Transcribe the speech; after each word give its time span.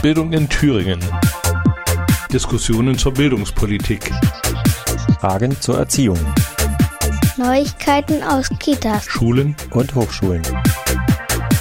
Bildung 0.00 0.32
in 0.32 0.48
Thüringen. 0.48 1.00
Diskussionen 2.32 2.96
zur 2.96 3.12
Bildungspolitik. 3.14 4.12
Fragen 5.20 5.60
zur 5.60 5.76
Erziehung. 5.76 6.18
Neuigkeiten 7.36 8.22
aus 8.22 8.48
Kitas, 8.60 9.06
Schulen 9.06 9.56
und 9.72 9.96
Hochschulen. 9.96 10.42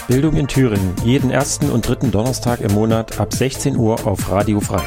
Bildung 0.07 0.35
in 0.35 0.47
Thüringen, 0.47 0.93
jeden 1.03 1.31
ersten 1.31 1.71
und 1.71 1.87
dritten 1.87 2.11
Donnerstag 2.11 2.61
im 2.61 2.73
Monat 2.73 3.19
ab 3.19 3.33
16 3.33 3.75
Uhr 3.75 4.05
auf 4.05 4.29
Radio 4.29 4.59
Frei. 4.59 4.85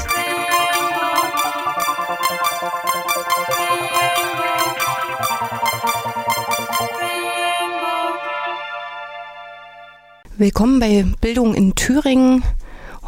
Willkommen 10.38 10.78
bei 10.78 11.04
Bildung 11.20 11.54
in 11.54 11.74
Thüringen. 11.74 12.44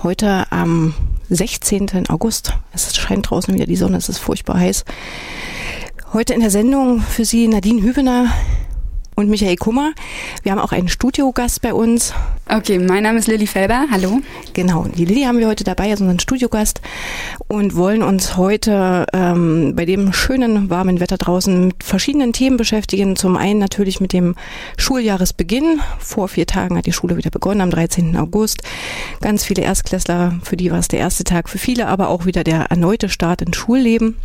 Heute 0.02 0.50
am 0.50 0.94
16. 1.30 2.08
August. 2.08 2.54
Es 2.72 2.92
scheint 2.96 3.30
draußen 3.30 3.54
wieder 3.54 3.66
die 3.66 3.76
Sonne, 3.76 3.98
es 3.98 4.08
ist 4.08 4.18
furchtbar 4.18 4.58
heiß. 4.58 4.84
Heute 6.12 6.34
in 6.34 6.40
der 6.40 6.50
Sendung 6.50 7.00
für 7.00 7.24
Sie 7.24 7.46
Nadine 7.46 7.82
Hübener, 7.82 8.26
und 9.22 9.30
Michael 9.30 9.56
Kummer. 9.56 9.92
Wir 10.42 10.52
haben 10.52 10.58
auch 10.58 10.72
einen 10.72 10.88
Studiogast 10.88 11.62
bei 11.62 11.72
uns. 11.72 12.12
Okay, 12.48 12.78
mein 12.78 13.04
Name 13.04 13.18
ist 13.18 13.28
Lilly 13.28 13.46
Felber. 13.46 13.86
Hallo. 13.90 14.20
Genau, 14.52 14.84
die 14.84 15.04
Lilly 15.04 15.22
haben 15.22 15.38
wir 15.38 15.46
heute 15.46 15.64
dabei 15.64 15.90
als 15.90 16.00
unseren 16.00 16.18
Studiogast 16.18 16.80
und 17.48 17.76
wollen 17.76 18.02
uns 18.02 18.36
heute 18.36 19.06
ähm, 19.12 19.74
bei 19.76 19.84
dem 19.84 20.12
schönen, 20.12 20.68
warmen 20.70 21.00
Wetter 21.00 21.18
draußen 21.18 21.68
mit 21.68 21.84
verschiedenen 21.84 22.32
Themen 22.32 22.56
beschäftigen. 22.56 23.16
Zum 23.16 23.36
einen 23.36 23.60
natürlich 23.60 24.00
mit 24.00 24.12
dem 24.12 24.34
Schuljahresbeginn. 24.76 25.80
Vor 26.00 26.28
vier 26.28 26.46
Tagen 26.46 26.76
hat 26.76 26.86
die 26.86 26.92
Schule 26.92 27.16
wieder 27.16 27.30
begonnen, 27.30 27.60
am 27.60 27.70
13. 27.70 28.16
August. 28.16 28.62
Ganz 29.20 29.44
viele 29.44 29.62
Erstklässler, 29.62 30.34
für 30.42 30.56
die 30.56 30.70
war 30.72 30.80
es 30.80 30.88
der 30.88 30.98
erste 30.98 31.24
Tag, 31.24 31.48
für 31.48 31.58
viele 31.58 31.86
aber 31.86 32.08
auch 32.08 32.26
wieder 32.26 32.42
der 32.44 32.66
erneute 32.70 33.08
Start 33.08 33.40
ins 33.40 33.56
Schulleben. 33.56 34.16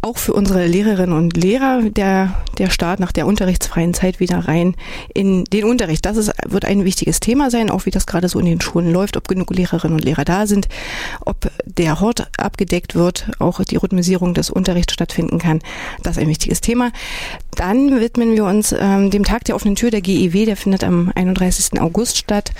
Auch 0.00 0.18
für 0.18 0.32
unsere 0.32 0.66
Lehrerinnen 0.66 1.16
und 1.16 1.36
Lehrer 1.36 1.82
der, 1.82 2.34
der 2.58 2.70
Start 2.70 3.00
nach 3.00 3.12
der 3.12 3.26
unterrichtsfreien 3.26 3.94
Zeit 3.94 4.20
wieder 4.20 4.40
rein 4.48 4.74
in 5.14 5.44
den 5.44 5.64
Unterricht. 5.64 6.04
Das 6.06 6.16
ist, 6.16 6.32
wird 6.46 6.64
ein 6.64 6.84
wichtiges 6.84 7.20
Thema 7.20 7.50
sein, 7.50 7.70
auch 7.70 7.86
wie 7.86 7.90
das 7.90 8.06
gerade 8.06 8.28
so 8.28 8.38
in 8.38 8.46
den 8.46 8.60
Schulen 8.60 8.92
läuft, 8.92 9.16
ob 9.16 9.28
genug 9.28 9.50
Lehrerinnen 9.50 9.96
und 9.96 10.04
Lehrer 10.04 10.24
da 10.24 10.46
sind, 10.46 10.68
ob 11.24 11.50
der 11.64 12.00
Hort 12.00 12.28
abgedeckt 12.36 12.94
wird, 12.94 13.30
auch 13.38 13.62
die 13.64 13.76
Rhythmisierung 13.76 14.34
des 14.34 14.50
Unterrichts 14.50 14.94
stattfinden 14.94 15.38
kann. 15.38 15.60
Das 16.02 16.16
ist 16.16 16.22
ein 16.22 16.28
wichtiges 16.28 16.60
Thema. 16.60 16.90
Dann 17.56 18.00
widmen 18.00 18.34
wir 18.34 18.44
uns 18.44 18.74
ähm, 18.78 19.10
dem 19.10 19.24
Tag 19.24 19.44
der 19.44 19.56
offenen 19.56 19.76
Tür 19.76 19.90
der 19.90 20.00
GEW, 20.00 20.44
der 20.44 20.56
findet 20.56 20.84
am 20.84 21.10
31. 21.14 21.80
August 21.80 22.18
statt 22.18 22.52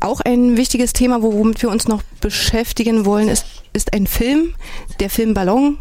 auch 0.00 0.20
ein 0.20 0.56
wichtiges 0.56 0.92
Thema, 0.92 1.22
womit 1.22 1.62
wir 1.62 1.70
uns 1.70 1.88
noch 1.88 2.02
beschäftigen 2.20 3.04
wollen, 3.04 3.28
ist, 3.28 3.46
ist 3.72 3.92
ein 3.92 4.06
Film, 4.06 4.54
der 5.00 5.10
Film 5.10 5.34
Ballon. 5.34 5.78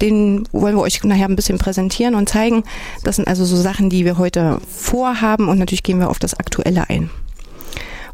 Den 0.00 0.48
wollen 0.52 0.76
wir 0.76 0.82
euch 0.82 1.02
nachher 1.04 1.28
ein 1.28 1.36
bisschen 1.36 1.58
präsentieren 1.58 2.14
und 2.14 2.28
zeigen. 2.28 2.64
Das 3.04 3.16
sind 3.16 3.28
also 3.28 3.44
so 3.44 3.56
Sachen, 3.56 3.90
die 3.90 4.04
wir 4.04 4.18
heute 4.18 4.60
vorhaben 4.68 5.48
und 5.48 5.58
natürlich 5.58 5.82
gehen 5.82 5.98
wir 6.00 6.10
auf 6.10 6.18
das 6.18 6.34
Aktuelle 6.34 6.88
ein. 6.88 7.10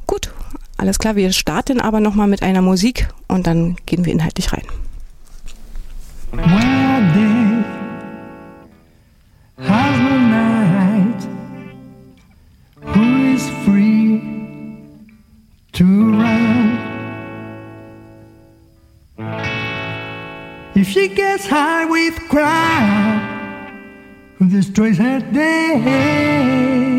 Gut, 0.06 0.32
alles 0.76 0.98
klar, 0.98 1.16
wir 1.16 1.32
starten 1.32 1.80
aber 1.80 2.00
nochmal 2.00 2.28
mit 2.28 2.42
einer 2.42 2.62
Musik 2.62 3.08
und 3.28 3.46
dann 3.46 3.76
gehen 3.86 4.04
wir 4.04 4.12
inhaltlich 4.12 4.52
rein. 4.52 4.64
has 9.56 9.98
no 10.00 10.18
night. 10.18 11.20
Who 12.82 13.32
is 13.32 13.48
free? 13.64 13.94
to 15.74 15.84
run. 15.84 16.78
If 20.76 20.88
she 20.88 21.08
gets 21.08 21.46
high 21.46 21.73
with 22.34 22.42
crowd 22.42 23.70
who 24.38 24.48
destroys 24.48 24.98
her 24.98 25.20
day. 25.32 26.93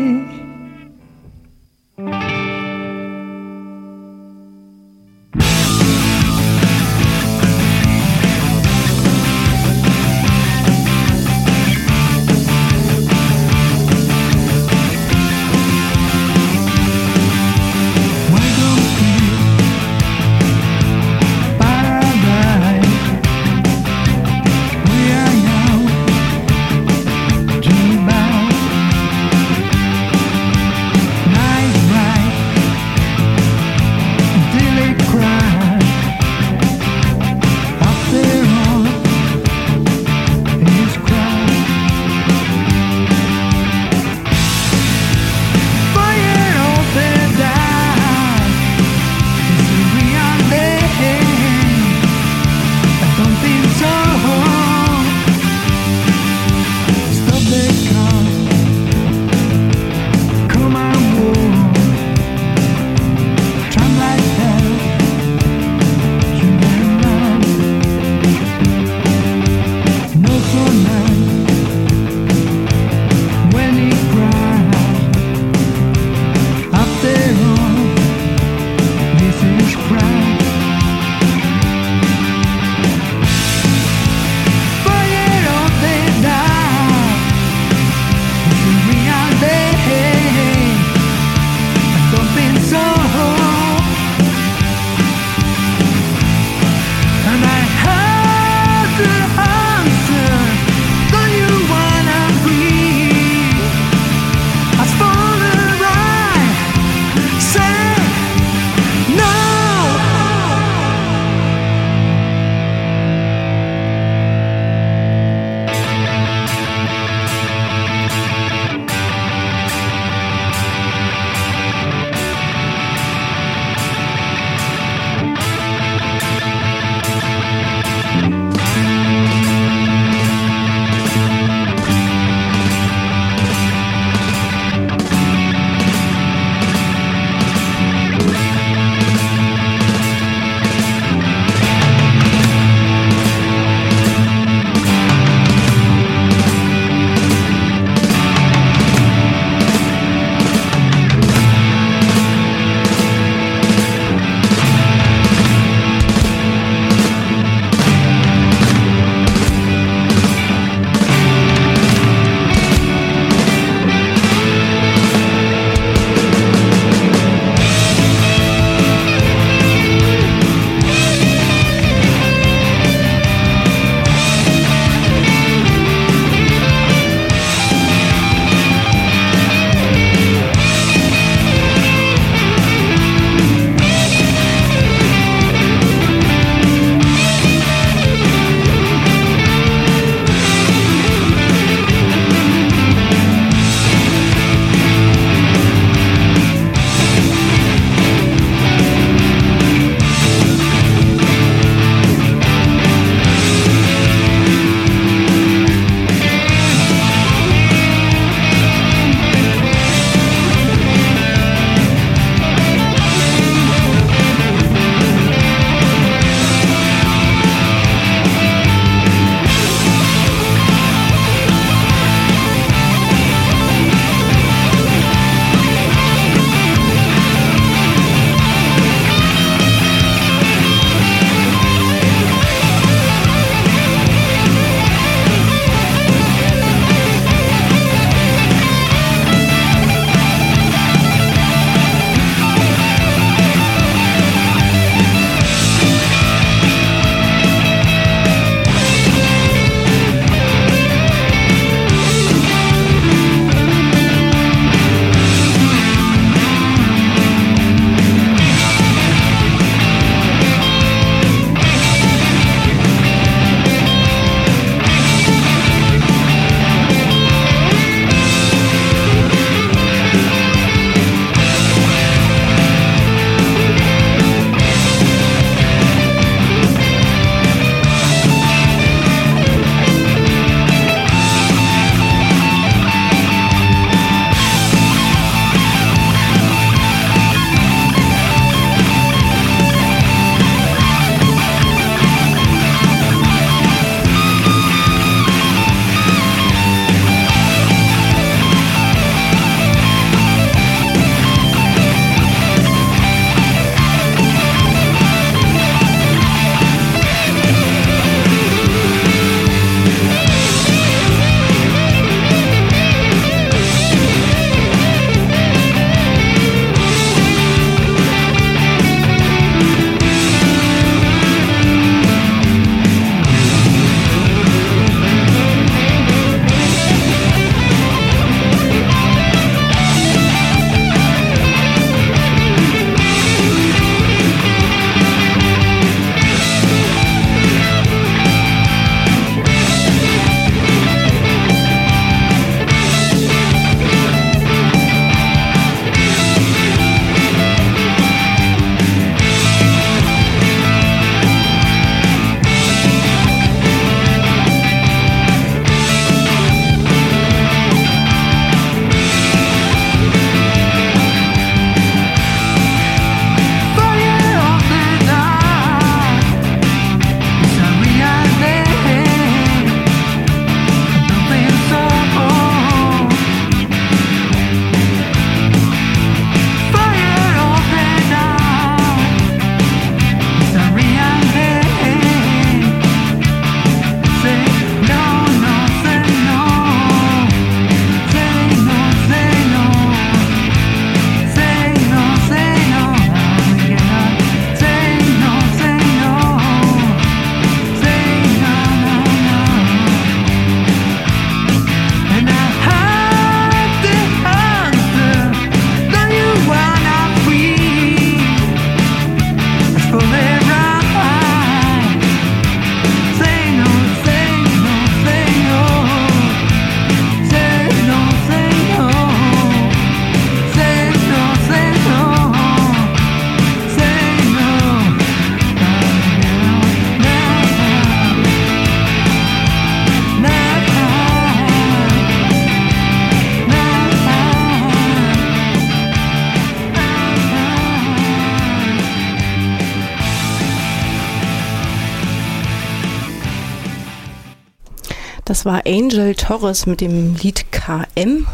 War 445.46 445.62
Angel 445.64 446.16
Torres 446.16 446.66
mit 446.66 446.80
dem 446.80 447.14
Lied 447.14 447.52
KM. 447.52 448.26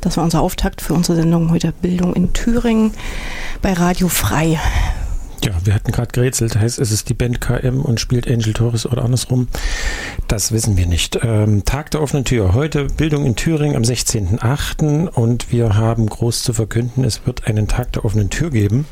Das 0.00 0.16
war 0.16 0.24
unser 0.24 0.40
Auftakt 0.40 0.80
für 0.80 0.94
unsere 0.94 1.16
Sendung 1.16 1.52
heute 1.52 1.70
Bildung 1.70 2.12
in 2.14 2.32
Thüringen 2.32 2.92
bei 3.62 3.72
Radio 3.72 4.08
Frei. 4.08 4.58
Ja, 5.42 5.52
wir 5.64 5.74
hatten 5.74 5.90
gerade 5.90 6.12
gerätselt, 6.12 6.56
heißt 6.56 6.78
es 6.78 6.92
ist 6.92 7.08
die 7.08 7.14
Band 7.14 7.40
KM 7.40 7.80
und 7.80 7.98
spielt 7.98 8.30
Angel 8.30 8.52
Torres 8.52 8.84
oder 8.84 9.02
andersrum. 9.02 9.48
Das 10.28 10.52
wissen 10.52 10.76
wir 10.76 10.86
nicht. 10.86 11.18
Ähm, 11.22 11.64
Tag 11.64 11.90
der 11.92 12.02
offenen 12.02 12.26
Tür. 12.26 12.52
Heute 12.52 12.84
Bildung 12.84 13.24
in 13.24 13.36
Thüringen 13.36 13.74
am 13.74 13.82
16.08. 13.82 15.08
und 15.08 15.50
wir 15.50 15.76
haben 15.76 16.06
groß 16.06 16.42
zu 16.42 16.52
verkünden, 16.52 17.04
es 17.04 17.26
wird 17.26 17.46
einen 17.46 17.68
Tag 17.68 17.92
der 17.92 18.04
offenen 18.04 18.28
Tür 18.28 18.50
geben. 18.50 18.84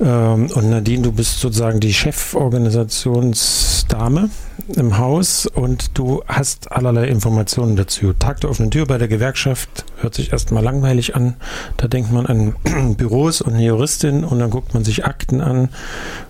Ähm, 0.00 0.48
und 0.54 0.70
Nadine, 0.70 1.02
du 1.02 1.12
bist 1.12 1.38
sozusagen 1.40 1.80
die 1.80 1.92
Cheforganisationsdame 1.92 4.30
im 4.76 4.98
Haus 4.98 5.46
und 5.46 5.96
du 5.98 6.22
hast 6.26 6.72
allerlei 6.72 7.08
Informationen 7.08 7.74
dazu. 7.76 8.12
Tag 8.12 8.40
der 8.40 8.50
offenen 8.50 8.70
Tür 8.70 8.84
bei 8.86 8.98
der 8.98 9.08
Gewerkschaft 9.08 9.86
hört 10.00 10.14
sich 10.14 10.30
erstmal 10.32 10.62
langweilig 10.62 11.16
an. 11.16 11.34
Da 11.76 11.88
denkt 11.88 12.12
man 12.12 12.26
an 12.26 12.54
Büros 12.96 13.40
und 13.40 13.54
eine 13.54 13.64
Juristin 13.64 14.22
und 14.24 14.38
dann 14.38 14.50
guckt 14.50 14.74
man 14.74 14.84
sich 14.84 15.04
Akten 15.04 15.40
an 15.40 15.57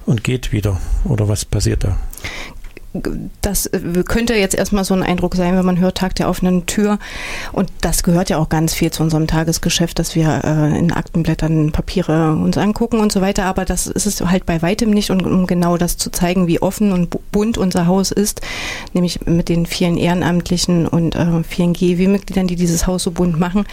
und 0.06 0.24
geht 0.24 0.52
wieder. 0.52 0.80
Oder 1.04 1.28
was 1.28 1.44
passiert 1.44 1.84
da? 1.84 1.96
Das 3.40 3.66
äh, 3.66 3.80
könnte 4.06 4.34
jetzt 4.34 4.54
erstmal 4.54 4.84
so 4.84 4.94
ein 4.94 5.02
Eindruck 5.02 5.34
sein, 5.34 5.56
wenn 5.56 5.64
man 5.64 5.78
hört 5.78 5.98
Tag 5.98 6.14
der 6.14 6.28
offenen 6.28 6.66
Tür. 6.66 6.98
Und 7.52 7.70
das 7.80 8.02
gehört 8.02 8.30
ja 8.30 8.38
auch 8.38 8.48
ganz 8.48 8.74
viel 8.74 8.90
zu 8.90 9.02
unserem 9.02 9.26
Tagesgeschäft, 9.26 9.98
dass 9.98 10.14
wir 10.14 10.42
äh, 10.44 10.78
in 10.78 10.92
Aktenblättern 10.92 11.72
Papiere 11.72 12.32
uns 12.32 12.58
angucken 12.58 13.00
und 13.00 13.12
so 13.12 13.20
weiter. 13.20 13.44
Aber 13.44 13.64
das 13.64 13.86
ist 13.86 14.06
es 14.06 14.20
halt 14.20 14.46
bei 14.46 14.62
weitem 14.62 14.90
nicht. 14.90 15.10
Und 15.10 15.24
um 15.24 15.46
genau 15.46 15.76
das 15.76 15.96
zu 15.96 16.10
zeigen, 16.10 16.46
wie 16.46 16.60
offen 16.60 16.92
und 16.92 17.16
bunt 17.32 17.58
unser 17.58 17.86
Haus 17.86 18.10
ist, 18.10 18.40
nämlich 18.92 19.26
mit 19.26 19.48
den 19.48 19.66
vielen 19.66 19.96
Ehrenamtlichen 19.96 20.86
und 20.86 21.14
äh, 21.14 21.42
vielen 21.44 21.72
GEW-Mitgliedern, 21.72 22.46
die 22.46 22.56
dieses 22.56 22.86
Haus 22.86 23.02
so 23.02 23.10
bunt 23.10 23.38
machen, 23.38 23.64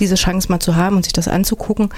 diese 0.00 0.14
Chance 0.14 0.48
mal 0.50 0.60
zu 0.60 0.76
haben 0.76 0.96
und 0.96 1.04
sich 1.04 1.12
das 1.12 1.28
anzugucken 1.28 1.90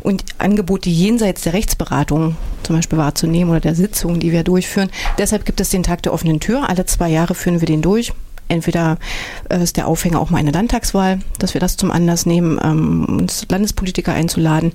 und 0.00 0.24
Angebote 0.38 0.90
jenseits 0.90 1.42
der 1.42 1.52
Rechtsberatung 1.52 2.36
zum 2.62 2.76
Beispiel 2.76 2.98
wahrzunehmen 2.98 3.50
oder 3.50 3.60
der 3.60 3.74
Sitzungen, 3.74 4.20
die 4.20 4.32
wir 4.32 4.44
durchführen. 4.44 4.90
Deshalb 5.18 5.44
gibt 5.44 5.60
es 5.60 5.70
den 5.70 5.82
Tag 5.82 6.02
der 6.02 6.12
offenen 6.12 6.21
Tür. 6.40 6.68
Alle 6.68 6.86
zwei 6.86 7.08
Jahre 7.08 7.34
führen 7.34 7.60
wir 7.60 7.66
den 7.66 7.82
durch. 7.82 8.12
Entweder 8.52 8.98
äh, 9.48 9.62
ist 9.62 9.78
der 9.78 9.86
Aufhänger 9.86 10.20
auch 10.20 10.28
mal 10.28 10.36
eine 10.36 10.50
Landtagswahl, 10.50 11.20
dass 11.38 11.54
wir 11.54 11.60
das 11.60 11.78
zum 11.78 11.90
Anlass 11.90 12.26
nehmen, 12.26 12.60
ähm, 12.62 13.06
uns 13.06 13.46
Landespolitiker 13.48 14.12
einzuladen 14.12 14.72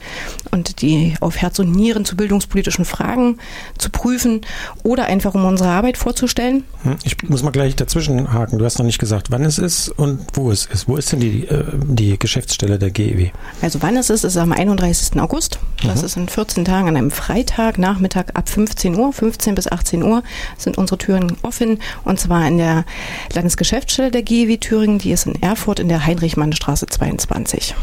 und 0.49 0.81
die 0.81 1.13
auf 1.19 1.37
Herz 1.37 1.59
und 1.59 1.73
Nieren 1.73 2.03
zu 2.03 2.17
bildungspolitischen 2.17 2.85
Fragen 2.85 3.37
zu 3.77 3.91
prüfen 3.91 4.41
oder 4.81 5.05
einfach 5.05 5.35
um 5.35 5.45
unsere 5.45 5.69
Arbeit 5.69 5.97
vorzustellen. 5.97 6.63
Hm, 6.81 6.97
ich 7.03 7.21
muss 7.29 7.43
mal 7.43 7.51
gleich 7.51 7.75
dazwischen 7.75 8.33
haken. 8.33 8.57
Du 8.57 8.65
hast 8.65 8.79
noch 8.79 8.85
nicht 8.85 8.97
gesagt, 8.97 9.29
wann 9.29 9.45
es 9.45 9.59
ist 9.59 9.89
und 9.89 10.21
wo 10.33 10.49
es 10.49 10.65
ist. 10.65 10.87
Wo 10.87 10.95
ist 10.95 11.11
denn 11.11 11.19
die, 11.19 11.45
äh, 11.45 11.65
die 11.85 12.17
Geschäftsstelle 12.17 12.79
der 12.79 12.89
GEW? 12.89 13.29
Also 13.61 13.83
wann 13.83 13.95
es 13.95 14.09
ist, 14.09 14.23
ist 14.23 14.37
am 14.37 14.53
31. 14.53 15.21
August. 15.21 15.59
Das 15.83 16.01
mhm. 16.01 16.05
ist 16.05 16.17
in 16.17 16.29
14 16.29 16.65
Tagen 16.65 16.87
an 16.87 16.97
einem 16.97 17.11
Freitag, 17.11 17.77
Nachmittag 17.77 18.35
ab 18.35 18.49
15 18.49 18.97
Uhr, 18.97 19.13
15 19.13 19.55
bis 19.55 19.71
18 19.71 20.03
Uhr 20.03 20.23
sind 20.57 20.77
unsere 20.77 20.97
Türen 20.97 21.37
offen 21.41 21.79
und 22.03 22.19
zwar 22.19 22.47
in 22.47 22.57
der 22.57 22.85
Landesgeschäftsstelle 23.33 23.77
Geschäftsstelle 23.77 24.11
der 24.11 24.23
GEW 24.23 24.57
Thüringen, 24.57 24.97
die 24.97 25.11
ist 25.11 25.27
in 25.27 25.41
Erfurt 25.41 25.79
in 25.79 25.87
der 25.87 26.05
Heinrich-Mann-Straße 26.05 26.87
22. 26.87 27.75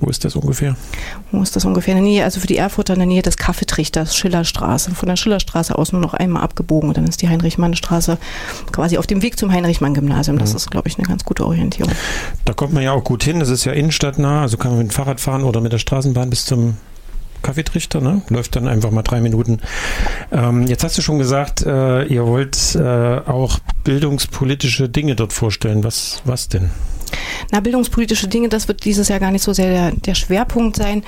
Wo 0.00 0.08
ist 0.10 0.24
das 0.24 0.34
ungefähr? 0.36 0.76
Wo 1.30 1.42
ist 1.42 1.56
das 1.56 1.64
ungefähr? 1.64 1.94
In 1.94 2.02
der 2.02 2.10
Nähe, 2.10 2.24
also 2.24 2.40
für 2.40 2.46
die 2.46 2.56
Erfurter 2.56 2.94
in 2.94 2.98
der 2.98 3.06
Nähe 3.06 3.22
des 3.22 3.36
Kaffeetrichters, 3.36 4.16
Schillerstraße. 4.16 4.90
Von 4.94 5.08
der 5.08 5.16
Schillerstraße 5.16 5.76
aus 5.76 5.92
nur 5.92 6.00
noch 6.00 6.14
einmal 6.14 6.42
abgebogen 6.42 6.88
und 6.88 6.96
dann 6.96 7.06
ist 7.06 7.22
die 7.22 7.28
Heinrich-Mann-Straße 7.28 8.18
quasi 8.72 8.98
auf 8.98 9.06
dem 9.06 9.22
Weg 9.22 9.38
zum 9.38 9.52
Heinrich-Mann-Gymnasium. 9.52 10.38
Das 10.38 10.50
mhm. 10.50 10.56
ist, 10.56 10.70
glaube 10.70 10.88
ich, 10.88 10.98
eine 10.98 11.06
ganz 11.06 11.24
gute 11.24 11.46
Orientierung. 11.46 11.92
Da 12.44 12.52
kommt 12.52 12.72
man 12.72 12.82
ja 12.82 12.92
auch 12.92 13.04
gut 13.04 13.22
hin. 13.24 13.40
Das 13.40 13.48
ist 13.48 13.64
ja 13.64 13.72
innenstadtnah, 13.72 14.42
also 14.42 14.56
kann 14.56 14.72
man 14.72 14.78
mit 14.78 14.88
dem 14.88 14.94
Fahrrad 14.94 15.20
fahren 15.20 15.44
oder 15.44 15.60
mit 15.60 15.72
der 15.72 15.78
Straßenbahn 15.78 16.28
bis 16.28 16.44
zum 16.44 16.76
Kaffeetrichter, 17.42 18.00
ne? 18.00 18.22
Läuft 18.28 18.56
dann 18.56 18.68
einfach 18.68 18.90
mal 18.90 19.02
drei 19.02 19.20
Minuten. 19.20 19.60
Ähm, 20.32 20.66
jetzt 20.66 20.84
hast 20.84 20.98
du 20.98 21.02
schon 21.02 21.18
gesagt, 21.18 21.62
äh, 21.64 22.04
ihr 22.04 22.26
wollt 22.26 22.74
äh, 22.74 23.18
auch 23.26 23.58
bildungspolitische 23.84 24.88
Dinge 24.88 25.16
dort 25.16 25.32
vorstellen. 25.32 25.84
Was, 25.84 26.22
was 26.24 26.48
denn? 26.48 26.70
Na, 27.52 27.60
bildungspolitische 27.60 28.28
Dinge, 28.28 28.48
das 28.48 28.68
wird 28.68 28.84
dieses 28.84 29.08
Jahr 29.08 29.20
gar 29.20 29.30
nicht 29.30 29.42
so 29.42 29.52
sehr 29.52 29.68
der, 29.68 29.92
der 29.92 30.14
Schwerpunkt 30.14 30.76
sein. 30.76 31.04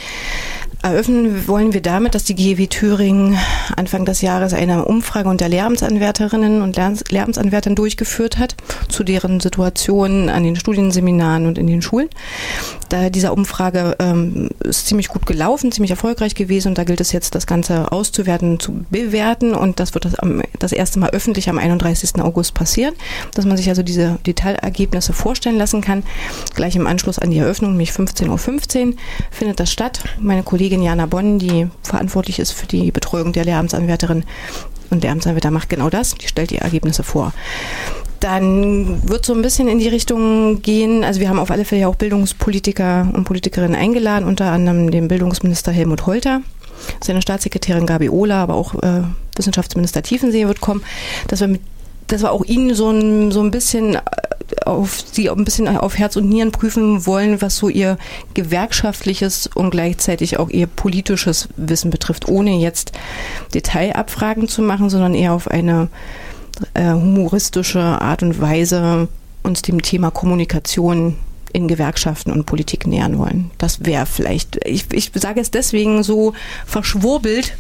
Eröffnen 0.80 1.48
wollen 1.48 1.72
wir 1.72 1.82
damit, 1.82 2.14
dass 2.14 2.22
die 2.22 2.36
GEW 2.36 2.68
Thüringen 2.68 3.36
Anfang 3.76 4.04
des 4.04 4.22
Jahres 4.22 4.54
eine 4.54 4.84
Umfrage 4.84 5.28
unter 5.28 5.48
Lehramtsanwärterinnen 5.48 6.62
und 6.62 6.76
Lehramtsanwärtern 6.76 7.74
durchgeführt 7.74 8.38
hat 8.38 8.54
zu 8.88 9.02
deren 9.02 9.40
Situation 9.40 10.28
an 10.28 10.44
den 10.44 10.54
Studienseminaren 10.54 11.46
und 11.46 11.58
in 11.58 11.66
den 11.66 11.82
Schulen. 11.82 12.08
Da 12.90 13.10
dieser 13.10 13.32
Umfrage 13.32 13.96
ähm, 13.98 14.50
ist 14.60 14.86
ziemlich 14.86 15.08
gut 15.08 15.26
gelaufen, 15.26 15.72
ziemlich 15.72 15.90
erfolgreich 15.90 16.34
gewesen 16.34 16.68
und 16.68 16.78
da 16.78 16.84
gilt 16.84 17.00
es 17.00 17.12
jetzt, 17.12 17.34
das 17.34 17.46
Ganze 17.46 17.92
auszuwerten, 17.92 18.60
zu 18.60 18.84
bewerten 18.88 19.54
und 19.54 19.80
das 19.80 19.94
wird 19.94 20.04
das, 20.04 20.14
am, 20.14 20.42
das 20.58 20.72
erste 20.72 21.00
Mal 21.00 21.10
öffentlich 21.10 21.50
am 21.50 21.58
31. 21.58 22.20
August 22.20 22.54
passieren, 22.54 22.94
dass 23.34 23.44
man 23.44 23.56
sich 23.56 23.68
also 23.68 23.82
diese 23.82 24.18
Detailergebnisse 24.26 25.12
vorstellen 25.12 25.58
lassen 25.58 25.80
kann. 25.80 26.04
Gleich 26.54 26.76
im 26.76 26.86
Anschluss 26.86 27.18
an 27.18 27.30
die 27.30 27.38
Eröffnung, 27.38 27.72
nämlich 27.72 27.90
15.15 27.90 28.86
Uhr, 28.86 28.94
findet 29.30 29.60
das 29.60 29.72
statt. 29.72 30.04
Meine 30.20 30.42
Kollegin 30.68 30.82
Jana 30.82 31.06
Bonn, 31.06 31.38
die 31.38 31.66
verantwortlich 31.82 32.38
ist 32.38 32.52
für 32.52 32.66
die 32.66 32.90
Betreuung 32.90 33.32
der 33.32 33.46
Lehramtsanwärterin 33.46 34.24
und 34.90 35.02
Lehramtsanwärter 35.02 35.50
macht 35.50 35.70
genau 35.70 35.88
das, 35.88 36.14
die 36.14 36.28
stellt 36.28 36.50
die 36.50 36.58
Ergebnisse 36.58 37.02
vor. 37.02 37.32
Dann 38.20 39.08
wird 39.08 39.24
so 39.24 39.32
ein 39.32 39.40
bisschen 39.40 39.66
in 39.66 39.78
die 39.78 39.88
Richtung 39.88 40.60
gehen. 40.60 41.04
Also 41.04 41.20
wir 41.20 41.30
haben 41.30 41.38
auf 41.38 41.50
alle 41.50 41.64
Fälle 41.64 41.80
ja 41.80 41.88
auch 41.88 41.94
Bildungspolitiker 41.94 43.08
und 43.14 43.24
Politikerinnen 43.24 43.76
eingeladen, 43.76 44.28
unter 44.28 44.52
anderem 44.52 44.90
den 44.90 45.08
Bildungsminister 45.08 45.72
Helmut 45.72 46.04
Holter, 46.04 46.42
seine 47.02 47.22
Staatssekretärin 47.22 47.86
Gabi 47.86 48.10
Ohler, 48.10 48.36
aber 48.36 48.54
auch 48.54 48.74
äh, 48.74 49.04
Wissenschaftsminister 49.36 50.02
Tiefensee 50.02 50.46
wird 50.48 50.60
kommen, 50.60 50.82
dass 51.28 51.40
wir 51.40 51.48
mit 51.48 51.62
dass 52.08 52.22
wir 52.22 52.32
auch 52.32 52.44
ihnen 52.44 52.74
so 52.74 52.90
ein, 52.90 53.30
so 53.30 53.40
ein 53.40 53.50
bisschen 53.50 53.94
äh, 53.94 54.00
auf 54.64 55.00
sie 55.12 55.30
ein 55.30 55.44
bisschen 55.44 55.68
auf 55.68 55.98
Herz 55.98 56.16
und 56.16 56.28
Nieren 56.28 56.52
prüfen 56.52 57.06
wollen, 57.06 57.40
was 57.40 57.56
so 57.56 57.68
ihr 57.68 57.98
gewerkschaftliches 58.34 59.48
und 59.54 59.70
gleichzeitig 59.70 60.38
auch 60.38 60.48
ihr 60.48 60.66
politisches 60.66 61.48
Wissen 61.56 61.90
betrifft, 61.90 62.28
ohne 62.28 62.56
jetzt 62.58 62.92
Detailabfragen 63.54 64.48
zu 64.48 64.62
machen, 64.62 64.90
sondern 64.90 65.14
eher 65.14 65.32
auf 65.32 65.48
eine 65.48 65.88
äh, 66.74 66.92
humoristische 66.92 67.80
Art 67.80 68.22
und 68.22 68.40
Weise 68.40 69.08
uns 69.42 69.62
dem 69.62 69.82
Thema 69.82 70.10
Kommunikation 70.10 71.16
in 71.52 71.68
Gewerkschaften 71.68 72.32
und 72.32 72.46
Politik 72.46 72.86
nähern 72.86 73.18
wollen. 73.18 73.50
Das 73.58 73.84
wäre 73.84 74.06
vielleicht, 74.06 74.60
ich, 74.66 74.86
ich 74.92 75.10
sage 75.14 75.40
es 75.40 75.50
deswegen 75.50 76.02
so 76.02 76.34
verschwurbelt, 76.66 77.56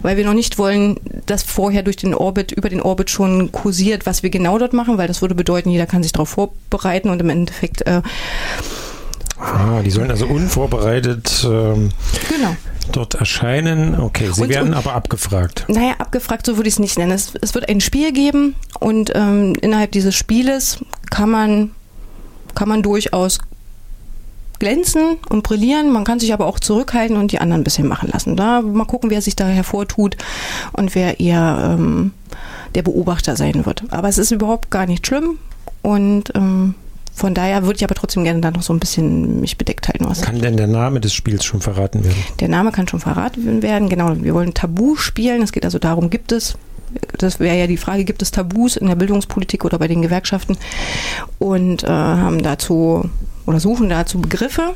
weil 0.00 0.16
wir 0.16 0.24
noch 0.24 0.34
nicht 0.34 0.58
wollen, 0.58 0.96
dass 1.26 1.42
vorher 1.42 1.82
durch 1.82 1.96
den 1.96 2.14
Orbit, 2.14 2.52
über 2.52 2.68
den 2.68 2.80
Orbit 2.80 3.10
schon 3.10 3.52
kursiert, 3.52 4.06
was 4.06 4.22
wir 4.22 4.30
genau 4.30 4.58
dort 4.58 4.72
machen, 4.72 4.98
weil 4.98 5.08
das 5.08 5.20
würde 5.20 5.34
bedeuten, 5.34 5.70
jeder 5.70 5.86
kann 5.86 6.02
sich 6.02 6.12
darauf 6.12 6.30
vorbereiten 6.30 7.10
und 7.10 7.20
im 7.20 7.30
Endeffekt 7.30 7.86
äh, 7.86 8.02
Ah, 9.40 9.80
die 9.82 9.90
sollen 9.90 10.10
also 10.10 10.26
unvorbereitet 10.26 11.46
ähm, 11.48 11.90
genau. 12.28 12.56
dort 12.92 13.14
erscheinen. 13.14 13.98
Okay, 13.98 14.30
sie 14.32 14.42
und, 14.42 14.48
werden 14.50 14.68
und, 14.68 14.74
aber 14.74 14.92
abgefragt. 14.92 15.64
Naja, 15.68 15.94
abgefragt, 15.98 16.44
so 16.44 16.56
würde 16.56 16.68
ich 16.68 16.74
es 16.74 16.78
nicht 16.78 16.98
nennen. 16.98 17.12
Es, 17.12 17.32
es, 17.40 17.54
wird 17.54 17.68
ein 17.68 17.80
Spiel 17.80 18.12
geben 18.12 18.54
und 18.80 19.12
ähm, 19.14 19.54
innerhalb 19.62 19.92
dieses 19.92 20.14
Spieles 20.14 20.84
kann 21.10 21.30
man, 21.30 21.70
kann 22.54 22.68
man 22.68 22.82
durchaus 22.82 23.38
glänzen 24.60 25.16
und 25.28 25.42
brillieren. 25.42 25.90
Man 25.90 26.04
kann 26.04 26.20
sich 26.20 26.32
aber 26.32 26.46
auch 26.46 26.60
zurückhalten 26.60 27.16
und 27.16 27.32
die 27.32 27.40
anderen 27.40 27.62
ein 27.62 27.64
bisschen 27.64 27.88
machen 27.88 28.08
lassen. 28.12 28.36
Da 28.36 28.62
mal 28.62 28.84
gucken, 28.84 29.10
wer 29.10 29.20
sich 29.20 29.34
da 29.34 29.46
hervortut 29.46 30.16
und 30.72 30.94
wer 30.94 31.18
eher 31.18 31.76
ähm, 31.76 32.12
der 32.76 32.82
Beobachter 32.82 33.34
sein 33.34 33.66
wird. 33.66 33.82
Aber 33.90 34.08
es 34.08 34.18
ist 34.18 34.30
überhaupt 34.30 34.70
gar 34.70 34.86
nicht 34.86 35.04
schlimm 35.06 35.38
und 35.82 36.24
ähm, 36.36 36.74
von 37.12 37.34
daher 37.34 37.64
würde 37.64 37.76
ich 37.76 37.84
aber 37.84 37.94
trotzdem 37.94 38.24
gerne 38.24 38.40
da 38.40 38.50
noch 38.50 38.62
so 38.62 38.72
ein 38.72 38.78
bisschen 38.78 39.40
mich 39.40 39.58
bedeckt 39.58 39.88
halten. 39.88 40.06
Was 40.08 40.22
kann 40.22 40.40
denn 40.40 40.56
der 40.56 40.68
Name 40.68 41.00
des 41.00 41.12
Spiels 41.12 41.44
schon 41.44 41.60
verraten 41.60 42.04
werden? 42.04 42.16
Der 42.38 42.48
Name 42.48 42.70
kann 42.70 42.86
schon 42.86 43.00
verraten 43.00 43.62
werden, 43.62 43.88
genau. 43.88 44.14
Wir 44.22 44.32
wollen 44.32 44.54
Tabu 44.54 44.96
spielen. 44.96 45.42
Es 45.42 45.52
geht 45.52 45.64
also 45.64 45.78
darum, 45.78 46.08
gibt 46.08 46.32
es 46.32 46.56
das 47.18 47.40
wäre 47.40 47.56
ja 47.56 47.66
die 47.66 47.76
Frage, 47.76 48.04
gibt 48.04 48.22
es 48.22 48.30
Tabus 48.30 48.76
in 48.76 48.88
der 48.88 48.96
Bildungspolitik 48.96 49.64
oder 49.64 49.78
bei 49.78 49.88
den 49.88 50.02
Gewerkschaften? 50.02 50.56
Und 51.38 51.84
äh, 51.84 51.88
haben 51.88 52.42
dazu 52.42 53.08
oder 53.50 53.60
suchen 53.60 53.88
dazu 53.88 54.20
Begriffe, 54.20 54.74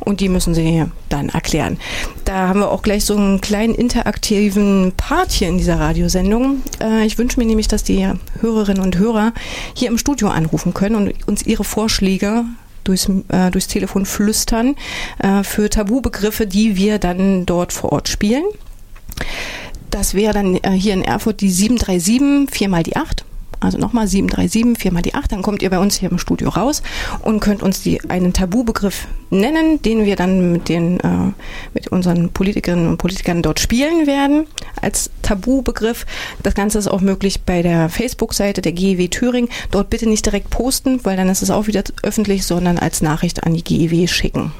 und 0.00 0.20
die 0.20 0.28
müssen 0.28 0.54
sie 0.54 0.84
dann 1.08 1.28
erklären. 1.28 1.78
Da 2.24 2.48
haben 2.48 2.60
wir 2.60 2.70
auch 2.70 2.82
gleich 2.82 3.04
so 3.04 3.16
einen 3.16 3.40
kleinen 3.40 3.74
interaktiven 3.74 4.92
Part 4.96 5.32
hier 5.32 5.48
in 5.48 5.58
dieser 5.58 5.78
Radiosendung. 5.78 6.62
Äh, 6.80 7.06
ich 7.06 7.18
wünsche 7.18 7.38
mir 7.38 7.46
nämlich, 7.46 7.68
dass 7.68 7.84
die 7.84 8.06
Hörerinnen 8.40 8.82
und 8.82 8.98
Hörer 8.98 9.32
hier 9.74 9.88
im 9.88 9.98
Studio 9.98 10.28
anrufen 10.28 10.74
können 10.74 10.96
und 10.96 11.28
uns 11.28 11.42
ihre 11.44 11.64
Vorschläge 11.64 12.44
durchs, 12.84 13.08
äh, 13.28 13.50
durchs 13.50 13.68
Telefon 13.68 14.06
flüstern 14.06 14.76
äh, 15.18 15.42
für 15.42 15.70
Tabubegriffe, 15.70 16.46
die 16.46 16.76
wir 16.76 16.98
dann 16.98 17.46
dort 17.46 17.72
vor 17.72 17.92
Ort 17.92 18.08
spielen. 18.08 18.44
Das 19.90 20.14
wäre 20.14 20.32
dann 20.32 20.58
hier 20.72 20.92
in 20.92 21.02
Erfurt 21.04 21.40
die 21.40 21.50
737, 21.50 22.52
viermal 22.52 22.82
die 22.82 22.96
8. 22.96 23.24
also 23.64 23.78
nochmal 23.78 24.06
737, 24.06 24.80
viermal 24.80 25.02
die 25.02 25.14
8, 25.14 25.32
dann 25.32 25.42
kommt 25.42 25.62
ihr 25.62 25.70
bei 25.70 25.78
uns 25.78 25.96
hier 25.96 26.10
im 26.10 26.18
Studio 26.18 26.50
raus 26.50 26.82
und 27.22 27.40
könnt 27.40 27.62
uns 27.62 27.82
die, 27.82 28.00
einen 28.08 28.32
Tabubegriff 28.32 29.06
nennen, 29.30 29.82
den 29.82 30.04
wir 30.04 30.16
dann 30.16 30.52
mit, 30.52 30.68
den, 30.68 31.00
äh, 31.00 31.32
mit 31.72 31.88
unseren 31.88 32.30
Politikerinnen 32.30 32.88
und 32.88 32.98
Politikern 32.98 33.42
dort 33.42 33.60
spielen 33.60 34.06
werden 34.06 34.46
als 34.80 35.10
Tabubegriff. 35.22 36.06
Das 36.42 36.54
Ganze 36.54 36.78
ist 36.78 36.88
auch 36.88 37.00
möglich 37.00 37.42
bei 37.42 37.62
der 37.62 37.88
Facebook-Seite 37.88 38.62
der 38.62 38.72
GEW 38.72 39.08
Thüringen. 39.08 39.48
Dort 39.70 39.90
bitte 39.90 40.08
nicht 40.08 40.24
direkt 40.24 40.50
posten, 40.50 41.00
weil 41.04 41.16
dann 41.16 41.28
ist 41.28 41.42
es 41.42 41.50
auch 41.50 41.66
wieder 41.66 41.82
öffentlich, 42.02 42.44
sondern 42.46 42.78
als 42.78 43.02
Nachricht 43.02 43.44
an 43.44 43.54
die 43.54 43.64
GEW 43.64 44.06
schicken. 44.06 44.52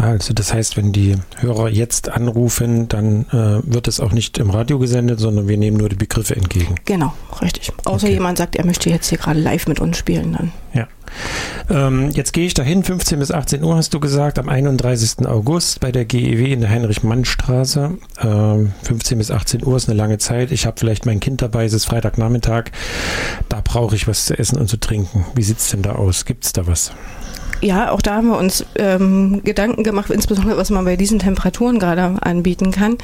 Also 0.00 0.32
das 0.32 0.54
heißt, 0.54 0.76
wenn 0.76 0.92
die 0.92 1.16
Hörer 1.40 1.68
jetzt 1.68 2.08
anrufen, 2.08 2.88
dann 2.88 3.26
äh, 3.32 3.60
wird 3.70 3.86
es 3.86 4.00
auch 4.00 4.12
nicht 4.12 4.38
im 4.38 4.48
Radio 4.50 4.78
gesendet, 4.78 5.20
sondern 5.20 5.46
wir 5.46 5.58
nehmen 5.58 5.76
nur 5.76 5.88
die 5.90 5.96
Begriffe 5.96 6.36
entgegen. 6.36 6.76
Genau, 6.86 7.12
richtig. 7.42 7.70
Außer 7.84 8.06
Okay. 8.06 8.14
jemand 8.14 8.38
sagt, 8.38 8.56
er 8.56 8.64
möchte 8.64 8.88
jetzt 8.88 9.08
hier 9.08 9.18
gerade 9.18 9.38
live 9.40 9.66
mit 9.66 9.78
uns 9.80 9.98
spielen, 9.98 10.32
dann. 10.32 10.52
Ja. 10.72 10.88
Ähm, 11.68 12.10
jetzt 12.12 12.32
gehe 12.32 12.46
ich 12.46 12.54
dahin, 12.54 12.82
15 12.84 13.18
bis 13.18 13.30
18 13.30 13.62
Uhr 13.62 13.76
hast 13.76 13.92
du 13.92 14.00
gesagt, 14.00 14.38
am 14.38 14.48
31. 14.48 15.26
August 15.26 15.80
bei 15.80 15.92
der 15.92 16.04
GEW 16.04 16.52
in 16.52 16.60
der 16.60 16.70
Heinrich-Mann-Straße. 16.70 17.98
Ähm, 18.22 18.72
15 18.84 19.18
bis 19.18 19.30
18 19.30 19.66
Uhr 19.66 19.76
ist 19.76 19.88
eine 19.88 19.98
lange 19.98 20.18
Zeit. 20.18 20.50
Ich 20.52 20.64
habe 20.66 20.76
vielleicht 20.78 21.04
mein 21.06 21.20
Kind 21.20 21.42
dabei, 21.42 21.64
es 21.64 21.72
ist 21.72 21.84
Freitagnachmittag. 21.84 22.66
Da 23.48 23.60
brauche 23.62 23.96
ich 23.96 24.08
was 24.08 24.24
zu 24.26 24.38
essen 24.38 24.58
und 24.58 24.68
zu 24.68 24.78
trinken. 24.78 25.26
Wie 25.34 25.42
sieht's 25.42 25.70
denn 25.70 25.82
da 25.82 25.92
aus? 25.92 26.24
Gibt's 26.24 26.52
da 26.52 26.66
was? 26.66 26.92
Ja, 27.62 27.90
auch 27.90 28.00
da 28.00 28.16
haben 28.16 28.28
wir 28.28 28.38
uns 28.38 28.64
ähm, 28.76 29.42
Gedanken 29.44 29.84
gemacht, 29.84 30.10
insbesondere 30.10 30.56
was 30.56 30.70
man 30.70 30.84
bei 30.86 30.96
diesen 30.96 31.18
Temperaturen 31.18 31.78
gerade 31.78 32.16
anbieten 32.22 32.70
kann. 32.70 32.96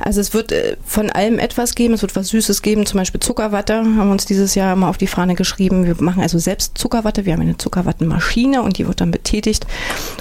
Also 0.00 0.20
es 0.20 0.32
wird 0.32 0.50
äh, 0.50 0.76
von 0.84 1.10
allem 1.10 1.38
etwas 1.38 1.74
geben, 1.74 1.92
es 1.92 2.00
wird 2.00 2.16
was 2.16 2.28
Süßes 2.28 2.62
geben, 2.62 2.86
zum 2.86 2.98
Beispiel 2.98 3.20
Zuckerwatte, 3.20 3.76
haben 3.76 4.06
wir 4.06 4.12
uns 4.12 4.24
dieses 4.24 4.54
Jahr 4.54 4.76
mal 4.76 4.88
auf 4.88 4.96
die 4.96 5.06
Fahne 5.06 5.34
geschrieben. 5.34 5.84
Wir 5.84 5.96
machen 6.00 6.22
also 6.22 6.38
selbst 6.38 6.78
Zuckerwatte, 6.78 7.26
wir 7.26 7.34
haben 7.34 7.42
eine 7.42 7.58
Zuckerwattenmaschine 7.58 8.62
und 8.62 8.78
die 8.78 8.86
wird 8.86 9.02
dann 9.02 9.10
betätigt 9.10 9.66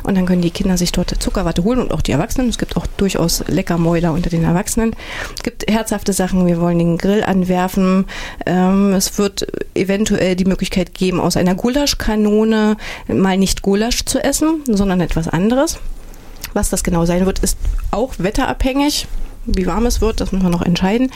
und 0.04 0.18
dann 0.18 0.26
können 0.26 0.42
die 0.42 0.52
Kinder 0.52 0.76
sich 0.76 0.92
dort 0.92 1.12
Zuckerwatte 1.22 1.64
holen 1.64 1.80
und 1.80 1.94
auch 1.94 2.02
die 2.02 2.12
Erwachsenen. 2.12 2.50
Es 2.50 2.58
gibt 2.58 2.76
auch 2.76 2.88
durchaus 2.98 3.44
Leckermäuler 3.48 4.12
unter 4.12 4.30
den 4.30 4.44
Erwachsenen. 4.44 4.94
Es 5.36 5.44
gibt 5.44 5.72
herzhafte 5.72 6.12
Sachen, 6.12 6.46
wir 6.46 6.60
wollen 6.60 6.80
den 6.80 6.98
Grill 6.98 7.24
anwerfen. 7.24 8.06
Ähm, 8.46 8.92
es 8.94 9.18
wird 9.18 9.48
eventuell 9.76 10.36
die 10.36 10.46
Möglichkeit 10.46 10.94
geben, 10.94 11.22
aus 11.22 11.38
einer 11.38 11.56
Gulaschkanone 11.56 12.76
mal 13.08 13.38
nicht 13.38 13.61
Gulasch 13.62 14.06
zu 14.06 14.24
essen, 14.24 14.64
sondern 14.66 15.02
etwas 15.02 15.28
anderes. 15.28 15.80
Was 16.54 16.70
das 16.70 16.84
genau 16.84 17.06
sein 17.06 17.26
wird, 17.26 17.40
ist 17.40 17.58
auch 17.92 18.16
wetterabhängig. 18.18 19.08
Wie 19.46 19.66
warm 19.66 19.86
es 19.88 20.02
wird, 20.02 20.22
das 20.22 20.32
müssen 20.32 20.46
wir 20.46 20.50
noch 20.52 20.62
entscheiden. 20.62 21.12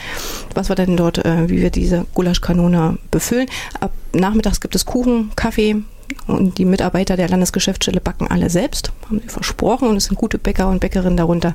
Was 0.54 0.68
wir 0.68 0.76
denn 0.76 0.96
dort, 0.96 1.24
äh, 1.24 1.48
wie 1.48 1.60
wir 1.60 1.70
diese 1.70 2.06
Gulaschkanone 2.14 2.98
befüllen. 3.10 3.48
Ab 3.80 3.92
nachmittags 4.12 4.60
gibt 4.60 4.74
es 4.74 4.84
Kuchen, 4.84 5.30
Kaffee 5.36 5.82
und 6.26 6.58
die 6.58 6.64
Mitarbeiter 6.64 7.16
der 7.16 7.28
Landesgeschäftsstelle 7.28 8.00
backen 8.00 8.26
alle 8.26 8.50
selbst, 8.50 8.92
haben 9.06 9.20
sie 9.20 9.28
versprochen 9.28 9.88
und 9.88 9.96
es 9.96 10.06
sind 10.06 10.16
gute 10.16 10.38
Bäcker 10.38 10.68
und 10.68 10.80
Bäckerinnen 10.80 11.16
darunter. 11.16 11.54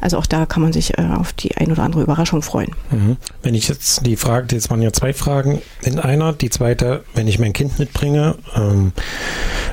Also 0.00 0.18
auch 0.18 0.26
da 0.26 0.46
kann 0.46 0.62
man 0.62 0.72
sich 0.72 0.98
äh, 0.98 1.02
auf 1.02 1.32
die 1.32 1.56
ein 1.56 1.70
oder 1.70 1.82
andere 1.82 2.02
Überraschung 2.02 2.42
freuen. 2.42 2.72
Mhm. 2.90 3.16
Wenn 3.42 3.54
ich 3.54 3.68
jetzt 3.68 4.06
die 4.06 4.16
Frage, 4.16 4.54
jetzt 4.54 4.70
waren 4.70 4.82
ja 4.82 4.92
zwei 4.92 5.12
Fragen 5.12 5.60
in 5.82 5.98
einer. 5.98 6.32
Die 6.32 6.50
zweite, 6.50 7.04
wenn 7.14 7.28
ich 7.28 7.38
mein 7.38 7.52
Kind 7.52 7.78
mitbringe, 7.78 8.36
ähm, 8.54 8.92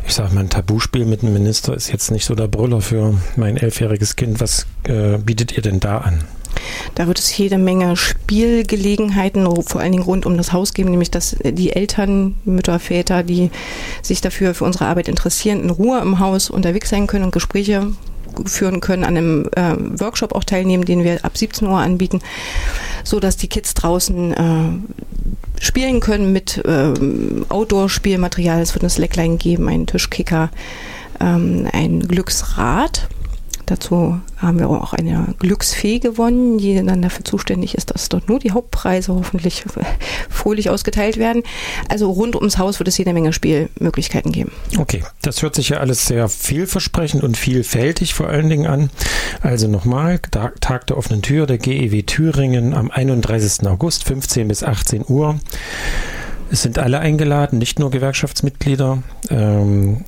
ich 0.05 0.13
sage 0.13 0.33
mal, 0.33 0.41
ein 0.41 0.49
Tabuspiel 0.49 1.05
mit 1.05 1.23
einem 1.23 1.33
Minister 1.33 1.73
ist 1.73 1.91
jetzt 1.91 2.11
nicht 2.11 2.25
so 2.25 2.35
der 2.35 2.47
Brüller 2.47 2.81
für 2.81 3.15
mein 3.35 3.57
elfjähriges 3.57 4.15
Kind. 4.15 4.41
Was 4.41 4.65
äh, 4.83 5.17
bietet 5.17 5.55
ihr 5.55 5.61
denn 5.61 5.79
da 5.79 5.99
an? 5.99 6.23
Da 6.95 7.07
wird 7.07 7.19
es 7.19 7.35
jede 7.37 7.57
Menge 7.57 7.95
Spielgelegenheiten, 7.95 9.45
vor 9.63 9.81
allen 9.81 9.91
Dingen 9.91 10.03
rund 10.03 10.25
um 10.25 10.37
das 10.37 10.53
Haus 10.53 10.73
geben, 10.73 10.91
nämlich 10.91 11.11
dass 11.11 11.35
die 11.43 11.73
Eltern, 11.73 12.35
Mütter, 12.45 12.79
Väter, 12.79 13.23
die 13.23 13.51
sich 14.01 14.21
dafür 14.21 14.53
für 14.53 14.65
unsere 14.65 14.85
Arbeit 14.85 15.07
interessieren, 15.07 15.63
in 15.63 15.69
Ruhe 15.69 15.99
im 15.99 16.19
Haus 16.19 16.49
unterwegs 16.49 16.89
sein 16.89 17.07
können 17.07 17.25
und 17.25 17.31
Gespräche 17.31 17.93
führen 18.45 18.79
können, 18.79 19.03
an 19.03 19.17
einem 19.17 19.49
äh, 19.55 19.75
Workshop 19.99 20.33
auch 20.33 20.43
teilnehmen, 20.43 20.85
den 20.85 21.03
wir 21.03 21.23
ab 21.23 21.37
17 21.37 21.67
Uhr 21.67 21.77
anbieten, 21.77 22.21
so 23.03 23.19
dass 23.19 23.37
die 23.37 23.47
Kids 23.47 23.73
draußen 23.73 24.33
äh, 24.33 25.63
spielen 25.63 25.99
können 25.99 26.33
mit 26.33 26.61
ähm, 26.65 27.45
Outdoor-Spielmaterial. 27.49 28.61
Es 28.61 28.73
wird 28.73 28.83
ein 28.83 28.89
Slackline 28.89 29.37
geben, 29.37 29.69
einen 29.69 29.87
Tischkicker, 29.87 30.49
ähm, 31.19 31.67
ein 31.71 32.01
Glücksrad. 32.07 33.07
Dazu 33.65 34.19
haben 34.37 34.59
wir 34.59 34.69
auch 34.69 34.93
eine 34.93 35.35
Glücksfee 35.39 35.99
gewonnen, 35.99 36.57
die 36.57 36.75
dann 36.75 37.01
dafür 37.01 37.23
zuständig 37.23 37.75
ist, 37.75 37.91
dass 37.93 38.09
dort 38.09 38.27
nur 38.27 38.39
die 38.39 38.51
Hauptpreise 38.51 39.13
hoffentlich 39.13 39.63
fröhlich 40.29 40.69
ausgeteilt 40.69 41.17
werden. 41.17 41.43
Also 41.87 42.11
rund 42.11 42.35
ums 42.35 42.57
Haus 42.57 42.79
wird 42.79 42.87
es 42.89 42.97
jede 42.97 43.13
Menge 43.13 43.31
Spielmöglichkeiten 43.31 44.31
geben. 44.31 44.51
Okay, 44.77 45.03
das 45.21 45.41
hört 45.41 45.55
sich 45.55 45.69
ja 45.69 45.77
alles 45.77 46.05
sehr 46.05 46.27
vielversprechend 46.27 47.23
und 47.23 47.37
vielfältig 47.37 48.13
vor 48.13 48.27
allen 48.27 48.49
Dingen 48.49 48.67
an. 48.67 48.89
Also 49.41 49.67
nochmal, 49.67 50.19
Tag 50.19 50.87
der 50.87 50.97
offenen 50.97 51.21
Tür 51.21 51.45
der 51.45 51.57
GEW 51.57 52.03
Thüringen 52.03 52.73
am 52.73 52.91
31. 52.91 53.67
August, 53.67 54.03
15 54.03 54.47
bis 54.47 54.63
18 54.63 55.05
Uhr. 55.07 55.39
Es 56.51 56.61
sind 56.61 56.77
alle 56.77 56.99
eingeladen, 56.99 57.57
nicht 57.57 57.79
nur 57.79 57.89
Gewerkschaftsmitglieder. 57.89 59.01
Ähm, 59.29 60.03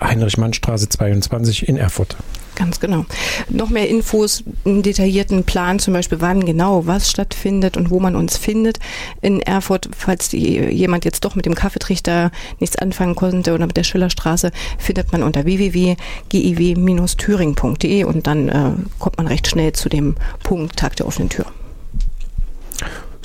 Heinrich-Mann-Straße 0.00 0.88
22 0.88 1.68
in 1.68 1.76
Erfurt. 1.76 2.16
Ganz 2.56 2.80
genau. 2.80 3.06
Noch 3.50 3.68
mehr 3.68 3.88
Infos, 3.88 4.42
einen 4.64 4.82
detaillierten 4.82 5.44
Plan, 5.44 5.78
zum 5.78 5.92
Beispiel 5.92 6.22
wann 6.22 6.46
genau 6.46 6.86
was 6.86 7.10
stattfindet 7.10 7.76
und 7.76 7.90
wo 7.90 8.00
man 8.00 8.16
uns 8.16 8.38
findet 8.38 8.78
in 9.20 9.40
Erfurt, 9.40 9.90
falls 9.96 10.30
die, 10.30 10.58
jemand 10.58 11.04
jetzt 11.04 11.26
doch 11.26 11.34
mit 11.34 11.44
dem 11.44 11.54
Kaffeetrichter 11.54 12.30
nichts 12.58 12.76
anfangen 12.76 13.14
konnte 13.14 13.52
oder 13.52 13.66
mit 13.66 13.76
der 13.76 13.84
Schillerstraße, 13.84 14.52
findet 14.78 15.12
man 15.12 15.22
unter 15.22 15.44
www.gew-thüring.de 15.44 18.04
und 18.04 18.26
dann 18.26 18.48
äh, 18.48 18.70
kommt 18.98 19.18
man 19.18 19.26
recht 19.26 19.48
schnell 19.48 19.72
zu 19.72 19.90
dem 19.90 20.14
Punkt 20.42 20.76
Tag 20.76 20.96
der 20.96 21.06
offenen 21.06 21.28
Tür. 21.28 21.44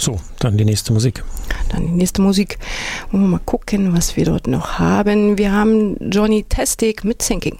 So, 0.02 0.20
dann 0.40 0.58
die 0.58 0.66
nächste 0.66 0.94
Musik. 0.94 1.24
Dann 1.70 1.86
die 1.86 1.94
nächste 1.94 2.24
Musik. 2.24 2.58
Wollen 3.12 3.26
wir 3.26 3.30
mal 3.30 3.42
gucken, 3.46 3.96
was 3.96 4.18
wir 4.18 4.26
dort 4.26 4.48
noch 4.48 4.80
haben. 4.80 5.38
Wir 5.38 5.52
haben 5.52 5.96
Johnny 6.10 6.42
Testic 6.42 7.04
mit 7.04 7.22
Sinking. 7.22 7.60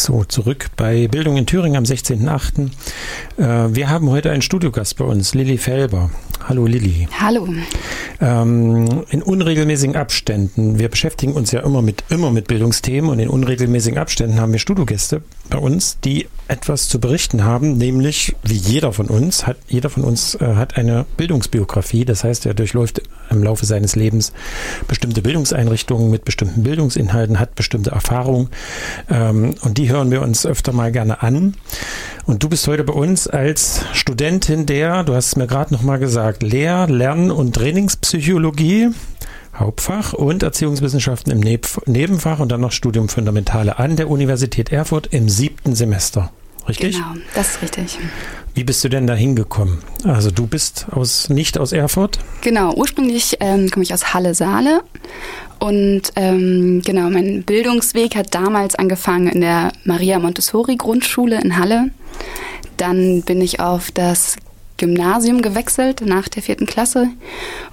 So, 0.00 0.24
zurück 0.24 0.70
bei 0.78 1.08
Bildung 1.08 1.36
in 1.36 1.44
Thüringen 1.44 1.76
am 1.76 1.84
16.08. 1.84 2.70
Äh, 3.36 3.74
wir 3.74 3.90
haben 3.90 4.08
heute 4.08 4.30
einen 4.30 4.40
Studiogast 4.40 4.96
bei 4.96 5.04
uns, 5.04 5.34
Lilly 5.34 5.58
Felber. 5.58 6.10
Hallo 6.48 6.64
Lilly. 6.64 7.06
Hallo. 7.20 7.46
Ähm, 8.18 9.04
in 9.10 9.22
unregelmäßigen 9.22 9.96
Abständen, 9.96 10.78
wir 10.78 10.88
beschäftigen 10.88 11.34
uns 11.34 11.52
ja 11.52 11.60
immer 11.60 11.82
mit, 11.82 12.04
immer 12.08 12.30
mit 12.30 12.48
Bildungsthemen 12.48 13.10
und 13.10 13.18
in 13.18 13.28
unregelmäßigen 13.28 13.98
Abständen 13.98 14.40
haben 14.40 14.52
wir 14.52 14.58
Studiogäste 14.58 15.20
bei 15.50 15.58
uns, 15.58 15.98
die 16.00 16.28
etwas 16.48 16.88
zu 16.88 16.98
berichten 16.98 17.44
haben, 17.44 17.76
nämlich 17.76 18.34
wie 18.42 18.56
jeder 18.56 18.92
von 18.92 19.06
uns 19.06 19.46
hat, 19.46 19.56
jeder 19.68 19.90
von 19.90 20.02
uns 20.02 20.34
äh, 20.34 20.54
hat 20.54 20.76
eine 20.76 21.06
Bildungsbiografie, 21.16 22.04
das 22.04 22.24
heißt, 22.24 22.46
er 22.46 22.54
durchläuft 22.54 23.02
im 23.30 23.42
Laufe 23.42 23.66
seines 23.66 23.94
Lebens 23.94 24.32
bestimmte 24.88 25.22
Bildungseinrichtungen 25.22 26.10
mit 26.10 26.24
bestimmten 26.24 26.62
Bildungsinhalten, 26.62 27.38
hat 27.38 27.54
bestimmte 27.54 27.90
Erfahrungen 27.90 28.48
ähm, 29.08 29.54
und 29.62 29.78
die 29.78 29.90
hören 29.90 30.10
wir 30.10 30.22
uns 30.22 30.44
öfter 30.46 30.72
mal 30.72 30.90
gerne 30.90 31.22
an. 31.22 31.54
Und 32.26 32.42
du 32.42 32.48
bist 32.48 32.66
heute 32.66 32.84
bei 32.84 32.92
uns 32.92 33.28
als 33.28 33.82
Studentin 33.92 34.66
der, 34.66 35.04
du 35.04 35.14
hast 35.14 35.26
es 35.26 35.36
mir 35.36 35.46
gerade 35.46 35.72
noch 35.72 35.82
mal 35.82 35.98
gesagt, 35.98 36.42
Lehr-, 36.42 36.88
Lern- 36.88 37.30
und 37.30 37.54
Trainingspsychologie. 37.54 38.90
Hauptfach 39.54 40.12
und 40.12 40.42
Erziehungswissenschaften 40.42 41.32
im 41.32 41.40
Nebenfach 41.86 42.38
und 42.38 42.50
dann 42.50 42.60
noch 42.60 42.72
Studium 42.72 43.08
Fundamentale 43.08 43.78
an 43.78 43.96
der 43.96 44.08
Universität 44.08 44.72
Erfurt 44.72 45.08
im 45.10 45.28
siebten 45.28 45.74
Semester. 45.74 46.30
Richtig? 46.68 46.96
Genau, 46.96 47.14
das 47.34 47.50
ist 47.50 47.62
richtig. 47.62 47.98
Wie 48.54 48.64
bist 48.64 48.82
du 48.84 48.88
denn 48.88 49.06
da 49.06 49.14
hingekommen? 49.14 49.78
Also 50.04 50.30
du 50.30 50.46
bist 50.46 50.86
aus, 50.90 51.28
nicht 51.28 51.58
aus 51.58 51.72
Erfurt? 51.72 52.18
Genau, 52.42 52.74
ursprünglich 52.74 53.36
ähm, 53.40 53.70
komme 53.70 53.82
ich 53.82 53.94
aus 53.94 54.12
Halle-Saale 54.12 54.82
und 55.58 56.02
ähm, 56.16 56.82
genau, 56.84 57.10
mein 57.10 57.42
Bildungsweg 57.42 58.16
hat 58.16 58.34
damals 58.34 58.74
angefangen 58.74 59.28
in 59.28 59.40
der 59.40 59.72
Maria 59.84 60.18
Montessori 60.18 60.76
Grundschule 60.76 61.40
in 61.40 61.58
Halle. 61.58 61.90
Dann 62.76 63.22
bin 63.22 63.40
ich 63.40 63.60
auf 63.60 63.90
das 63.90 64.36
Gymnasium 64.80 65.42
gewechselt 65.42 66.00
nach 66.00 66.28
der 66.28 66.42
vierten 66.42 66.66
Klasse 66.66 67.08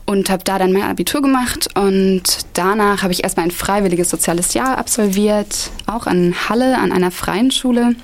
und 0.05 0.29
habe 0.29 0.43
da 0.43 0.59
dann 0.59 0.73
mein 0.73 0.83
Abitur 0.83 1.21
gemacht 1.21 1.69
und 1.75 2.23
danach 2.53 3.01
habe 3.01 3.13
ich 3.13 3.23
erstmal 3.23 3.45
ein 3.45 3.51
freiwilliges 3.51 4.09
soziales 4.09 4.53
Jahr 4.53 4.77
absolviert, 4.77 5.71
auch 5.85 6.05
an 6.05 6.35
Halle 6.49 6.77
an 6.77 6.91
einer 6.91 7.11
freien 7.11 7.49
Schule. 7.49 7.95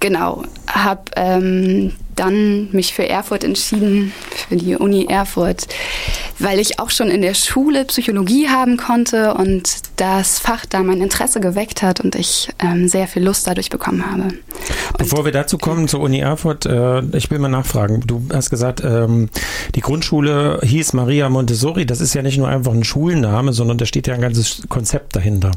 Genau, 0.00 0.42
habe 0.66 1.02
ähm, 1.14 1.92
dann 2.18 2.68
mich 2.72 2.94
für 2.94 3.08
Erfurt 3.08 3.44
entschieden, 3.44 4.12
für 4.48 4.56
die 4.56 4.76
Uni 4.76 5.06
Erfurt, 5.08 5.68
weil 6.38 6.58
ich 6.58 6.78
auch 6.78 6.90
schon 6.90 7.08
in 7.08 7.22
der 7.22 7.34
Schule 7.34 7.84
Psychologie 7.84 8.48
haben 8.48 8.76
konnte 8.76 9.34
und 9.34 9.82
das 9.96 10.38
Fach 10.38 10.66
da 10.66 10.82
mein 10.82 11.00
Interesse 11.00 11.40
geweckt 11.40 11.82
hat 11.82 12.00
und 12.00 12.14
ich 12.14 12.48
ähm, 12.58 12.88
sehr 12.88 13.06
viel 13.06 13.24
Lust 13.24 13.46
dadurch 13.46 13.70
bekommen 13.70 14.10
habe. 14.10 14.22
Und 14.22 14.98
Bevor 14.98 15.24
wir 15.24 15.32
dazu 15.32 15.58
kommen 15.58 15.88
zur 15.88 16.00
Uni 16.00 16.20
Erfurt, 16.20 16.66
äh, 16.66 17.00
ich 17.16 17.30
will 17.30 17.38
mal 17.38 17.48
nachfragen. 17.48 18.02
Du 18.06 18.22
hast 18.32 18.50
gesagt, 18.50 18.82
ähm, 18.84 19.28
die 19.74 19.80
Grundschule 19.80 20.60
hieß 20.62 20.92
Maria 20.92 21.28
Montessori. 21.28 21.86
Das 21.86 22.00
ist 22.00 22.14
ja 22.14 22.22
nicht 22.22 22.38
nur 22.38 22.48
einfach 22.48 22.72
ein 22.72 22.84
Schulname, 22.84 23.52
sondern 23.52 23.78
da 23.78 23.86
steht 23.86 24.06
ja 24.06 24.14
ein 24.14 24.20
ganzes 24.20 24.62
Konzept 24.68 25.16
dahinter. 25.16 25.52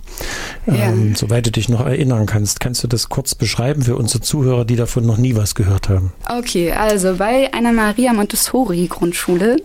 Ähm, 0.67 1.09
ja. 1.09 1.15
Soweit 1.15 1.45
du 1.45 1.51
dich 1.51 1.69
noch 1.69 1.85
erinnern 1.85 2.25
kannst, 2.25 2.59
kannst 2.59 2.83
du 2.83 2.87
das 2.87 3.09
kurz 3.09 3.35
beschreiben 3.35 3.81
für 3.81 3.95
unsere 3.95 4.21
Zuhörer, 4.21 4.65
die 4.65 4.75
davon 4.75 5.05
noch 5.05 5.17
nie 5.17 5.35
was 5.35 5.55
gehört 5.55 5.89
haben? 5.89 6.13
Okay, 6.29 6.50
also 6.55 7.15
bei 7.15 7.53
einer 7.53 7.71
Maria 7.71 8.13
Montessori 8.13 8.87
Grundschule 8.87 9.57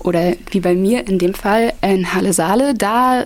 oder 0.00 0.34
wie 0.50 0.60
bei 0.60 0.74
mir 0.74 1.06
in 1.06 1.18
dem 1.18 1.34
Fall 1.34 1.72
in 1.80 2.12
Halle 2.12 2.32
Saale, 2.32 2.74
da 2.74 3.24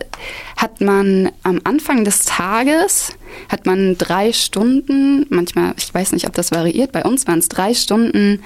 hat 0.57 0.81
man 0.81 1.31
am 1.43 1.61
Anfang 1.65 2.05
des 2.05 2.25
Tages 2.25 3.13
hat 3.49 3.67
man 3.67 3.99
drei 3.99 4.33
Stunden, 4.33 5.27
manchmal, 5.29 5.75
ich 5.77 5.93
weiß 5.93 6.13
nicht, 6.13 6.27
ob 6.27 6.35
das 6.35 6.51
variiert, 6.51 6.93
bei 6.93 7.05
uns 7.05 7.27
waren 7.27 7.39
es 7.39 7.49
drei 7.49 7.75
Stunden 7.75 8.43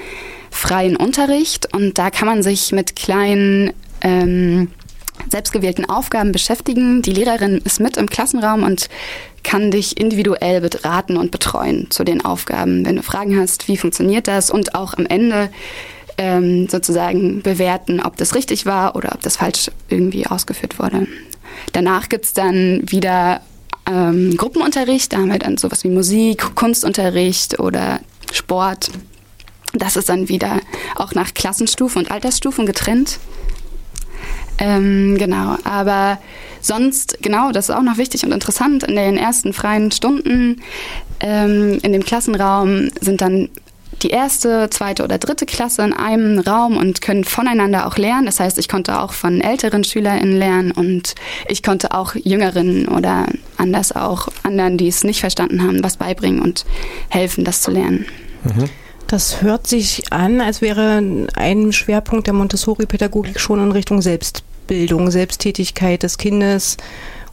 freien 0.50 0.96
Unterricht 0.96 1.74
und 1.74 1.98
da 1.98 2.11
kann 2.11 2.28
man 2.28 2.42
sich 2.42 2.72
mit 2.72 2.96
kleinen 2.96 3.72
ähm, 4.02 4.68
selbstgewählten 5.28 5.88
Aufgaben 5.88 6.32
beschäftigen. 6.32 7.02
Die 7.02 7.12
Lehrerin 7.12 7.61
ist 7.64 7.80
mit 7.80 7.96
im 7.96 8.08
Klassenraum 8.08 8.62
und 8.62 8.88
kann 9.42 9.70
dich 9.70 9.98
individuell 9.98 10.61
beraten 10.61 11.16
und 11.16 11.31
betreuen 11.31 11.90
zu 11.90 12.05
den 12.05 12.24
Aufgaben. 12.24 12.85
Wenn 12.85 12.96
du 12.96 13.02
Fragen 13.02 13.38
hast, 13.38 13.68
wie 13.68 13.76
funktioniert 13.76 14.28
das 14.28 14.50
und 14.50 14.74
auch 14.74 14.94
am 14.94 15.07
Ende 15.07 15.50
ähm, 16.18 16.68
sozusagen 16.68 17.42
bewerten, 17.42 18.00
ob 18.00 18.16
das 18.16 18.35
richtig 18.35 18.66
war 18.66 18.96
oder 18.96 19.12
ob 19.14 19.22
das 19.22 19.37
falsch 19.37 19.70
irgendwie 19.88 20.26
ausgeführt 20.26 20.78
wurde. 20.78 21.07
Danach 21.72 22.09
gibt 22.09 22.26
es 22.26 22.33
dann 22.33 22.83
wieder 22.85 23.40
ähm, 23.87 24.37
Gruppenunterricht, 24.37 25.12
da 25.12 25.18
haben 25.18 25.33
wir 25.33 25.38
dann 25.38 25.57
sowas 25.57 25.85
wie 25.85 25.88
Musik, 25.88 26.55
Kunstunterricht 26.55 27.59
oder 27.59 28.00
Sport. 28.33 28.90
Das 29.74 29.96
ist 29.96 30.09
dann 30.09 30.28
wieder 30.28 30.61
auch 30.96 31.14
nach 31.14 31.35
Klassenstufen 31.35 32.02
und 32.02 32.11
Altersstufen 32.11 32.66
getrennt. 32.66 33.18
Ähm, 34.64 35.18
genau, 35.18 35.57
aber 35.64 36.18
sonst, 36.61 37.18
genau, 37.20 37.51
das 37.51 37.68
ist 37.68 37.75
auch 37.75 37.83
noch 37.83 37.98
wichtig 37.98 38.25
und 38.25 38.31
interessant, 38.31 38.85
in 38.85 38.94
den 38.94 39.16
ersten 39.16 39.53
freien 39.53 39.90
Stunden 39.90 40.62
ähm, 41.18 41.81
in 41.83 41.92
dem 41.92 42.05
Klassenraum 42.05 42.88
sind 43.01 43.22
dann 43.22 43.48
die 44.03 44.11
erste, 44.11 44.70
zweite 44.70 45.03
oder 45.03 45.18
dritte 45.18 45.46
Klasse 45.46 45.83
in 45.83 45.92
einem 45.92 46.38
Raum 46.38 46.77
und 46.77 47.03
können 47.03 47.25
voneinander 47.25 47.88
auch 47.88 47.96
lernen. 47.96 48.27
Das 48.27 48.38
heißt, 48.38 48.57
ich 48.59 48.68
konnte 48.68 49.01
auch 49.01 49.12
von 49.12 49.40
älteren 49.40 49.83
SchülerInnen 49.83 50.38
lernen 50.38 50.70
und 50.70 51.16
ich 51.48 51.64
konnte 51.64 51.92
auch 51.92 52.14
Jüngeren 52.14 52.87
oder 52.87 53.27
anders 53.57 53.90
auch 53.90 54.29
anderen, 54.44 54.79
die 54.79 54.87
es 54.87 55.03
nicht 55.03 55.20
verstanden 55.20 55.61
haben, 55.62 55.83
was 55.83 55.96
beibringen 55.96 56.40
und 56.40 56.64
helfen, 57.09 57.44
das 57.44 57.62
zu 57.62 57.72
lernen. 57.72 58.07
Mhm. 58.44 58.70
Das 59.09 59.42
hört 59.42 59.66
sich 59.66 60.12
an, 60.12 60.40
als 60.40 60.62
wäre 60.62 61.03
ein 61.35 61.72
Schwerpunkt 61.72 62.29
der 62.29 62.35
Montessori-Pädagogik 62.35 63.40
schon 63.40 63.62
in 63.62 63.72
Richtung 63.72 64.01
Selbstbildung, 64.62 65.11
Selbsttätigkeit 65.11 66.03
des 66.03 66.18
Kindes 66.18 66.77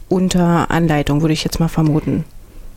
unter 0.08 0.70
Anleitung, 0.70 1.22
würde 1.22 1.32
ich 1.32 1.44
jetzt 1.44 1.60
mal 1.60 1.68
vermuten. 1.68 2.24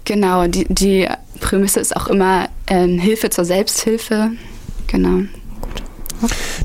Genau, 0.06 0.48
die, 0.48 0.66
die 0.70 1.08
Prämisse 1.40 1.80
ist 1.80 1.96
auch 1.96 2.08
immer 2.08 2.50
ähm, 2.68 3.00
Hilfe 3.00 3.30
zur 3.30 3.46
Selbsthilfe. 3.46 4.32
Genau. 4.88 5.24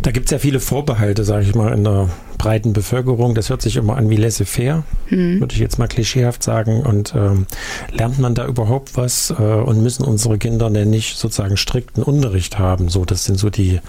Da 0.02 0.10
gibt 0.10 0.26
es 0.26 0.30
ja 0.32 0.38
viele 0.38 0.60
Vorbehalte, 0.60 1.24
sage 1.24 1.44
ich 1.44 1.54
mal, 1.54 1.72
in 1.72 1.84
der 1.84 2.10
breiten 2.38 2.72
Bevölkerung. 2.72 3.34
Das 3.34 3.50
hört 3.50 3.60
sich 3.60 3.76
immer 3.76 3.96
an 3.96 4.08
wie 4.08 4.16
laissez-faire, 4.16 4.84
mhm. 5.10 5.40
würde 5.40 5.54
ich 5.54 5.60
jetzt 5.60 5.78
mal 5.78 5.88
klischeehaft 5.88 6.42
sagen. 6.42 6.82
Und 6.82 7.14
ähm, 7.14 7.46
lernt 7.92 8.18
man 8.18 8.34
da 8.34 8.46
überhaupt 8.46 8.96
was 8.96 9.30
äh, 9.30 9.42
und 9.42 9.82
müssen 9.82 10.04
unsere 10.04 10.38
Kinder 10.38 10.70
denn 10.70 10.90
nicht 10.90 11.18
sozusagen 11.18 11.56
strikten 11.56 12.02
Unterricht 12.02 12.58
haben? 12.58 12.88
So, 12.88 13.04
das 13.04 13.24
sind 13.24 13.38
so 13.38 13.50
die, 13.50 13.80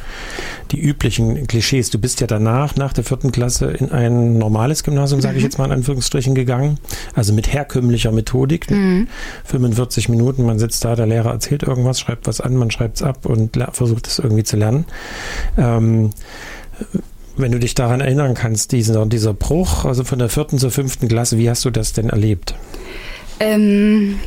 die 0.71 0.79
üblichen 0.79 1.47
Klischees. 1.47 1.89
Du 1.91 1.99
bist 1.99 2.19
ja 2.19 2.27
danach, 2.27 2.75
nach 2.75 2.93
der 2.93 3.03
vierten 3.03 3.31
Klasse, 3.31 3.67
in 3.67 3.91
ein 3.91 4.37
normales 4.37 4.83
Gymnasium, 4.83 5.21
sage 5.21 5.33
mhm. 5.33 5.37
ich 5.37 5.43
jetzt 5.43 5.57
mal 5.57 5.65
in 5.65 5.71
Anführungsstrichen, 5.71 6.35
gegangen. 6.35 6.79
Also 7.13 7.33
mit 7.33 7.53
herkömmlicher 7.53 8.11
Methodik. 8.11 8.69
Mhm. 8.71 9.07
45 9.45 10.09
Minuten, 10.09 10.45
man 10.45 10.59
sitzt 10.59 10.83
da, 10.83 10.95
der 10.95 11.05
Lehrer 11.05 11.31
erzählt 11.31 11.63
irgendwas, 11.63 11.99
schreibt 11.99 12.27
was 12.27 12.41
an, 12.41 12.55
man 12.55 12.71
schreibt 12.71 12.97
es 12.97 13.03
ab 13.03 13.25
und 13.25 13.57
versucht 13.73 14.07
es 14.07 14.19
irgendwie 14.19 14.43
zu 14.43 14.57
lernen. 14.57 14.85
Ähm, 15.57 16.11
wenn 17.39 17.51
du 17.51 17.59
dich 17.59 17.75
daran 17.75 18.01
erinnern 18.01 18.33
kannst, 18.33 18.71
dieser, 18.71 19.05
dieser 19.05 19.33
Bruch, 19.33 19.85
also 19.85 20.03
von 20.03 20.19
der 20.19 20.29
vierten 20.29 20.59
zur 20.59 20.71
fünften 20.71 21.07
Klasse, 21.07 21.37
wie 21.37 21.49
hast 21.49 21.65
du 21.65 21.69
das 21.69 21.93
denn 21.93 22.09
erlebt? 22.09 22.55
Ähm, 23.39 24.19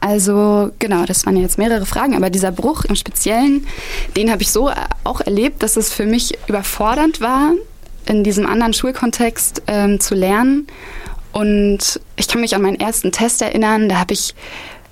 also 0.00 0.70
genau, 0.78 1.04
das 1.04 1.26
waren 1.26 1.36
jetzt 1.36 1.58
mehrere 1.58 1.86
Fragen, 1.86 2.14
aber 2.14 2.30
dieser 2.30 2.52
Bruch 2.52 2.84
im 2.84 2.94
Speziellen, 2.94 3.66
den 4.16 4.30
habe 4.30 4.42
ich 4.42 4.50
so 4.50 4.70
auch 5.04 5.20
erlebt, 5.20 5.62
dass 5.62 5.76
es 5.76 5.92
für 5.92 6.06
mich 6.06 6.38
überfordernd 6.46 7.20
war, 7.20 7.52
in 8.06 8.22
diesem 8.24 8.46
anderen 8.46 8.72
Schulkontext 8.72 9.62
ähm, 9.66 10.00
zu 10.00 10.14
lernen. 10.14 10.66
Und 11.32 12.00
ich 12.16 12.28
kann 12.28 12.40
mich 12.40 12.54
an 12.54 12.62
meinen 12.62 12.80
ersten 12.80 13.12
Test 13.12 13.42
erinnern, 13.42 13.88
da 13.88 13.98
habe 13.98 14.14
ich 14.14 14.34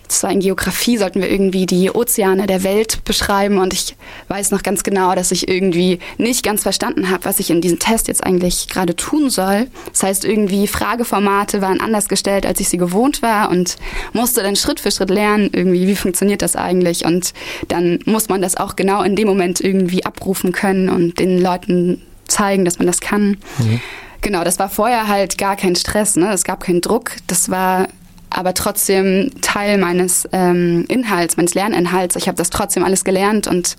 das 0.08 0.22
war 0.22 0.30
in 0.30 0.40
Geografie, 0.40 0.98
sollten 0.98 1.20
wir 1.20 1.30
irgendwie 1.30 1.66
die 1.66 1.90
Ozeane 1.90 2.46
der 2.46 2.62
Welt 2.62 3.04
beschreiben 3.04 3.58
und 3.58 3.72
ich 3.72 3.96
weiß 4.28 4.50
noch 4.50 4.62
ganz 4.62 4.82
genau, 4.82 5.14
dass 5.14 5.32
ich 5.32 5.48
irgendwie 5.48 5.98
nicht 6.18 6.42
ganz 6.42 6.62
verstanden 6.62 7.10
habe, 7.10 7.24
was 7.24 7.40
ich 7.40 7.50
in 7.50 7.60
diesem 7.60 7.78
Test 7.78 8.08
jetzt 8.08 8.24
eigentlich 8.24 8.68
gerade 8.68 8.94
tun 8.94 9.30
soll. 9.30 9.66
Das 9.92 10.02
heißt, 10.02 10.24
irgendwie 10.24 10.66
Frageformate 10.66 11.60
waren 11.62 11.80
anders 11.80 12.08
gestellt, 12.08 12.46
als 12.46 12.60
ich 12.60 12.68
sie 12.68 12.78
gewohnt 12.78 13.22
war 13.22 13.50
und 13.50 13.76
musste 14.12 14.42
dann 14.42 14.56
Schritt 14.56 14.80
für 14.80 14.90
Schritt 14.90 15.10
lernen, 15.10 15.50
irgendwie, 15.52 15.86
wie 15.86 15.96
funktioniert 15.96 16.42
das 16.42 16.56
eigentlich 16.56 17.04
und 17.04 17.32
dann 17.68 17.98
muss 18.04 18.28
man 18.28 18.42
das 18.42 18.56
auch 18.56 18.76
genau 18.76 19.02
in 19.02 19.16
dem 19.16 19.26
Moment 19.26 19.60
irgendwie 19.60 20.04
abrufen 20.04 20.52
können 20.52 20.88
und 20.88 21.18
den 21.18 21.40
Leuten 21.40 22.02
zeigen, 22.28 22.64
dass 22.64 22.78
man 22.78 22.86
das 22.86 23.00
kann. 23.00 23.38
Mhm. 23.58 23.80
Genau, 24.20 24.44
das 24.44 24.58
war 24.58 24.68
vorher 24.68 25.08
halt 25.08 25.38
gar 25.38 25.56
kein 25.56 25.76
Stress, 25.76 26.16
ne? 26.16 26.32
Es 26.32 26.42
gab 26.42 26.64
keinen 26.64 26.80
Druck. 26.80 27.12
Das 27.28 27.50
war 27.50 27.88
aber 28.36 28.52
trotzdem 28.52 29.30
Teil 29.40 29.78
meines 29.78 30.28
ähm, 30.32 30.84
Inhalts, 30.88 31.36
meines 31.36 31.54
Lerninhalts. 31.54 32.16
Ich 32.16 32.28
habe 32.28 32.36
das 32.36 32.50
trotzdem 32.50 32.84
alles 32.84 33.02
gelernt 33.02 33.46
und 33.46 33.76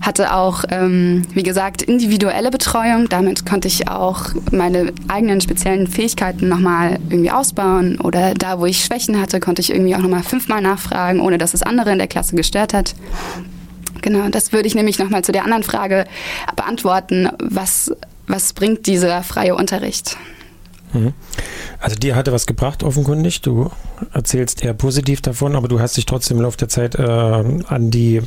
hatte 0.00 0.32
auch, 0.32 0.64
ähm, 0.70 1.22
wie 1.34 1.42
gesagt, 1.42 1.82
individuelle 1.82 2.50
Betreuung. 2.50 3.08
Damit 3.10 3.44
konnte 3.44 3.68
ich 3.68 3.88
auch 3.88 4.26
meine 4.52 4.92
eigenen 5.08 5.40
speziellen 5.40 5.86
Fähigkeiten 5.86 6.48
nochmal 6.48 6.98
irgendwie 7.10 7.30
ausbauen. 7.30 8.00
Oder 8.00 8.32
da, 8.32 8.58
wo 8.58 8.64
ich 8.64 8.84
Schwächen 8.84 9.20
hatte, 9.20 9.38
konnte 9.38 9.60
ich 9.60 9.70
irgendwie 9.70 9.94
auch 9.94 10.00
nochmal 10.00 10.22
fünfmal 10.22 10.62
nachfragen, 10.62 11.20
ohne 11.20 11.36
dass 11.36 11.52
es 11.52 11.62
andere 11.62 11.92
in 11.92 11.98
der 11.98 12.08
Klasse 12.08 12.36
gestört 12.36 12.72
hat. 12.72 12.94
Genau, 14.00 14.28
das 14.28 14.52
würde 14.52 14.66
ich 14.66 14.76
nämlich 14.76 14.98
nochmal 14.98 15.24
zu 15.24 15.32
der 15.32 15.44
anderen 15.44 15.64
Frage 15.64 16.06
beantworten. 16.56 17.28
Was, 17.38 17.92
was 18.26 18.54
bringt 18.54 18.86
dieser 18.86 19.22
freie 19.24 19.56
Unterricht? 19.56 20.16
Mhm. 20.92 21.12
Also 21.80 21.96
dir 21.96 22.16
hatte 22.16 22.32
was 22.32 22.46
gebracht, 22.46 22.82
offenkundig. 22.82 23.40
Du 23.42 23.70
erzählst 24.12 24.64
eher 24.64 24.74
positiv 24.74 25.20
davon, 25.20 25.54
aber 25.54 25.68
du 25.68 25.80
hast 25.80 25.96
dich 25.96 26.06
trotzdem 26.06 26.38
im 26.38 26.42
Laufe 26.42 26.56
der 26.56 26.68
Zeit 26.68 26.94
äh, 26.96 27.02
an 27.02 27.90
die, 27.90 28.22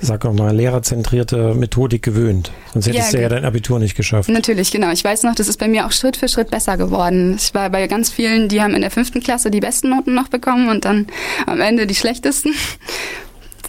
sag 0.00 0.24
mal, 0.24 0.54
lehrerzentrierte 0.54 1.54
Methodik 1.54 2.02
gewöhnt. 2.02 2.52
Sonst 2.72 2.86
hättest 2.88 3.12
ja, 3.12 3.18
du 3.18 3.22
ja 3.22 3.28
dein 3.28 3.44
Abitur 3.44 3.78
nicht 3.78 3.96
geschafft. 3.96 4.28
Natürlich, 4.28 4.70
genau. 4.70 4.90
Ich 4.92 5.02
weiß 5.02 5.24
noch, 5.24 5.34
das 5.34 5.48
ist 5.48 5.58
bei 5.58 5.68
mir 5.68 5.86
auch 5.86 5.92
Schritt 5.92 6.16
für 6.16 6.28
Schritt 6.28 6.50
besser 6.50 6.76
geworden. 6.76 7.36
Ich 7.38 7.54
war 7.54 7.70
bei 7.70 7.86
ganz 7.86 8.10
vielen, 8.10 8.48
die 8.48 8.62
haben 8.62 8.74
in 8.74 8.82
der 8.82 8.90
fünften 8.90 9.20
Klasse 9.20 9.50
die 9.50 9.60
besten 9.60 9.90
Noten 9.90 10.14
noch 10.14 10.28
bekommen 10.28 10.68
und 10.68 10.84
dann 10.84 11.06
am 11.46 11.60
Ende 11.60 11.86
die 11.86 11.94
schlechtesten. 11.94 12.54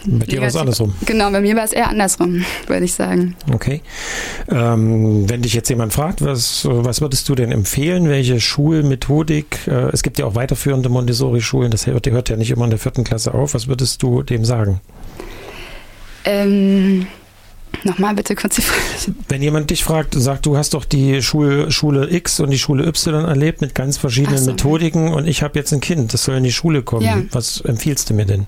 Bei 0.06 0.26
dir 0.26 0.42
war 0.42 0.48
es 0.48 0.56
andersrum. 0.56 0.94
Genau, 1.06 1.32
bei 1.32 1.42
mir 1.42 1.56
war 1.56 1.64
es 1.64 1.74
eher 1.74 1.90
andersrum, 1.90 2.44
würde 2.68 2.86
ich 2.86 2.94
sagen. 2.94 3.36
Okay. 3.52 3.82
Ähm, 4.50 5.30
wenn 5.30 5.42
dich 5.42 5.54
jetzt 5.54 5.70
jemand 5.70 5.94
fragt, 5.94 6.24
was, 6.24 6.66
was 6.70 7.02
würdest 7.02 7.28
du 7.30 7.36
denn 7.36 7.52
empfehlen? 7.52 8.10
Welche 8.10 8.40
Schulmethodik? 8.40 9.68
Äh, 9.68 9.90
es 9.92 10.04
gibt 10.04 10.20
ja 10.20 10.26
auch 10.26 10.36
weiterführende 10.36 10.90
Montessori-Schulen, 10.90 11.72
das 11.72 11.88
hört, 11.88 12.08
hört 12.08 12.30
ja 12.30 12.36
nicht 12.36 12.52
immer 12.52 12.66
in 12.66 12.72
der 12.72 12.80
vierten 12.80 13.04
Klasse 13.04 13.34
auf. 13.34 13.54
Was 13.54 13.68
würdest 13.68 14.02
du 14.04 14.24
dem 14.24 14.46
sagen? 14.46 14.82
Ähm, 16.26 17.08
Nochmal 17.84 18.16
bitte 18.16 18.36
kurz 18.36 18.56
die 18.56 18.62
Frage. 18.62 19.16
Wenn 19.30 19.42
jemand 19.42 19.70
dich 19.70 19.84
fragt, 19.84 20.14
sagt, 20.16 20.46
du 20.46 20.58
hast 20.58 20.74
doch 20.74 20.86
die 20.86 21.22
Schule, 21.22 21.72
Schule 21.72 22.10
X 22.12 22.40
und 22.40 22.50
die 22.50 22.58
Schule 22.58 22.86
Y 22.88 23.26
erlebt 23.26 23.62
mit 23.62 23.76
ganz 23.76 23.98
verschiedenen 23.98 24.40
so. 24.40 24.52
Methodiken 24.52 25.14
und 25.14 25.28
ich 25.28 25.44
habe 25.44 25.60
jetzt 25.60 25.72
ein 25.74 25.80
Kind, 25.82 26.14
das 26.14 26.24
soll 26.24 26.36
in 26.38 26.44
die 26.44 26.52
Schule 26.52 26.82
kommen. 26.82 27.06
Ja. 27.06 27.22
Was 27.32 27.62
empfiehlst 27.62 28.10
du 28.10 28.14
mir 28.14 28.26
denn? 28.26 28.48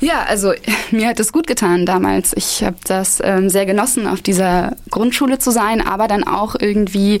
Ja, 0.00 0.24
also 0.24 0.52
mir 0.90 1.08
hat 1.08 1.20
es 1.20 1.32
gut 1.32 1.46
getan 1.46 1.86
damals. 1.86 2.32
Ich 2.36 2.62
habe 2.62 2.76
das 2.84 3.20
ähm, 3.22 3.48
sehr 3.48 3.66
genossen, 3.66 4.06
auf 4.06 4.22
dieser 4.22 4.76
Grundschule 4.90 5.38
zu 5.38 5.50
sein, 5.50 5.80
aber 5.80 6.08
dann 6.08 6.24
auch 6.24 6.54
irgendwie 6.58 7.20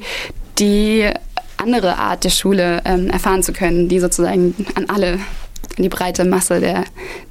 die 0.58 1.08
andere 1.56 1.96
Art 1.96 2.24
der 2.24 2.30
Schule 2.30 2.82
ähm, 2.84 3.10
erfahren 3.10 3.42
zu 3.42 3.52
können, 3.52 3.88
die 3.88 3.98
sozusagen 4.00 4.54
an 4.74 4.86
alle, 4.88 5.14
an 5.14 5.82
die 5.82 5.88
breite 5.88 6.24
Masse 6.24 6.60
der, 6.60 6.84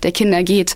der 0.04 0.12
Kinder 0.12 0.44
geht. 0.44 0.76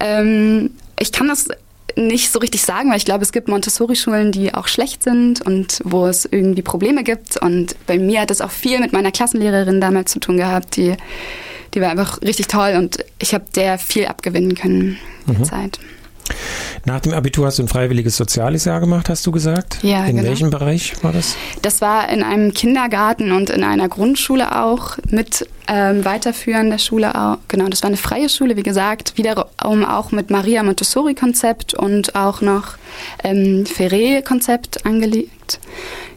Ähm, 0.00 0.70
ich 0.98 1.12
kann 1.12 1.28
das 1.28 1.48
nicht 1.94 2.30
so 2.30 2.38
richtig 2.38 2.62
sagen, 2.62 2.90
weil 2.90 2.98
ich 2.98 3.04
glaube, 3.04 3.22
es 3.22 3.32
gibt 3.32 3.48
Montessori-Schulen, 3.48 4.32
die 4.32 4.52
auch 4.52 4.68
schlecht 4.68 5.02
sind 5.02 5.40
und 5.40 5.80
wo 5.84 6.06
es 6.06 6.26
irgendwie 6.26 6.62
Probleme 6.62 7.04
gibt. 7.04 7.40
Und 7.40 7.74
bei 7.86 7.98
mir 7.98 8.20
hat 8.20 8.30
es 8.30 8.42
auch 8.42 8.50
viel 8.50 8.80
mit 8.80 8.92
meiner 8.92 9.12
Klassenlehrerin 9.12 9.80
damals 9.80 10.12
zu 10.12 10.20
tun 10.20 10.36
gehabt, 10.36 10.76
die 10.76 10.94
die 11.76 11.80
war 11.82 11.90
einfach 11.90 12.20
richtig 12.22 12.48
toll 12.48 12.74
und 12.76 13.04
ich 13.18 13.34
habe 13.34 13.44
der 13.54 13.78
viel 13.78 14.06
abgewinnen 14.06 14.54
können 14.54 14.98
in 15.26 15.34
der 15.34 15.38
mhm. 15.38 15.44
Zeit. 15.44 15.78
Nach 16.84 17.00
dem 17.00 17.12
Abitur 17.12 17.46
hast 17.46 17.58
du 17.58 17.62
ein 17.62 17.68
freiwilliges 17.68 18.16
soziales 18.16 18.64
Jahr 18.64 18.80
gemacht, 18.80 19.08
hast 19.08 19.24
du 19.26 19.30
gesagt? 19.30 19.78
Ja. 19.82 20.04
In 20.06 20.16
genau. 20.16 20.28
welchem 20.28 20.50
Bereich 20.50 20.94
war 21.04 21.12
das? 21.12 21.36
Das 21.62 21.80
war 21.80 22.08
in 22.08 22.22
einem 22.22 22.52
Kindergarten 22.52 23.30
und 23.30 23.50
in 23.50 23.62
einer 23.62 23.88
Grundschule 23.88 24.60
auch, 24.60 24.96
mit 25.08 25.46
ähm, 25.68 26.04
weiterführender 26.04 26.78
Schule 26.78 27.14
auch. 27.14 27.38
Genau, 27.48 27.68
das 27.68 27.82
war 27.82 27.88
eine 27.88 27.96
freie 27.96 28.28
Schule, 28.28 28.56
wie 28.56 28.62
gesagt, 28.62 29.16
wiederum 29.16 29.84
auch 29.84 30.10
mit 30.10 30.30
Maria 30.30 30.62
Montessori-Konzept 30.62 31.74
und 31.74 32.16
auch 32.16 32.40
noch 32.40 32.76
ähm, 33.22 33.64
Ferré-Konzept 33.66 34.86
angelegt. 34.86 35.60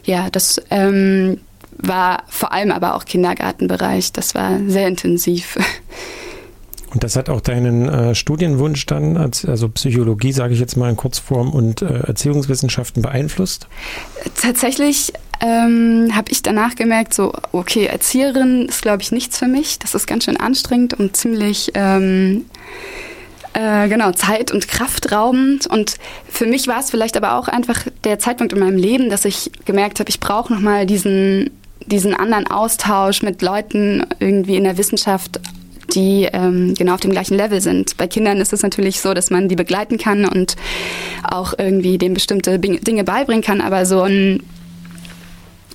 Ja, 0.04 0.30
das 0.30 0.60
ähm, 0.70 1.40
war 1.82 2.24
vor 2.28 2.52
allem 2.52 2.70
aber 2.70 2.94
auch 2.94 3.04
Kindergartenbereich. 3.04 4.12
Das 4.12 4.34
war 4.34 4.58
sehr 4.66 4.88
intensiv. 4.88 5.56
Und 6.92 7.04
das 7.04 7.14
hat 7.16 7.28
auch 7.28 7.40
deinen 7.40 7.88
äh, 7.88 8.14
Studienwunsch 8.14 8.84
dann, 8.86 9.16
als, 9.16 9.44
also 9.44 9.68
Psychologie, 9.68 10.32
sage 10.32 10.54
ich 10.54 10.60
jetzt 10.60 10.76
mal 10.76 10.90
in 10.90 10.96
Kurzform, 10.96 11.50
und 11.50 11.82
äh, 11.82 12.00
Erziehungswissenschaften 12.00 13.02
beeinflusst? 13.02 13.68
Tatsächlich 14.40 15.12
ähm, 15.40 16.10
habe 16.14 16.32
ich 16.32 16.42
danach 16.42 16.74
gemerkt, 16.74 17.14
so, 17.14 17.32
okay, 17.52 17.86
Erzieherin 17.86 18.66
ist, 18.66 18.82
glaube 18.82 19.02
ich, 19.02 19.12
nichts 19.12 19.38
für 19.38 19.46
mich. 19.46 19.78
Das 19.78 19.94
ist 19.94 20.06
ganz 20.06 20.24
schön 20.24 20.36
anstrengend 20.36 20.94
und 20.94 21.16
ziemlich... 21.16 21.70
Ähm, 21.74 22.46
äh, 23.52 23.88
genau, 23.88 24.12
zeit- 24.12 24.52
und 24.52 24.68
kraftraubend. 24.68 25.66
Und 25.66 25.96
für 26.28 26.46
mich 26.46 26.68
war 26.68 26.78
es 26.78 26.90
vielleicht 26.90 27.16
aber 27.16 27.36
auch 27.36 27.48
einfach 27.48 27.86
der 28.04 28.20
Zeitpunkt 28.20 28.52
in 28.52 28.60
meinem 28.60 28.76
Leben, 28.76 29.10
dass 29.10 29.24
ich 29.24 29.50
gemerkt 29.64 29.98
habe, 29.98 30.08
ich 30.08 30.20
brauche 30.20 30.52
nochmal 30.52 30.86
diesen 30.86 31.50
diesen 31.90 32.14
anderen 32.14 32.46
Austausch 32.46 33.22
mit 33.22 33.42
Leuten 33.42 34.06
irgendwie 34.18 34.56
in 34.56 34.64
der 34.64 34.78
Wissenschaft 34.78 35.40
die 35.94 36.28
ähm, 36.32 36.74
genau 36.74 36.94
auf 36.94 37.00
dem 37.00 37.10
gleichen 37.10 37.36
Level 37.36 37.60
sind. 37.60 37.96
Bei 37.96 38.06
Kindern 38.06 38.36
ist 38.38 38.52
es 38.52 38.62
natürlich 38.62 39.00
so, 39.00 39.12
dass 39.12 39.30
man 39.30 39.48
die 39.48 39.56
begleiten 39.56 39.98
kann 39.98 40.24
und 40.24 40.54
auch 41.22 41.52
irgendwie 41.58 41.98
dem 41.98 42.14
bestimmte 42.14 42.60
Dinge 42.60 43.04
beibringen 43.04 43.42
kann, 43.42 43.60
aber 43.60 43.84
so, 43.86 44.02
ein, 44.02 44.42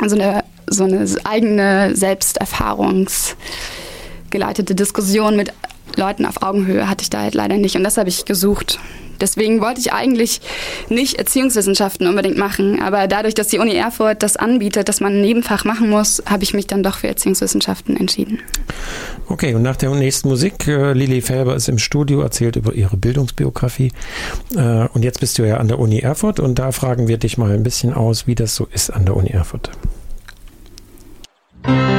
so, 0.06 0.16
eine, 0.16 0.44
so 0.68 0.86
eine 0.86 1.06
eigene 1.24 1.96
selbsterfahrungsgeleitete 1.96 4.76
Diskussion 4.76 5.36
mit 5.36 5.52
Leuten 5.98 6.26
auf 6.26 6.42
Augenhöhe 6.42 6.90
hatte 6.90 7.04
ich 7.04 7.10
da 7.10 7.22
halt 7.22 7.36
leider 7.36 7.58
nicht 7.58 7.76
und 7.76 7.84
das 7.84 7.98
habe 7.98 8.10
ich 8.10 8.26
gesucht. 8.26 8.80
Deswegen 9.22 9.62
wollte 9.62 9.80
ich 9.80 9.94
eigentlich 9.94 10.42
nicht 10.90 11.16
Erziehungswissenschaften 11.16 12.08
unbedingt 12.08 12.38
machen, 12.38 12.82
aber 12.82 13.08
dadurch, 13.08 13.34
dass 13.34 13.48
die 13.48 13.60
Uni 13.60 13.74
Erfurt 13.76 14.24
das 14.24 14.36
anbietet, 14.38 14.90
dass 14.90 15.00
man 15.00 15.14
ein 15.14 15.22
Nebenfach 15.22 15.64
machen 15.64 15.90
muss, 15.90 16.22
habe 16.26 16.44
ich 16.44 16.54
mich 16.54 16.68
dann 16.68 16.84
doch 16.84 16.98
für 16.98 17.08
Erziehungswissenschaften 17.08 17.96
entschieden. 17.98 18.40
Okay, 19.28 19.56
und 19.56 19.62
nach 19.62 19.76
der 19.76 19.90
nächsten 19.92 20.30
Musik, 20.30 20.68
äh, 20.68 20.94
Lili 20.94 21.22
Felber 21.22 21.56
ist 21.56 21.70
im 21.70 21.78
Studio, 21.78 22.22
erzählt 22.22 22.56
über 22.58 22.74
ihre 22.74 22.98
Bildungsbiografie. 22.98 23.92
Äh, 24.56 24.88
und 24.94 25.04
jetzt 25.04 25.20
bist 25.20 25.38
du 25.38 25.48
ja 25.48 25.58
an 25.58 25.68
der 25.68 25.80
Uni 25.80 26.00
Erfurt 26.00 26.40
und 26.40 26.60
da 26.60 26.72
fragen 26.72 27.08
wir 27.08 27.18
dich 27.18 27.38
mal 27.38 27.52
ein 27.52 27.64
bisschen 27.64 27.94
aus, 27.94 28.28
wie 28.28 28.36
das 28.36 28.56
so 28.56 28.68
ist 28.72 28.90
an 28.90 29.06
der 29.06 29.16
Uni 29.16 29.30
Erfurt. 29.30 29.72
Ist 31.64 31.95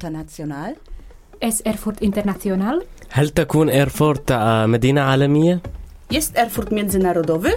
international? 0.00 0.74
Es 1.40 1.60
Erfurt 1.60 2.00
international? 2.00 2.82
هل 3.10 3.28
تكون 3.28 3.68
إيرفورت 3.68 4.32
مدينة 4.66 5.00
عالمية؟ 5.00 5.60
Jest 6.10 6.36
Erfurt 6.36 6.70
międzynarodowy? 6.72 7.50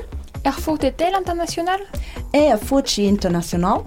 Erfurt 0.43 0.83
est-elle 0.83 1.17
international? 1.19 1.79
Erfurt 2.33 2.97
international? 2.97 3.83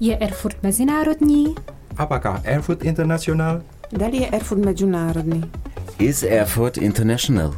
Je 0.00 0.18
Erfurt 0.20 0.62
mezinárodní? 0.62 1.54
Abaca 1.96 2.40
Erfurt 2.44 2.82
international? 2.84 3.60
Da 3.92 4.06
je 4.06 4.26
Erfurt 4.32 4.64
međunarodni. 4.64 5.42
Is 5.98 6.22
Erfurt 6.22 6.76
international? 6.76 7.50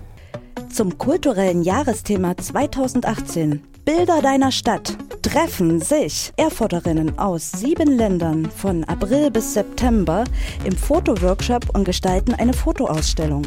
Zum 0.76 0.90
kulturellen 0.98 1.62
Jahresthema 1.62 2.34
2018 2.34 3.58
Bilder 3.86 4.22
deiner 4.22 4.50
Stadt 4.52 4.96
treffen 5.21 5.79
sich 5.81 6.31
Erfurterinnen 6.37 7.17
aus 7.19 7.51
sieben 7.51 7.97
Ländern 7.97 8.49
von 8.49 8.83
April 8.85 9.29
bis 9.29 9.53
September 9.53 10.23
im 10.63 10.75
Fotoworkshop 10.75 11.69
und 11.73 11.85
gestalten 11.85 12.33
eine 12.33 12.53
Fotoausstellung. 12.53 13.43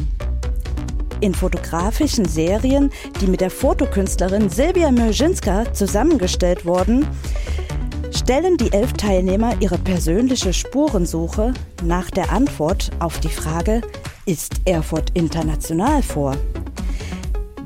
In 1.21 1.33
fotografischen 1.33 2.25
Serien, 2.25 2.91
die 3.21 3.27
mit 3.27 3.41
der 3.41 3.49
Fotokünstlerin 3.49 4.49
Silvia 4.49 4.91
Myrzinska 4.91 5.73
zusammengestellt 5.73 6.65
wurden, 6.65 7.07
stellen 8.11 8.57
die 8.57 8.71
elf 8.71 8.93
Teilnehmer 8.93 9.53
ihre 9.59 9.77
persönliche 9.77 10.53
Spurensuche 10.53 11.53
nach 11.83 12.09
der 12.09 12.31
Antwort 12.31 12.91
auf 12.99 13.19
die 13.19 13.29
Frage, 13.29 13.81
ist 14.25 14.55
Erfurt 14.65 15.11
international 15.13 16.01
vor? 16.01 16.35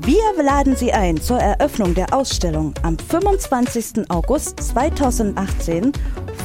Wir 0.02 0.42
laden 0.42 0.76
Sie 0.76 0.94
ein 0.94 1.20
zur 1.20 1.38
Eröffnung 1.38 1.94
der 1.94 2.14
Ausstellung 2.14 2.72
am 2.82 2.98
25. 2.98 4.08
August 4.08 4.58
2018 4.58 5.92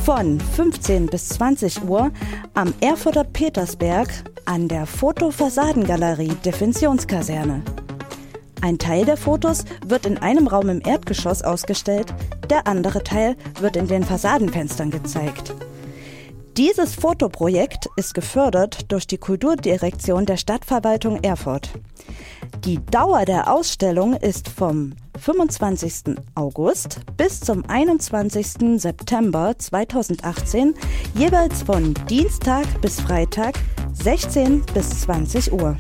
von 0.04 0.42
15 0.42 1.06
bis 1.06 1.30
20 1.30 1.84
Uhr 1.84 2.12
am 2.54 2.74
Erfurter 2.82 3.24
Petersberg 3.24 4.10
an 4.44 4.68
der 4.68 4.86
Fotofassadengalerie 4.86 6.36
Defensionskaserne. 6.44 7.64
Ein 8.62 8.78
Teil 8.78 9.06
der 9.06 9.18
Fotos 9.18 9.64
wird 9.86 10.06
in 10.06 10.18
einem 10.18 10.48
Raum 10.48 10.68
im 10.68 10.82
Erdgeschoss 10.86 11.42
ausgestellt, 11.42 12.14
der 12.50 12.68
andere 12.68 13.04
Teil 13.04 13.38
wird 13.62 13.78
in 13.78 13.88
den 13.88 14.04
Fassadenfenstern 14.04 14.92
gezeigt. 14.92 15.54
Dieses 16.58 16.96
Fotoprojekt 16.96 17.90
ist 17.98 18.14
gefördert 18.14 18.90
durch 18.90 19.06
die 19.06 19.18
Kulturdirektion 19.18 20.26
der 20.26 20.38
Stadtverwaltung 20.38 21.22
Erfurt. 21.22 21.70
Die 22.64 22.80
Dauer 22.86 23.26
der 23.26 23.52
Ausstellung 23.52 24.14
ist 24.14 24.48
vom 24.48 24.94
25. 25.20 26.16
August 26.34 27.02
bis 27.18 27.42
zum 27.42 27.66
21. 27.68 28.80
September 28.80 29.54
2018 29.58 30.76
jeweils 31.16 31.62
von 31.64 31.94
Dienstag 32.10 32.66
bis 32.80 33.02
Freitag 33.02 33.56
16 33.92 34.64
bis 34.74 35.02
20 35.02 35.52
Uhr. 35.52 35.76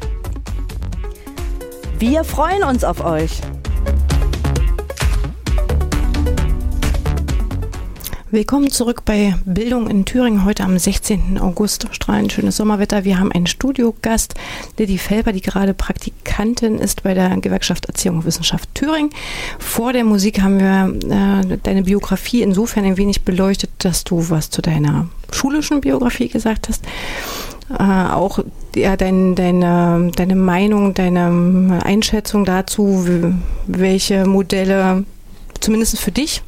Wir 1.99 2.25
freuen 2.25 2.63
uns 2.63 2.83
auf 2.83 3.01
euch! 3.01 3.39
Willkommen 8.35 8.69
zurück 8.69 9.03
bei 9.05 9.33
Bildung 9.45 9.89
in 9.89 10.03
Thüringen. 10.03 10.43
Heute 10.43 10.65
am 10.65 10.77
16. 10.77 11.39
August. 11.39 11.87
Strahlend 11.91 12.33
schönes 12.33 12.57
Sommerwetter. 12.57 13.05
Wir 13.05 13.17
haben 13.17 13.31
einen 13.31 13.47
Studiogast, 13.47 14.33
Lilly 14.77 14.97
Felber, 14.97 15.31
die 15.31 15.39
gerade 15.39 15.73
Praktikantin 15.73 16.77
ist 16.77 17.03
bei 17.03 17.13
der 17.13 17.29
Gewerkschaft 17.37 17.85
Erziehung 17.85 18.17
und 18.17 18.25
Wissenschaft 18.25 18.75
Thüringen. 18.75 19.09
Vor 19.57 19.93
der 19.93 20.03
Musik 20.03 20.41
haben 20.41 20.59
wir 20.59 21.45
äh, 21.45 21.57
deine 21.63 21.83
Biografie 21.83 22.41
insofern 22.41 22.83
ein 22.83 22.97
wenig 22.97 23.21
beleuchtet, 23.21 23.69
dass 23.77 24.03
du 24.03 24.29
was 24.29 24.49
zu 24.49 24.61
deiner 24.61 25.07
schulischen 25.31 25.79
Biografie 25.79 26.27
gesagt 26.27 26.67
hast. 26.67 26.83
Äh, 27.69 27.83
auch 28.11 28.39
ja, 28.75 28.97
dein, 28.97 29.35
deine, 29.35 30.11
deine 30.13 30.35
Meinung, 30.35 30.93
deine 30.93 31.79
Einschätzung 31.85 32.43
dazu, 32.43 33.33
welche 33.65 34.25
Modelle 34.25 35.05
zumindest 35.61 35.97
für 36.01 36.11
dich 36.11 36.43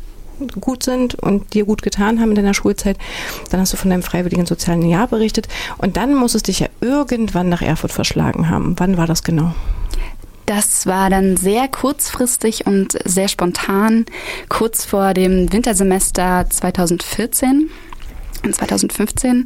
gut 0.60 0.84
sind 0.84 1.16
und 1.16 1.54
dir 1.54 1.66
gut 1.66 1.82
getan 1.82 2.20
haben 2.20 2.30
in 2.30 2.36
deiner 2.36 2.54
Schulzeit. 2.54 2.98
Dann 3.50 3.60
hast 3.60 3.74
du 3.74 3.78
von 3.78 3.90
deinem 3.90 4.04
freiwilligen 4.04 4.46
sozialen 4.46 4.88
Jahr 4.88 5.08
berichtet 5.08 5.48
und 5.78 5.98
dann 5.98 6.16
muss 6.16 6.36
es 6.36 6.44
dich 6.44 6.60
ja 6.60 6.68
irgendwann 6.82 7.50
nach 7.50 7.62
Erfurt 7.62 7.92
verschlagen 7.92 8.50
haben. 8.50 8.76
Wann 8.78 8.98
war 8.98 9.08
das 9.08 9.24
genau? 9.24 9.54
Das 10.48 10.86
war 10.86 11.10
dann 11.10 11.36
sehr 11.36 11.68
kurzfristig 11.68 12.66
und 12.66 12.98
sehr 13.04 13.28
spontan, 13.28 14.06
kurz 14.48 14.86
vor 14.86 15.14
dem 15.14 15.52
Wintersemester 15.52 16.46
2014. 16.50 17.70
2015. 18.54 19.46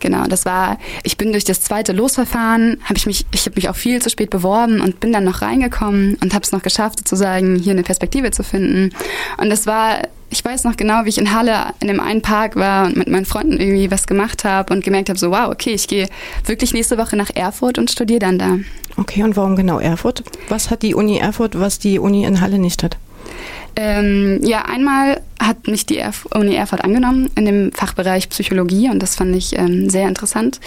Genau, 0.00 0.24
das 0.24 0.44
war, 0.44 0.78
ich 1.02 1.16
bin 1.16 1.32
durch 1.32 1.44
das 1.44 1.60
zweite 1.60 1.92
Losverfahren, 1.92 2.80
habe 2.84 2.96
ich 2.96 3.06
mich, 3.06 3.26
ich 3.32 3.46
habe 3.46 3.56
mich 3.56 3.68
auch 3.68 3.76
viel 3.76 4.00
zu 4.02 4.10
spät 4.10 4.30
beworben 4.30 4.80
und 4.80 5.00
bin 5.00 5.12
dann 5.12 5.24
noch 5.24 5.42
reingekommen 5.42 6.16
und 6.20 6.34
habe 6.34 6.44
es 6.44 6.52
noch 6.52 6.62
geschafft, 6.62 6.98
sozusagen 6.98 7.56
hier 7.56 7.72
eine 7.72 7.82
Perspektive 7.82 8.30
zu 8.30 8.42
finden. 8.42 8.94
Und 9.36 9.50
das 9.50 9.66
war, 9.66 10.02
ich 10.30 10.44
weiß 10.44 10.64
noch 10.64 10.76
genau, 10.76 11.04
wie 11.04 11.08
ich 11.08 11.18
in 11.18 11.34
Halle 11.34 11.72
in 11.80 11.88
dem 11.88 12.00
einen 12.00 12.22
Park 12.22 12.56
war 12.56 12.86
und 12.86 12.96
mit 12.96 13.08
meinen 13.08 13.24
Freunden 13.24 13.58
irgendwie 13.58 13.90
was 13.90 14.06
gemacht 14.06 14.44
habe 14.44 14.72
und 14.72 14.84
gemerkt 14.84 15.08
habe, 15.08 15.18
so 15.18 15.30
wow, 15.30 15.48
okay, 15.50 15.70
ich 15.70 15.88
gehe 15.88 16.08
wirklich 16.44 16.74
nächste 16.74 16.98
Woche 16.98 17.16
nach 17.16 17.30
Erfurt 17.34 17.78
und 17.78 17.90
studiere 17.90 18.20
dann 18.20 18.38
da. 18.38 18.58
Okay, 18.96 19.22
und 19.22 19.36
warum 19.36 19.56
genau 19.56 19.78
Erfurt? 19.78 20.24
Was 20.48 20.70
hat 20.70 20.82
die 20.82 20.94
Uni 20.94 21.18
Erfurt, 21.18 21.58
was 21.58 21.78
die 21.78 21.98
Uni 21.98 22.24
in 22.24 22.40
Halle 22.40 22.58
nicht 22.58 22.82
hat? 22.82 22.96
Ähm, 23.80 24.40
ja, 24.42 24.62
einmal 24.62 25.20
hat 25.38 25.68
mich 25.68 25.86
die 25.86 25.98
Erf 25.98 26.26
Uni 26.34 26.56
Erfurt 26.56 26.82
angenommen 26.82 27.30
in 27.36 27.44
dem 27.44 27.72
Fachbereich 27.72 28.28
Psychologie 28.28 28.90
und 28.90 29.00
das 29.00 29.14
fand 29.14 29.36
ich 29.36 29.56
ähm, 29.56 29.88
sehr 29.88 30.08
interessant. 30.08 30.58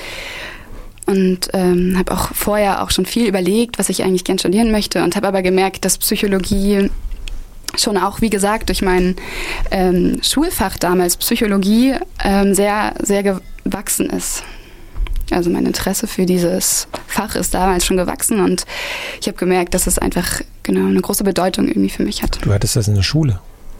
Und 1.07 1.49
ähm, 1.51 1.97
habe 1.97 2.14
auch 2.14 2.34
vorher 2.34 2.82
auch 2.82 2.89
schon 2.89 3.05
viel 3.05 3.28
überlegt, 3.28 3.80
was 3.80 3.89
ich 3.89 4.03
eigentlich 4.03 4.24
gern 4.24 4.39
studieren 4.39 4.72
möchte 4.72 5.03
und 5.03 5.18
habe 5.18 5.28
aber 5.28 5.41
gemerkt, 5.41 5.84
dass 5.84 5.97
Psychologie 5.97 6.89
schon 7.78 7.97
auch, 7.97 8.22
wie 8.22 8.30
gesagt, 8.30 8.70
durch 8.70 8.82
mein 8.82 9.18
ähm, 9.72 10.20
Schulfach 10.24 10.78
damals 10.78 11.18
Psychologie 11.18 11.95
ähm, 12.24 12.53
sehr, 12.53 12.93
sehr 13.01 13.24
gewachsen 13.24 14.09
ist. 14.09 14.43
Also 15.32 15.49
mein 15.49 15.65
Interesse 15.65 16.07
für 16.07 16.25
dieses 16.25 16.88
Fach 17.07 17.36
ist 17.36 17.53
damals 17.53 17.86
schon 17.86 17.97
gewachsen 17.97 18.41
und 18.41 18.65
ich 19.19 19.27
habe 19.27 19.38
gemerkt, 19.38 19.73
dass 19.73 19.88
es 19.88 19.97
einfach 19.97 20.41
genau 20.63 20.88
eine 20.88 21.01
große 21.01 21.23
Bedeutung 21.23 21.67
irgendwie 21.67 21.89
für 21.89 22.03
mich 22.03 22.21
hat. 22.23 22.39
Du 22.43 22.53
hattest 22.53 22.75
das 22.75 22.88
in 22.88 22.95
der 22.95 23.03
Schule? 23.03 23.39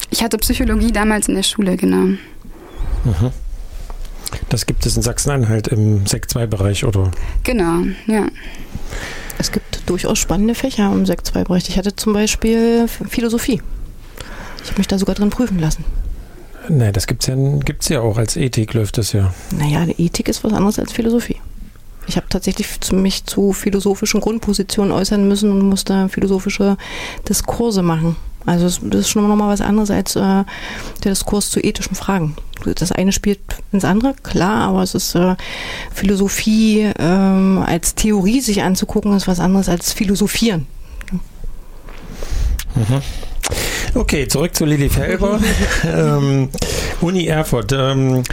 Ich 0.10 0.24
hatte 0.24 0.38
Psychologie 0.38 0.92
damals 0.92 1.28
in 1.28 1.36
der 1.36 1.44
Schule, 1.44 1.78
genau. 1.78 2.18
Mhm. 3.04 3.32
Das 4.50 4.66
gibt 4.66 4.86
es 4.86 4.96
in 4.96 5.02
Sachsen-Anhalt 5.02 5.68
im 5.68 6.06
Sekt 6.06 6.32
2-Bereich, 6.32 6.86
oder? 6.86 7.12
Genau, 7.44 7.84
ja. 8.08 8.28
Es 9.38 9.52
gibt 9.52 9.90
durchaus 9.90 10.20
spannende 10.20 10.56
Fächer 10.56 10.92
im 10.92 11.06
Sekt 11.06 11.28
2-Bereich. 11.28 11.68
Ich 11.70 11.78
hatte 11.78 11.96
zum 11.96 12.14
Beispiel 12.14 12.88
Philosophie. 13.10 13.62
Ich 14.64 14.70
habe 14.70 14.80
mich 14.80 14.88
da 14.88 14.98
sogar 15.00 15.16
drin 15.16 15.30
prüfen 15.30 15.60
lassen. 15.60 15.84
Nein, 16.74 16.94
das 16.94 17.06
gibt 17.06 17.24
es 17.24 17.28
ja, 17.28 17.36
gibt's 17.66 17.90
ja 17.90 18.00
auch. 18.00 18.18
Als 18.18 18.38
Ethik 18.38 18.74
läuft 18.74 18.98
das 18.98 19.12
ja. 19.12 19.34
Naja, 19.52 19.86
Ethik 19.98 20.30
ist 20.30 20.42
was 20.46 20.54
anderes 20.54 20.80
als 20.80 20.94
Philosophie. 20.94 21.36
Ich 22.08 22.16
habe 22.16 22.28
tatsächlich 22.30 22.68
mich 22.94 23.26
zu 23.26 23.52
philosophischen 23.52 24.22
Grundpositionen 24.22 24.94
äußern 24.94 25.28
müssen 25.28 25.52
und 25.52 25.68
musste 25.68 26.08
philosophische 26.08 26.78
Diskurse 27.28 27.82
machen. 27.82 28.16
Also 28.46 28.66
das 28.88 29.02
ist 29.02 29.10
schon 29.10 29.28
nochmal 29.28 29.50
was 29.50 29.60
anderes 29.60 29.92
als 29.92 30.16
äh, 30.16 30.20
der 30.20 30.46
Diskurs 31.04 31.52
zu 31.52 31.60
ethischen 31.60 31.96
Fragen. 31.96 32.38
Das 32.64 32.92
eine 32.94 33.12
spielt 33.12 33.40
ins 33.74 33.84
andere, 33.84 34.14
klar, 34.24 34.70
aber 34.70 34.82
es 34.82 34.96
ist 34.96 35.14
äh, 35.14 35.36
Philosophie 35.94 36.90
ähm, 36.98 37.64
als 37.66 37.96
Theorie 37.96 38.40
sich 38.40 38.64
anzugucken, 38.64 39.16
ist 39.16 39.28
was 39.28 39.42
anderes 39.42 39.68
als 39.68 39.92
philosophieren. 39.92 40.68
Mhm. 42.76 43.02
Okay, 43.94 44.28
zurück 44.28 44.56
zu 44.56 44.66
Lilly 44.66 44.90
Felber. 44.90 45.40
ähm, 45.84 46.50
Uni 47.02 47.28
Erfurt. 47.28 47.72
Ähm, 47.74 48.24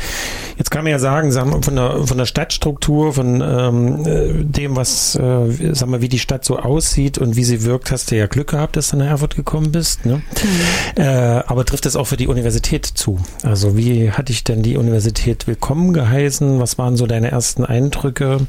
Jetzt 0.58 0.72
kann 0.72 0.82
man 0.82 0.90
ja 0.90 0.98
sagen, 0.98 1.30
sagen 1.30 1.52
wir, 1.52 1.62
von, 1.62 1.76
der, 1.76 2.04
von 2.04 2.18
der 2.18 2.26
Stadtstruktur, 2.26 3.12
von 3.12 3.40
ähm, 3.40 4.04
äh, 4.04 4.44
dem, 4.44 4.74
was, 4.74 5.14
äh, 5.14 5.72
sagen 5.72 5.92
wir, 5.92 6.02
wie 6.02 6.08
die 6.08 6.18
Stadt 6.18 6.44
so 6.44 6.58
aussieht 6.58 7.16
und 7.16 7.36
wie 7.36 7.44
sie 7.44 7.62
wirkt, 7.62 7.92
hast 7.92 8.10
du 8.10 8.16
ja 8.16 8.26
Glück 8.26 8.48
gehabt, 8.48 8.76
dass 8.76 8.90
du 8.90 8.96
nach 8.96 9.06
Erfurt 9.06 9.36
gekommen 9.36 9.70
bist. 9.70 10.04
Ne? 10.04 10.16
Mhm. 10.16 11.00
Äh, 11.00 11.04
aber 11.46 11.64
trifft 11.64 11.86
das 11.86 11.94
auch 11.94 12.06
für 12.06 12.16
die 12.16 12.26
Universität 12.26 12.86
zu? 12.86 13.20
Also 13.44 13.76
wie 13.76 14.10
hatte 14.10 14.32
ich 14.32 14.42
denn 14.42 14.64
die 14.64 14.76
Universität 14.76 15.46
willkommen 15.46 15.92
geheißen? 15.92 16.58
Was 16.58 16.76
waren 16.76 16.96
so 16.96 17.06
deine 17.06 17.30
ersten 17.30 17.64
Eindrücke? 17.64 18.48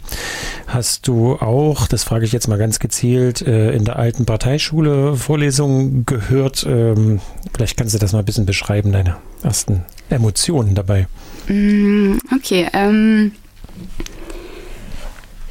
Hast 0.66 1.08
du 1.08 1.36
auch, 1.36 1.86
das 1.86 2.04
frage 2.04 2.26
ich 2.26 2.32
jetzt 2.32 2.48
mal 2.48 2.58
ganz 2.58 2.80
gezielt, 2.80 3.44
äh, 3.44 3.72
in 3.72 3.86
der 3.86 3.98
alten 3.98 4.26
Parteischule 4.26 5.16
Vorlesungen 5.16 6.08
gehört? 6.08 6.66
Ähm, 6.68 7.22
vielleicht 7.54 7.78
kannst 7.78 7.94
du 7.94 8.00
das 8.00 8.14
mal 8.14 8.20
ein 8.20 8.26
bisschen 8.26 8.48
beschreiben, 8.48 8.92
deine 8.92 9.18
ersten 9.44 9.86
Emotionen 10.10 10.74
dabei. 10.74 11.06
Mm, 11.50 12.18
okay, 12.34 12.68
ähm, 12.74 13.32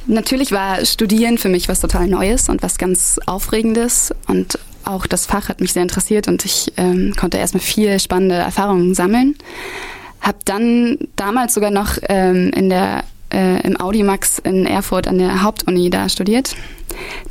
natürlich 0.07 0.51
war 0.51 0.83
Studieren 0.85 1.37
für 1.37 1.49
mich 1.49 1.67
was 1.69 1.81
total 1.81 2.07
Neues 2.07 2.49
und 2.49 2.63
was 2.63 2.77
ganz 2.77 3.19
Aufregendes 3.25 4.13
und 4.27 4.57
auch 4.85 5.05
das 5.05 5.25
Fach 5.25 5.49
hat 5.49 5.61
mich 5.61 5.73
sehr 5.73 5.83
interessiert 5.83 6.27
und 6.27 6.45
ich 6.45 6.73
ähm, 6.77 7.13
konnte 7.15 7.37
erstmal 7.37 7.61
viel 7.61 7.99
spannende 7.99 8.35
Erfahrungen 8.35 8.95
sammeln. 8.95 9.35
habe 10.21 10.39
dann 10.45 10.97
damals 11.15 11.53
sogar 11.53 11.71
noch 11.71 11.97
ähm, 12.07 12.51
in 12.55 12.69
der 12.69 13.03
äh, 13.33 13.61
im 13.61 13.79
Audimax 13.79 14.39
in 14.39 14.65
Erfurt 14.65 15.07
an 15.07 15.17
der 15.17 15.43
Hauptuni 15.43 15.89
da 15.89 16.09
studiert. 16.09 16.55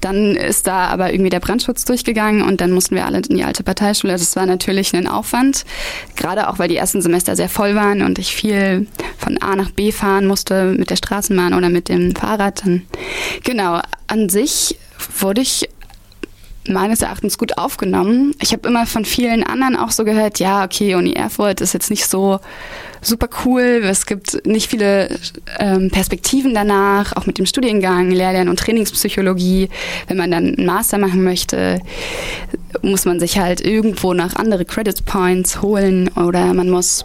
Dann 0.01 0.37
ist 0.37 0.67
da 0.67 0.87
aber 0.87 1.13
irgendwie 1.13 1.31
der 1.31 1.41
Brandschutz 1.41 1.85
durchgegangen 1.85 2.43
und 2.43 2.61
dann 2.61 2.71
mussten 2.71 2.95
wir 2.95 3.05
alle 3.05 3.19
in 3.19 3.37
die 3.37 3.45
alte 3.45 3.63
Parteischule. 3.63 4.13
Das 4.13 4.37
war 4.37 4.47
natürlich 4.47 4.95
ein 4.95 5.07
Aufwand, 5.07 5.65
gerade 6.17 6.49
auch 6.49 6.59
weil 6.59 6.69
die 6.69 6.77
ersten 6.77 7.03
Semester 7.03 7.37
sehr 7.37 7.49
voll 7.49 7.75
waren 7.75 8.03
und 8.03 8.19
ich 8.19 8.35
viel 8.35 8.87
von 9.19 9.39
A 9.39 9.57
nach 9.57 9.71
B 9.71 9.93
fahren 9.93 10.27
musste 10.27 10.75
mit 10.79 10.91
der 10.91 10.97
Straßenbahn 10.97 11.55
oder 11.55 11.69
mit 11.69 11.89
dem 11.89 12.15
Fahrrad. 12.15 12.63
Genau, 13.45 13.81
an 14.07 14.29
sich 14.29 14.79
wurde 15.21 15.41
ich 15.41 15.69
meines 16.67 17.03
Erachtens 17.03 17.39
gut 17.39 17.59
aufgenommen. 17.59 18.35
Ich 18.41 18.53
habe 18.53 18.69
immer 18.69 18.87
von 18.87 19.05
vielen 19.05 19.43
anderen 19.43 19.77
auch 19.77 19.91
so 19.91 20.05
gehört, 20.05 20.39
ja, 20.39 20.65
okay, 20.65 20.95
Uni 20.95 21.13
Erfurt 21.13 21.61
ist 21.61 21.73
jetzt 21.73 21.91
nicht 21.91 22.07
so 22.07 22.41
super 23.01 23.29
cool. 23.45 23.83
Es 23.85 24.07
gibt 24.07 24.45
nicht 24.47 24.69
viele 24.71 25.09
ähm, 25.59 25.91
Perspektiven 25.91 26.55
danach, 26.55 27.17
auch 27.17 27.27
mit 27.27 27.39
dem 27.39 27.47
Studiengang 27.47 28.11
Lehrlern- 28.11 28.49
und 28.49 28.59
Trainingspsychologie. 28.59 29.69
Wenn 30.07 30.17
man 30.17 30.31
dann 30.31 30.55
einen 30.57 30.67
Master 30.67 30.99
machen 30.99 31.23
möchte, 31.23 31.81
muss 32.83 33.05
man 33.05 33.21
sich 33.21 33.39
halt 33.39 33.61
irgendwo 33.61 34.15
nach 34.15 34.37
andere 34.37 34.65
Credit 34.65 35.05
Points 35.05 35.63
holen 35.63 36.11
oder 36.17 36.53
man 36.55 36.71
muss 36.71 37.05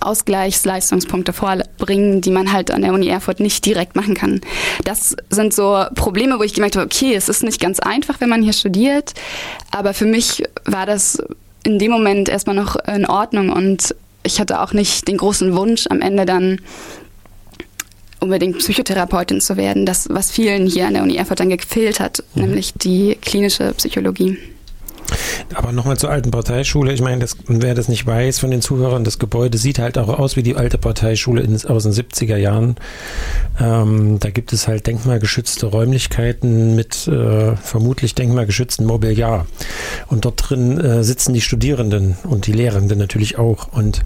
Ausgleichsleistungspunkte 0.00 1.32
vorbringen, 1.32 2.20
die 2.20 2.30
man 2.30 2.52
halt 2.52 2.70
an 2.70 2.82
der 2.82 2.92
Uni 2.92 3.08
Erfurt 3.08 3.40
nicht 3.40 3.64
direkt 3.64 3.96
machen 3.96 4.14
kann. 4.14 4.40
Das 4.84 5.16
sind 5.30 5.54
so 5.54 5.84
Probleme, 5.94 6.38
wo 6.38 6.42
ich 6.42 6.54
gemerkt 6.54 6.76
habe, 6.76 6.86
okay, 6.86 7.14
es 7.14 7.28
ist 7.28 7.42
nicht 7.42 7.60
ganz 7.60 7.80
einfach, 7.80 8.20
wenn 8.20 8.28
man 8.28 8.42
hier 8.42 8.52
studiert, 8.52 9.14
aber 9.70 9.94
für 9.94 10.06
mich 10.06 10.42
war 10.64 10.86
das 10.86 11.22
in 11.64 11.78
dem 11.78 11.90
Moment 11.90 12.28
erstmal 12.28 12.56
noch 12.56 12.76
in 12.86 13.06
Ordnung 13.06 13.50
und 13.50 13.94
ich 14.22 14.40
hatte 14.40 14.60
auch 14.60 14.72
nicht 14.72 15.08
den 15.08 15.16
großen 15.16 15.54
Wunsch, 15.56 15.86
am 15.88 16.00
Ende 16.00 16.26
dann 16.26 16.60
unbedingt 18.20 18.58
Psychotherapeutin 18.58 19.40
zu 19.40 19.56
werden, 19.56 19.86
das, 19.86 20.08
was 20.10 20.30
vielen 20.30 20.66
hier 20.66 20.86
an 20.86 20.94
der 20.94 21.02
Uni 21.02 21.16
Erfurt 21.16 21.40
dann 21.40 21.50
gefehlt 21.50 22.00
hat, 22.00 22.22
mhm. 22.34 22.42
nämlich 22.42 22.72
die 22.74 23.16
klinische 23.20 23.72
Psychologie. 23.74 24.38
Aber 25.54 25.72
nochmal 25.72 25.96
zur 25.96 26.10
alten 26.10 26.30
Parteischule. 26.30 26.92
Ich 26.92 27.00
meine, 27.00 27.20
das, 27.20 27.36
wer 27.46 27.74
das 27.74 27.88
nicht 27.88 28.06
weiß 28.06 28.38
von 28.38 28.50
den 28.50 28.60
Zuhörern, 28.60 29.04
das 29.04 29.18
Gebäude 29.18 29.58
sieht 29.58 29.78
halt 29.78 29.98
auch 29.98 30.08
aus 30.08 30.36
wie 30.36 30.42
die 30.42 30.56
alte 30.56 30.78
Parteischule 30.78 31.42
in, 31.42 31.54
aus 31.66 31.84
den 31.84 31.92
70er 31.92 32.36
Jahren. 32.36 32.76
Ähm, 33.60 34.18
da 34.18 34.30
gibt 34.30 34.52
es 34.52 34.68
halt 34.68 34.86
denkmalgeschützte 34.86 35.66
Räumlichkeiten 35.66 36.74
mit 36.74 37.06
äh, 37.08 37.56
vermutlich 37.56 38.14
denkmalgeschützten 38.14 38.86
Mobiliar. 38.86 39.46
Und 40.08 40.24
dort 40.24 40.50
drin 40.50 40.78
äh, 40.78 41.04
sitzen 41.04 41.32
die 41.32 41.40
Studierenden 41.40 42.16
und 42.24 42.46
die 42.46 42.52
Lehrenden 42.52 42.98
natürlich 42.98 43.38
auch. 43.38 43.72
Und 43.72 44.02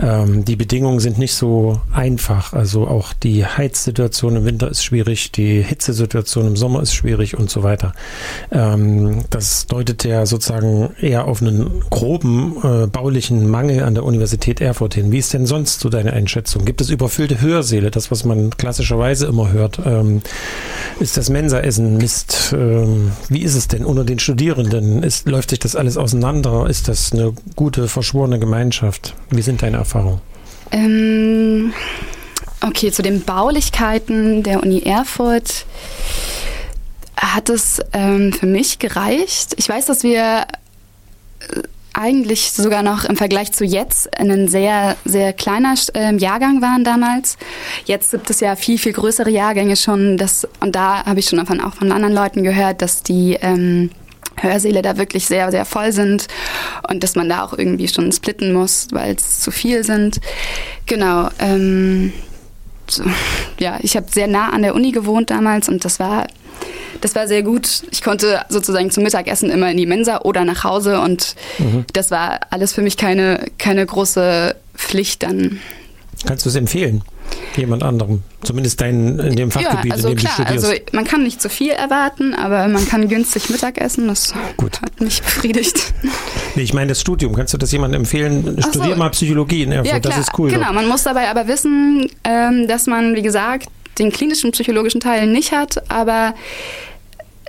ähm, 0.00 0.44
die 0.44 0.56
Bedingungen 0.56 1.00
sind 1.00 1.18
nicht 1.18 1.34
so 1.34 1.80
einfach. 1.92 2.52
Also 2.52 2.86
auch 2.86 3.12
die 3.12 3.44
Heizsituation 3.44 4.36
im 4.36 4.44
Winter 4.44 4.70
ist 4.70 4.84
schwierig, 4.84 5.32
die 5.32 5.62
Hitzesituation 5.62 6.46
im 6.46 6.56
Sommer 6.56 6.82
ist 6.82 6.94
schwierig 6.94 7.36
und 7.36 7.50
so 7.50 7.62
weiter. 7.62 7.92
Ähm, 8.50 9.24
das 9.30 9.66
deutet 9.66 10.04
ja 10.04 10.26
sozusagen 10.30 10.94
eher 11.00 11.26
auf 11.26 11.42
einen 11.42 11.82
groben 11.90 12.56
äh, 12.62 12.86
baulichen 12.86 13.48
Mangel 13.50 13.84
an 13.84 13.94
der 13.94 14.04
Universität 14.04 14.60
Erfurt 14.60 14.94
hin. 14.94 15.12
Wie 15.12 15.18
ist 15.18 15.34
denn 15.34 15.46
sonst 15.46 15.80
so 15.80 15.88
deine 15.88 16.12
Einschätzung? 16.12 16.64
Gibt 16.64 16.80
es 16.80 16.88
überfüllte 16.88 17.40
Hörsäle, 17.40 17.90
das, 17.90 18.10
was 18.10 18.24
man 18.24 18.50
klassischerweise 18.56 19.26
immer 19.26 19.52
hört? 19.52 19.80
Ähm, 19.84 20.22
ist 20.98 21.16
das 21.16 21.28
Mensaessen 21.28 21.98
Mist? 21.98 22.54
Ähm, 22.56 23.12
wie 23.28 23.42
ist 23.42 23.54
es 23.54 23.68
denn 23.68 23.84
unter 23.84 24.04
den 24.04 24.18
Studierenden? 24.18 25.02
Ist, 25.02 25.28
läuft 25.28 25.50
sich 25.50 25.58
das 25.58 25.76
alles 25.76 25.96
auseinander? 25.96 26.68
Ist 26.68 26.88
das 26.88 27.12
eine 27.12 27.34
gute, 27.56 27.88
verschworene 27.88 28.38
Gemeinschaft? 28.38 29.14
Wie 29.30 29.42
sind 29.42 29.62
deine 29.62 29.78
Erfahrungen? 29.78 30.20
Ähm, 30.72 31.72
okay, 32.60 32.92
zu 32.92 33.02
den 33.02 33.22
Baulichkeiten 33.22 34.42
der 34.42 34.62
Uni 34.62 34.82
Erfurt 34.82 35.66
hat 37.16 37.48
es 37.48 37.80
ähm, 37.92 38.32
für 38.32 38.46
mich 38.46 38.78
gereicht. 38.78 39.54
Ich 39.56 39.68
weiß, 39.68 39.86
dass 39.86 40.02
wir 40.02 40.46
äh, 41.40 41.62
eigentlich 41.92 42.52
sogar 42.52 42.82
noch 42.82 43.04
im 43.04 43.16
Vergleich 43.16 43.52
zu 43.52 43.64
jetzt 43.64 44.18
ein 44.18 44.48
sehr, 44.48 44.96
sehr 45.04 45.32
kleiner 45.32 45.74
äh, 45.94 46.14
Jahrgang 46.16 46.62
waren 46.62 46.84
damals. 46.84 47.36
Jetzt 47.84 48.12
gibt 48.12 48.30
es 48.30 48.40
ja 48.40 48.56
viel, 48.56 48.78
viel 48.78 48.92
größere 48.92 49.30
Jahrgänge 49.30 49.76
schon. 49.76 50.16
Das, 50.16 50.46
und 50.60 50.74
da 50.76 51.04
habe 51.04 51.20
ich 51.20 51.26
schon 51.26 51.44
von, 51.46 51.60
auch 51.60 51.74
von 51.74 51.92
anderen 51.92 52.14
Leuten 52.14 52.42
gehört, 52.42 52.80
dass 52.80 53.02
die 53.02 53.36
ähm, 53.40 53.90
Hörsäle 54.36 54.82
da 54.82 54.96
wirklich 54.96 55.26
sehr, 55.26 55.50
sehr 55.50 55.64
voll 55.64 55.92
sind 55.92 56.26
und 56.88 57.02
dass 57.02 57.16
man 57.16 57.28
da 57.28 57.44
auch 57.44 57.56
irgendwie 57.56 57.88
schon 57.88 58.10
splitten 58.12 58.52
muss, 58.52 58.88
weil 58.92 59.14
es 59.14 59.40
zu 59.40 59.50
viel 59.50 59.84
sind. 59.84 60.20
Genau. 60.86 61.28
Ähm, 61.38 62.12
so, 62.88 63.04
ja, 63.58 63.78
ich 63.82 63.96
habe 63.96 64.06
sehr 64.10 64.26
nah 64.26 64.50
an 64.50 64.62
der 64.62 64.74
Uni 64.74 64.92
gewohnt 64.92 65.30
damals 65.30 65.68
und 65.68 65.84
das 65.84 66.00
war 66.00 66.26
das 67.00 67.14
war 67.14 67.28
sehr 67.28 67.42
gut. 67.42 67.82
Ich 67.90 68.02
konnte 68.02 68.40
sozusagen 68.48 68.90
zum 68.90 69.02
Mittagessen 69.02 69.50
immer 69.50 69.70
in 69.70 69.76
die 69.76 69.86
Mensa 69.86 70.20
oder 70.22 70.44
nach 70.44 70.64
Hause 70.64 71.00
und 71.00 71.34
mhm. 71.58 71.84
das 71.92 72.10
war 72.10 72.40
alles 72.50 72.72
für 72.72 72.82
mich 72.82 72.96
keine, 72.96 73.46
keine 73.58 73.84
große 73.84 74.54
Pflicht 74.74 75.22
dann. 75.22 75.60
Kannst 76.26 76.44
du 76.44 76.50
es 76.50 76.56
empfehlen? 76.56 77.02
Jemand 77.56 77.82
anderem? 77.82 78.22
Zumindest 78.42 78.80
dein, 78.80 79.18
in 79.18 79.36
dem 79.36 79.50
Fachgebiet, 79.50 79.86
ja, 79.86 79.92
also 79.92 80.08
in 80.08 80.16
dem 80.16 80.20
klar, 80.20 80.34
du 80.36 80.42
studierst. 80.42 80.66
Also 80.66 80.82
man 80.92 81.04
kann 81.04 81.22
nicht 81.22 81.40
zu 81.40 81.48
viel 81.48 81.70
erwarten, 81.70 82.34
aber 82.34 82.68
man 82.68 82.86
kann 82.86 83.08
günstig 83.08 83.50
Mittag 83.50 83.78
essen. 83.78 84.08
Das 84.08 84.34
Gut. 84.56 84.80
hat 84.82 85.00
mich 85.00 85.22
befriedigt. 85.22 85.92
Nee, 86.54 86.62
ich 86.62 86.74
meine 86.74 86.88
das 86.88 87.00
Studium. 87.00 87.34
Kannst 87.34 87.54
du 87.54 87.58
das 87.58 87.70
jemandem 87.72 88.02
empfehlen? 88.02 88.60
Studier 88.60 88.92
so. 88.92 88.96
mal 88.96 89.10
Psychologie 89.10 89.62
in 89.62 89.72
Erfurt. 89.72 89.92
Ja. 89.92 90.00
Das 90.00 90.18
ist 90.18 90.30
cool. 90.38 90.50
Genau, 90.50 90.72
man 90.72 90.88
muss 90.88 91.04
dabei 91.04 91.28
aber 91.28 91.48
wissen, 91.48 92.10
ähm, 92.24 92.66
dass 92.66 92.86
man, 92.86 93.14
wie 93.14 93.22
gesagt, 93.22 93.68
den 94.00 94.10
klinischen 94.10 94.50
psychologischen 94.50 95.00
Teil 95.00 95.26
nicht 95.26 95.52
hat, 95.52 95.90
aber 95.90 96.34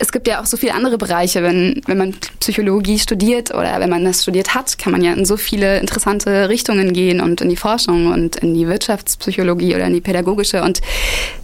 es 0.01 0.11
gibt 0.11 0.27
ja 0.27 0.41
auch 0.41 0.45
so 0.47 0.57
viele 0.57 0.73
andere 0.73 0.97
Bereiche, 0.97 1.43
wenn, 1.43 1.79
wenn 1.85 1.97
man 1.97 2.15
Psychologie 2.39 2.97
studiert 2.97 3.53
oder 3.53 3.79
wenn 3.79 3.89
man 3.89 4.03
das 4.03 4.23
studiert 4.23 4.55
hat, 4.55 4.79
kann 4.79 4.91
man 4.91 5.03
ja 5.03 5.13
in 5.13 5.25
so 5.25 5.37
viele 5.37 5.79
interessante 5.79 6.49
Richtungen 6.49 6.91
gehen 6.91 7.21
und 7.21 7.39
in 7.39 7.49
die 7.49 7.55
Forschung 7.55 8.07
und 8.07 8.37
in 8.37 8.55
die 8.55 8.67
Wirtschaftspsychologie 8.67 9.75
oder 9.75 9.85
in 9.85 9.93
die 9.93 10.01
pädagogische. 10.01 10.63
Und 10.63 10.81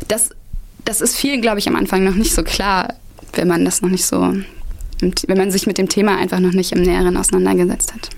das, 0.07 0.31
das 0.85 1.01
ist 1.01 1.15
vielen, 1.15 1.41
glaube 1.41 1.59
ich, 1.59 1.67
am 1.67 1.75
Anfang 1.75 2.03
noch 2.03 2.15
nicht 2.15 2.33
so 2.33 2.41
klar, 2.41 2.95
wenn 3.33 3.47
man 3.47 3.63
das 3.63 3.83
noch 3.83 3.89
nicht 3.89 4.07
so, 4.07 4.33
wenn 5.01 5.37
man 5.37 5.51
sich 5.51 5.67
mit 5.67 5.77
dem 5.77 5.87
Thema 5.87 6.17
einfach 6.17 6.39
noch 6.39 6.53
nicht 6.53 6.71
im 6.71 6.81
Näheren 6.81 7.15
auseinandergesetzt 7.15 7.93
hat. 7.93 8.09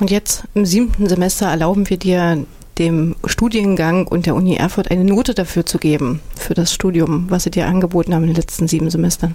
Und 0.00 0.10
jetzt 0.10 0.44
im 0.54 0.66
siebten 0.66 1.08
Semester 1.08 1.46
erlauben 1.46 1.88
wir 1.88 1.96
dir 1.96 2.44
dem 2.80 3.14
Studiengang 3.26 4.08
und 4.08 4.26
der 4.26 4.34
Uni 4.34 4.56
Erfurt 4.56 4.90
eine 4.90 5.04
Note 5.04 5.34
dafür 5.34 5.66
zu 5.66 5.78
geben, 5.78 6.20
für 6.34 6.54
das 6.54 6.72
Studium, 6.72 7.26
was 7.28 7.44
sie 7.44 7.50
dir 7.50 7.66
angeboten 7.66 8.14
haben 8.14 8.22
in 8.22 8.30
den 8.30 8.36
letzten 8.36 8.66
sieben 8.66 8.90
Semestern? 8.90 9.34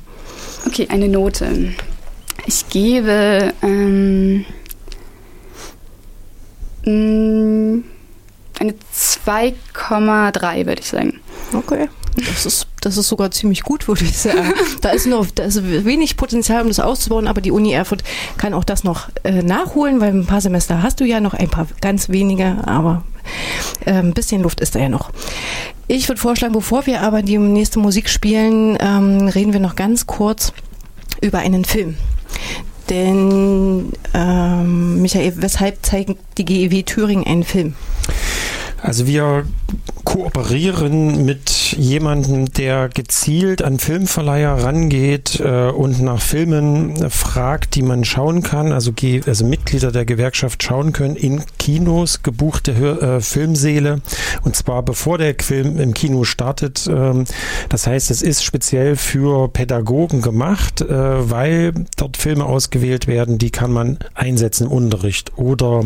Okay, 0.66 0.88
eine 0.90 1.08
Note. 1.08 1.74
Ich 2.48 2.68
gebe 2.70 3.54
ähm, 3.62 4.46
mm, 6.86 7.84
eine 8.60 8.74
2,3, 8.94 10.66
würde 10.66 10.82
ich 10.82 10.88
sagen. 10.88 11.20
Okay. 11.54 11.88
Das 12.16 12.46
ist, 12.46 12.68
das 12.82 12.98
ist 12.98 13.10
sogar 13.10 13.30
ziemlich 13.30 13.62
gut, 13.62 13.88
würde 13.88 14.06
ich 14.06 14.18
sagen. 14.18 14.54
Da 14.82 14.90
ist 14.90 15.06
noch 15.06 15.28
da 15.34 15.44
ist 15.44 15.64
wenig 15.64 16.18
Potenzial, 16.18 16.62
um 16.62 16.68
das 16.68 16.80
auszubauen, 16.80 17.28
aber 17.28 17.42
die 17.42 17.52
Uni 17.52 17.74
Erfurt 17.74 18.04
kann 18.38 18.54
auch 18.54 18.64
das 18.64 18.84
noch 18.84 19.10
äh, 19.24 19.44
nachholen, 19.44 20.00
weil 20.00 20.14
ein 20.14 20.26
paar 20.26 20.42
Semester 20.42 20.82
hast 20.82 21.00
du 21.00 21.06
ja 21.06 21.20
noch, 21.20 21.34
ein 21.34 21.50
paar 21.50 21.68
ganz 21.82 22.10
wenige, 22.10 22.58
aber 22.66 23.04
ein 23.86 24.14
bisschen 24.14 24.42
Luft 24.42 24.62
ist 24.62 24.76
da 24.76 24.80
ja 24.80 24.90
noch. 24.90 25.12
Ich 25.88 26.08
würde 26.08 26.20
vorschlagen, 26.20 26.54
bevor 26.54 26.86
wir 26.86 27.02
aber 27.02 27.22
die 27.22 27.38
nächste 27.38 27.80
Musik 27.80 28.10
spielen, 28.10 28.78
ähm, 28.80 29.28
reden 29.28 29.54
wir 29.54 29.60
noch 29.60 29.76
ganz 29.76 30.08
kurz 30.08 30.52
über 31.22 31.40
einen 31.40 31.66
Film. 31.66 31.96
Denn 32.90 33.92
ähm, 34.14 35.02
Michael, 35.02 35.34
weshalb 35.38 35.86
zeigt 35.86 36.18
die 36.38 36.46
GEW 36.46 36.84
Thüringen 36.84 37.26
einen 37.26 37.44
Film? 37.44 37.76
Also 38.82 39.08
wir 39.08 39.46
kooperieren 40.06 41.26
mit 41.26 41.74
jemandem, 41.74 42.52
der 42.54 42.90
gezielt 42.90 43.62
an 43.62 43.80
Filmverleiher 43.80 44.64
rangeht 44.64 45.40
äh, 45.40 45.70
und 45.70 46.02
nach 46.02 46.22
Filmen 46.22 47.10
fragt, 47.10 47.76
die 47.76 47.82
man 47.82 48.06
schauen 48.06 48.44
kann, 48.44 48.72
also, 48.72 48.94
also 49.26 49.46
Mitglieder 49.46 49.92
der 49.92 50.06
Gewerkschaft 50.06 50.64
schauen 50.64 50.94
können, 50.94 51.16
in 51.16 51.42
Kinos, 51.60 52.24
gebuchte 52.24 52.72
äh, 52.72 53.20
Filmsäle 53.20 54.02
und 54.44 54.56
zwar 54.56 54.84
bevor 54.84 55.18
der 55.18 55.36
Film 55.40 55.80
im 55.80 55.94
Kino 55.94 56.24
startet. 56.24 56.88
Ähm, 56.88 57.26
das 57.70 57.88
heißt, 57.88 58.12
es 58.12 58.22
ist 58.22 58.44
speziell 58.44 58.96
für 58.96 59.50
Pädagogen 59.50 60.22
gemacht, 60.22 60.82
äh, 60.82 60.88
weil 60.88 61.74
dort 61.98 62.18
Filme 62.18 62.46
ausgewählt 62.46 63.08
werden, 63.08 63.38
die 63.38 63.50
kann 63.50 63.72
man 63.72 63.98
einsetzen 64.14 64.68
im 64.68 64.72
Unterricht 64.72 65.38
oder 65.38 65.86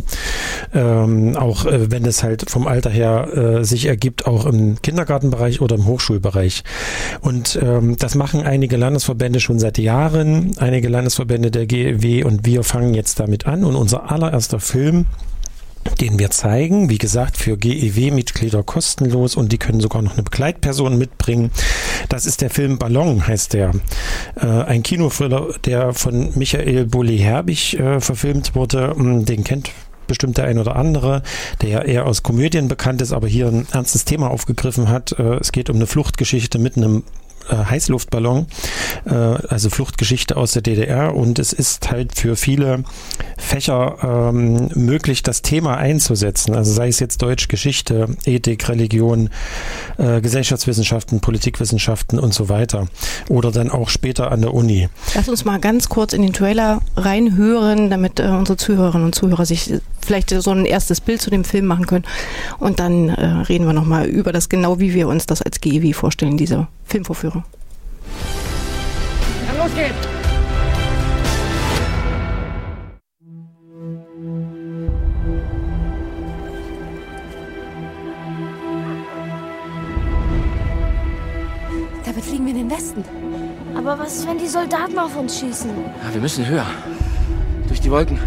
ähm, 0.74 1.36
auch 1.38 1.66
äh, 1.66 1.90
wenn 1.90 2.06
es 2.06 2.22
halt 2.22 2.50
vom 2.50 2.68
Alter 2.68 2.90
her 2.90 3.60
äh, 3.60 3.64
sich 3.64 3.86
ergibt, 3.86 4.09
auch 4.26 4.46
im 4.46 4.82
Kindergartenbereich 4.82 5.62
oder 5.62 5.76
im 5.76 5.86
Hochschulbereich. 5.86 6.64
Und 7.22 7.60
ähm, 7.62 7.96
das 7.98 8.16
machen 8.16 8.44
einige 8.44 8.78
Landesverbände 8.78 9.40
schon 9.40 9.60
seit 9.60 9.78
Jahren, 9.78 10.52
einige 10.58 10.90
Landesverbände 10.90 11.52
der 11.52 11.66
GEW 11.66 12.24
und 12.26 12.46
wir 12.46 12.64
fangen 12.64 12.94
jetzt 12.94 13.20
damit 13.20 13.46
an. 13.46 13.64
Und 13.64 13.76
unser 13.76 14.12
allererster 14.12 14.60
Film 14.60 15.06
den 16.00 16.20
wir 16.20 16.30
zeigen. 16.30 16.90
Wie 16.90 16.98
gesagt, 16.98 17.38
für 17.38 17.58
GEW-Mitglieder 17.58 18.64
kostenlos 18.64 19.36
und 19.36 19.52
die 19.52 19.58
können 19.58 19.82
sogar 19.82 20.02
noch 20.02 20.14
eine 20.14 20.24
Begleitperson 20.24 20.98
mitbringen. 20.98 21.52
Das 22.10 22.26
ist 22.26 22.42
der 22.42 22.50
Film 22.50 22.78
Ballon, 22.78 23.26
heißt 23.28 23.54
der. 23.54 23.72
Äh, 24.36 24.46
ein 24.46 24.84
Kinothriller, 24.84 25.48
der 25.66 25.94
von 25.94 26.32
Michael 26.36 26.86
Bulli-Herbig 26.86 27.80
äh, 27.80 28.00
verfilmt 28.00 28.56
wurde. 28.56 28.94
Hm, 28.96 29.26
den 29.26 29.44
kennt 29.44 29.72
bestimmt 30.10 30.38
der 30.38 30.46
ein 30.46 30.60
oder 30.60 30.76
andere, 30.76 31.24
der 31.62 31.70
ja 31.70 31.82
eher 31.82 32.06
aus 32.06 32.24
Komödien 32.24 32.68
bekannt 32.68 33.02
ist, 33.02 33.14
aber 33.14 33.28
hier 33.28 33.48
ein 33.48 33.66
ernstes 33.72 34.04
Thema 34.04 34.30
aufgegriffen 34.30 34.90
hat. 34.90 35.18
Äh, 35.18 35.38
es 35.38 35.54
geht 35.54 35.70
um 35.70 35.78
eine 35.78 35.88
Fluchtgeschichte 35.88 36.60
mit 36.60 36.76
einem 36.76 37.04
äh, 37.50 37.56
Heißluftballon, 37.56 38.48
äh, 39.06 39.14
also 39.14 39.70
Fluchtgeschichte 39.70 40.38
aus 40.38 40.54
der 40.54 40.62
DDR 40.62 41.16
und 41.16 41.40
es 41.40 41.54
ist 41.54 41.90
halt 41.90 42.16
für 42.16 42.36
viele 42.36 42.84
Fächer 43.38 43.98
ähm, 44.04 44.70
möglich, 44.76 45.24
das 45.24 45.42
Thema 45.42 45.78
einzusetzen. 45.78 46.56
Also 46.56 46.74
sei 46.74 46.88
es 46.88 47.00
jetzt 47.00 47.22
Deutsch, 47.22 47.48
Geschichte, 47.48 48.08
Ethik, 48.26 48.70
Religion, 48.70 49.30
äh, 49.98 50.22
Gesellschaftswissenschaften, 50.22 51.20
Politikwissenschaften 51.20 52.20
und 52.20 52.34
so 52.34 52.50
weiter. 52.50 52.88
Oder 53.30 53.52
dann 53.52 53.70
auch 53.72 53.90
später 53.90 54.32
an 54.32 54.42
der 54.42 54.54
Uni. 54.54 54.90
Lass 55.16 55.30
uns 55.30 55.46
mal 55.46 55.60
ganz 55.60 55.90
kurz 55.90 56.14
in 56.14 56.22
den 56.22 56.34
Trailer 56.34 56.82
reinhören, 56.96 57.90
damit 57.90 58.20
äh, 58.20 58.28
unsere 58.28 58.58
Zuhörerinnen 58.58 59.06
und 59.06 59.16
Zuhörer 59.16 59.46
sich 59.46 59.74
vielleicht 60.02 60.30
so 60.30 60.52
ein 60.52 60.66
erstes 60.66 61.02
Bild 61.02 61.22
zu 61.22 61.30
dem 61.30 61.44
Film 61.44 61.66
machen 61.66 61.86
können. 61.86 62.06
Und 62.60 62.80
dann 62.80 63.10
äh, 63.10 63.26
reden 63.26 63.66
wir 63.66 63.74
nochmal 63.74 64.08
über 64.08 64.32
das 64.32 64.50
genau, 64.50 64.80
wie 64.80 64.94
wir 64.94 65.08
uns 65.08 65.26
das 65.26 65.42
als 65.42 65.62
GEW 65.62 65.94
vorstellen, 65.94 66.38
diese 66.38 66.68
Filmvorführung. 66.86 67.39
Losgehen! 69.70 69.94
Damit 82.06 82.26
fliegen 82.26 82.46
wir 82.46 82.54
in 82.54 82.70
den 82.70 82.72
Westen. 82.72 83.04
Aber 83.76 84.00
was 84.00 84.18
ist, 84.18 84.28
wenn 84.28 84.38
die 84.38 84.48
Soldaten 84.48 84.98
auf 84.98 85.16
uns 85.16 85.40
schießen? 85.40 85.70
Ja, 85.70 86.14
wir 86.14 86.22
müssen 86.22 86.46
höher. 86.46 86.66
Durch 87.68 87.80
die 87.80 87.92
Wolken. 87.92 88.20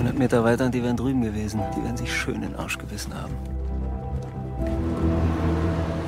200 0.00 0.18
Meter 0.18 0.44
weiter 0.44 0.64
und 0.64 0.74
die 0.74 0.82
wären 0.82 0.96
drüben 0.96 1.20
gewesen. 1.20 1.60
Die 1.76 1.84
werden 1.84 1.98
sich 1.98 2.10
schön 2.10 2.36
in 2.36 2.40
den 2.40 2.56
Arsch 2.56 2.78
gebissen 2.78 3.12
haben. 3.14 3.34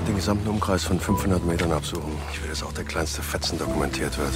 Den 0.08 0.16
gesamten 0.16 0.48
Umkreis 0.48 0.82
von 0.82 0.98
500 0.98 1.44
Metern 1.44 1.72
absuchen. 1.72 2.10
Ich 2.32 2.42
will, 2.42 2.48
dass 2.48 2.62
auch 2.62 2.72
der 2.72 2.84
kleinste 2.84 3.20
Fetzen 3.20 3.58
dokumentiert 3.58 4.16
wird. 4.16 4.32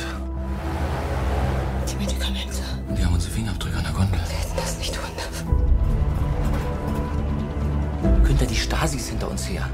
Die 1.90 1.96
Medikamente. 1.96 2.58
Die 2.98 3.02
haben 3.02 3.14
unsere 3.14 3.32
Fingerabdrücke 3.32 3.78
an 3.78 3.84
der 3.84 3.92
Gondel. 3.92 4.20
Wir 4.28 4.36
hätten 4.36 4.56
das 4.56 4.76
nicht 4.76 4.94
tun 4.94 5.04
dürfen. 5.16 5.46
Günther, 8.24 8.46
die 8.46 8.56
Stasi 8.56 8.98
ist 8.98 9.08
hinter 9.08 9.30
uns 9.30 9.48
her. 9.48 9.66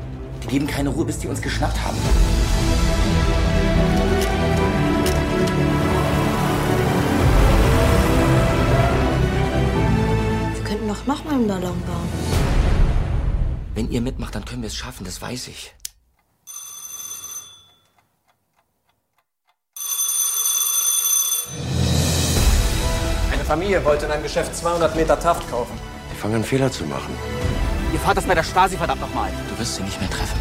Die 0.45 0.47
geben 0.47 0.69
keine 0.69 0.91
Ruhe, 0.91 1.07
bis 1.07 1.19
die 1.19 1.27
uns 1.27 1.43
geschnappt 1.43 1.85
haben. 1.85 1.97
Noch 11.05 11.25
mal 11.25 11.35
einen 11.35 11.49
Ballon 11.49 11.81
bauen. 11.83 12.09
Wenn 13.75 13.91
ihr 13.91 14.01
mitmacht, 14.01 14.35
dann 14.37 14.45
können 14.45 14.63
wir 14.63 14.69
es 14.69 14.77
schaffen, 14.77 15.05
das 15.05 15.21
weiß 15.21 15.49
ich. 15.49 15.75
Eine 23.33 23.45
Familie 23.45 23.85
wollte 23.85 24.07
in 24.07 24.13
einem 24.13 24.23
Geschäft 24.23 24.55
200 24.55 24.95
Meter 24.95 25.19
Taft 25.19 25.51
kaufen. 25.51 25.77
Die 26.13 26.17
fangen 26.17 26.37
an, 26.37 26.45
Fehler 26.45 26.71
zu 26.71 26.85
machen. 26.85 27.17
Ihr 27.93 27.99
Vater 27.99 28.21
ist 28.21 28.29
bei 28.29 28.35
der 28.35 28.45
Stasi, 28.45 28.77
verdammt 28.77 29.01
nochmal. 29.01 29.31
Du 29.49 29.59
wirst 29.59 29.75
sie 29.75 29.83
nicht 29.83 30.01
mehr 30.01 30.11
treffen. 30.11 30.39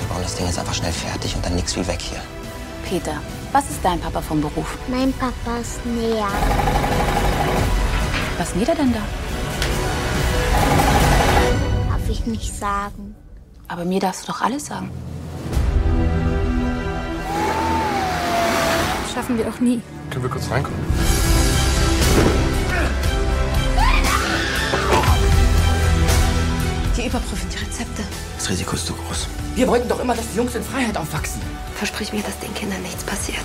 Wir 0.00 0.08
bauen 0.08 0.22
das 0.22 0.36
Ding 0.36 0.46
jetzt 0.46 0.58
einfach 0.58 0.74
schnell 0.74 0.92
fertig 0.92 1.34
und 1.34 1.46
dann 1.46 1.54
nix 1.54 1.74
wie 1.76 1.86
weg 1.86 2.00
hier. 2.02 2.20
Peter, 2.84 3.22
was 3.52 3.70
ist 3.70 3.82
dein 3.82 3.98
Papa 4.00 4.20
vom 4.20 4.42
Beruf? 4.42 4.76
Mein 4.88 5.12
Papa 5.14 5.58
ist 5.60 5.84
näher. 5.86 6.28
Was 8.36 8.54
näht 8.54 8.68
er 8.68 8.74
denn 8.74 8.92
da? 8.92 9.00
Ich 12.12 12.26
nicht 12.26 12.54
sagen. 12.54 13.14
Aber 13.68 13.86
mir 13.86 13.98
darfst 13.98 14.24
du 14.24 14.32
doch 14.32 14.42
alles 14.42 14.66
sagen. 14.66 14.90
Das 19.02 19.14
schaffen 19.14 19.38
wir 19.38 19.48
auch 19.48 19.58
nie. 19.60 19.80
Können 20.10 20.24
wir 20.24 20.30
kurz 20.30 20.50
reinkommen? 20.50 20.78
Die 26.94 27.06
überprüfen 27.06 27.48
die 27.48 27.64
Rezepte. 27.64 28.02
Das 28.36 28.50
Risiko 28.50 28.74
ist 28.74 28.84
zu 28.84 28.92
groß. 28.92 29.28
Wir 29.54 29.66
wollten 29.66 29.88
doch 29.88 30.00
immer, 30.00 30.14
dass 30.14 30.28
die 30.32 30.36
Jungs 30.36 30.54
in 30.54 30.62
Freiheit 30.62 30.98
aufwachsen. 30.98 31.40
Versprich 31.76 32.12
mir, 32.12 32.22
dass 32.22 32.38
den 32.40 32.52
Kindern 32.52 32.82
nichts 32.82 33.04
passiert. 33.04 33.40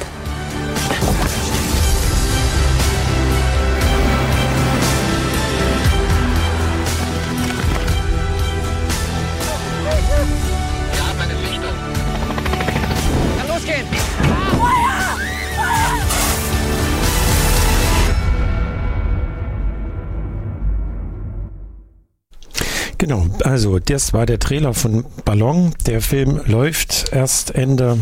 Genau, 23.08 23.26
also 23.45 23.80
das 23.80 24.12
war 24.12 24.26
der 24.26 24.38
Trailer 24.38 24.74
von 24.74 25.05
Ballon. 25.24 25.74
Der 25.86 26.01
Film 26.01 26.41
läuft 26.45 27.14
erst 27.14 27.55
Ende 27.55 27.99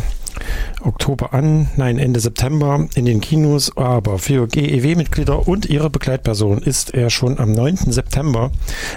Oktober 0.82 1.32
an, 1.32 1.68
nein, 1.76 2.00
Ende 2.00 2.20
September 2.20 2.88
in 2.96 3.06
den 3.06 3.22
Kinos, 3.22 3.78
aber 3.78 4.18
für 4.18 4.48
GEW-Mitglieder 4.48 5.48
und 5.48 5.68
ihre 5.68 5.92
Begleitperson 5.92 6.58
ist 6.58 6.96
er 6.96 7.12
schon 7.12 7.38
am 7.38 7.52
9. 7.52 7.92
September 7.92 8.50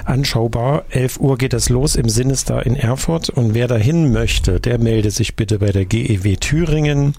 anschaubar. 0.06 0.86
11 0.88 1.20
Uhr 1.20 1.36
geht 1.36 1.52
es 1.52 1.68
los 1.68 1.94
im 1.94 2.08
Sinister 2.08 2.64
in 2.64 2.74
Erfurt 2.74 3.28
und 3.28 3.52
wer 3.52 3.68
dahin 3.68 4.10
möchte, 4.10 4.60
der 4.60 4.78
melde 4.78 5.10
sich 5.10 5.36
bitte 5.36 5.58
bei 5.58 5.72
der 5.72 5.84
GEW 5.84 6.36
Thüringen. 6.36 7.12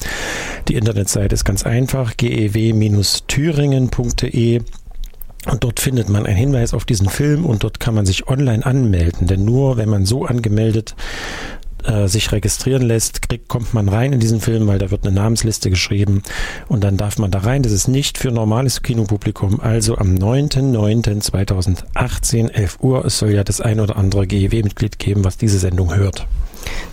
Die 0.67 0.73
Internetseite 0.73 1.35
ist 1.35 1.45
ganz 1.45 1.63
einfach, 1.63 2.17
gew-thüringen.de. 2.17 4.61
Und 5.45 5.63
dort 5.63 5.79
findet 5.79 6.09
man 6.09 6.25
einen 6.25 6.35
Hinweis 6.35 6.73
auf 6.73 6.83
diesen 6.85 7.09
Film 7.09 7.45
und 7.45 7.63
dort 7.63 7.79
kann 7.79 7.93
man 7.95 8.05
sich 8.05 8.27
online 8.27 8.65
anmelden. 8.65 9.27
Denn 9.27 9.45
nur 9.45 9.77
wenn 9.77 9.87
man 9.89 10.05
so 10.05 10.25
angemeldet 10.25 10.95
äh, 11.85 12.07
sich 12.07 12.31
registrieren 12.31 12.81
lässt, 12.81 13.21
kriegt, 13.27 13.47
kommt 13.47 13.73
man 13.73 13.87
rein 13.87 14.11
in 14.11 14.19
diesen 14.19 14.41
Film, 14.41 14.67
weil 14.67 14.79
da 14.79 14.91
wird 14.91 15.05
eine 15.05 15.15
Namensliste 15.15 15.69
geschrieben 15.69 16.23
und 16.67 16.83
dann 16.83 16.97
darf 16.97 17.17
man 17.17 17.31
da 17.31 17.39
rein. 17.39 17.63
Das 17.63 17.71
ist 17.71 17.87
nicht 17.87 18.17
für 18.17 18.31
normales 18.31 18.81
Kinopublikum. 18.81 19.61
Also 19.61 19.97
am 19.97 20.15
9.9.2018, 20.15 22.49
11 22.49 22.79
Uhr. 22.81 23.05
Es 23.05 23.19
soll 23.19 23.31
ja 23.31 23.45
das 23.45 23.61
ein 23.61 23.79
oder 23.79 23.95
andere 23.95 24.27
GEW-Mitglied 24.27 24.99
geben, 24.99 25.23
was 25.23 25.37
diese 25.37 25.57
Sendung 25.57 25.95
hört. 25.95 26.27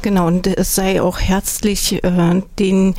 Genau, 0.02 0.28
und 0.28 0.46
es 0.46 0.76
sei 0.76 1.02
auch 1.02 1.18
herzlich 1.18 2.04
äh, 2.04 2.42
den 2.60 2.94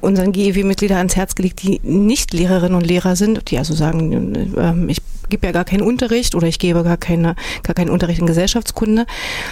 unseren 0.00 0.32
GEW-Mitgliedern 0.32 0.98
ans 0.98 1.16
Herz 1.16 1.34
gelegt, 1.34 1.62
die 1.62 1.80
nicht 1.82 2.32
Lehrerinnen 2.32 2.76
und 2.76 2.86
Lehrer 2.86 3.16
sind, 3.16 3.50
die 3.50 3.58
also 3.58 3.74
sagen, 3.74 4.56
äh, 4.56 4.90
ich 4.90 4.98
gebe 5.28 5.46
ja 5.46 5.52
gar 5.52 5.64
keinen 5.64 5.82
Unterricht 5.82 6.34
oder 6.34 6.46
ich 6.46 6.58
gebe 6.58 6.82
gar 6.82 6.96
keine 6.96 7.36
gar 7.62 7.74
keinen 7.74 7.90
Unterricht 7.90 8.20
in 8.20 8.26
Gesellschaftskunde, 8.26 9.06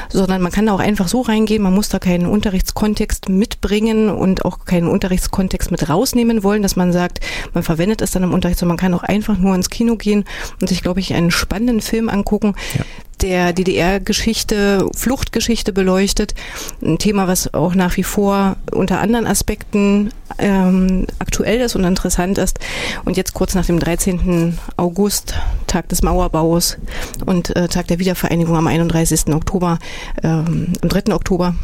sondern 0.08 0.40
man 0.40 0.52
kann 0.52 0.66
da 0.66 0.72
auch 0.72 0.80
einfach 0.80 1.08
so 1.08 1.20
reingehen, 1.20 1.62
man 1.62 1.74
muss 1.74 1.88
da 1.88 1.98
keinen 1.98 2.26
Unterrichtskontext 2.26 3.28
mitbringen 3.28 4.08
und 4.08 4.44
auch 4.44 4.64
keinen 4.64 4.88
Unterrichtskontext 4.88 5.70
mit 5.70 5.88
rausnehmen 5.88 6.42
wollen, 6.42 6.62
dass 6.62 6.76
man 6.76 6.92
sagt, 6.92 7.20
man 7.52 7.62
verwendet 7.62 8.00
es 8.02 8.10
dann 8.10 8.22
im 8.22 8.32
Unterricht, 8.32 8.58
sondern 8.58 8.76
man 8.76 8.80
kann 8.80 8.94
auch 8.94 9.02
einfach 9.02 9.38
nur 9.38 9.54
ins 9.54 9.70
Kino 9.70 9.96
gehen 9.96 10.24
und 10.60 10.68
sich, 10.68 10.82
glaube 10.82 11.00
ich, 11.00 11.14
einen 11.14 11.30
spannenden 11.30 11.80
Film 11.80 12.08
angucken, 12.08 12.54
ja 12.74 12.84
der 13.22 13.52
DDR-Geschichte, 13.52 14.88
Fluchtgeschichte 14.94 15.72
beleuchtet. 15.72 16.34
Ein 16.82 16.98
Thema, 16.98 17.28
was 17.28 17.52
auch 17.54 17.74
nach 17.74 17.96
wie 17.96 18.02
vor 18.02 18.56
unter 18.72 19.00
anderen 19.00 19.26
Aspekten 19.26 20.10
ähm, 20.38 21.06
aktuell 21.18 21.60
ist 21.60 21.76
und 21.76 21.84
interessant 21.84 22.38
ist. 22.38 22.58
Und 23.04 23.16
jetzt 23.16 23.34
kurz 23.34 23.54
nach 23.54 23.66
dem 23.66 23.78
13. 23.78 24.58
August, 24.76 25.34
Tag 25.66 25.88
des 25.88 26.02
Mauerbaus 26.02 26.76
und 27.24 27.54
äh, 27.56 27.68
Tag 27.68 27.86
der 27.88 27.98
Wiedervereinigung 27.98 28.56
am 28.56 28.66
31. 28.66 29.28
Oktober, 29.28 29.78
ähm, 30.22 30.72
am 30.82 30.88
3. 30.88 31.14
Oktober, 31.14 31.54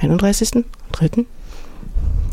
31. 0.00 0.64
3. 0.92 1.24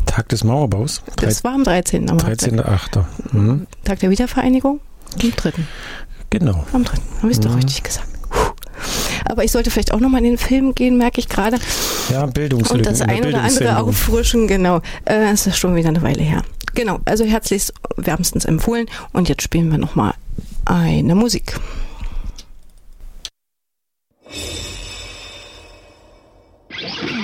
Tag 0.06 0.28
des 0.28 0.44
Mauerbaus? 0.44 1.02
Das 1.16 1.44
war 1.44 1.54
am 1.54 1.64
13. 1.64 2.10
Am 2.10 2.16
13.8. 2.16 3.04
Mhm. 3.32 3.66
Tag 3.84 4.00
der 4.00 4.10
Wiedervereinigung? 4.10 4.80
Am 5.22 5.30
3. 5.36 5.52
Genau. 6.30 6.64
Am 6.72 6.84
3. 6.84 6.96
Habe 7.18 7.30
ich 7.30 7.38
es 7.38 7.40
doch 7.40 7.56
richtig 7.56 7.82
gesagt. 7.82 8.09
Aber 9.24 9.44
ich 9.44 9.52
sollte 9.52 9.70
vielleicht 9.70 9.92
auch 9.92 10.00
nochmal 10.00 10.20
in 10.20 10.30
den 10.30 10.38
Film 10.38 10.74
gehen, 10.74 10.96
merke 10.96 11.20
ich 11.20 11.28
gerade. 11.28 11.58
Ja, 12.10 12.26
Bildungslücken. 12.26 12.78
Und 12.78 12.86
das 12.86 13.00
eine 13.02 13.28
oder 13.28 13.42
andere 13.42 13.78
auffrischen, 13.78 14.46
genau. 14.46 14.80
Äh, 15.04 15.30
es 15.32 15.46
ist 15.46 15.58
schon 15.58 15.74
wieder 15.74 15.88
eine 15.88 16.02
Weile 16.02 16.22
her. 16.22 16.42
Genau, 16.74 17.00
also 17.04 17.24
herzlichst 17.24 17.72
wärmstens 17.96 18.44
empfohlen. 18.44 18.86
Und 19.12 19.28
jetzt 19.28 19.42
spielen 19.42 19.70
wir 19.70 19.78
nochmal 19.78 20.14
eine 20.64 21.14
Musik. 21.14 21.54
zu 27.00 27.19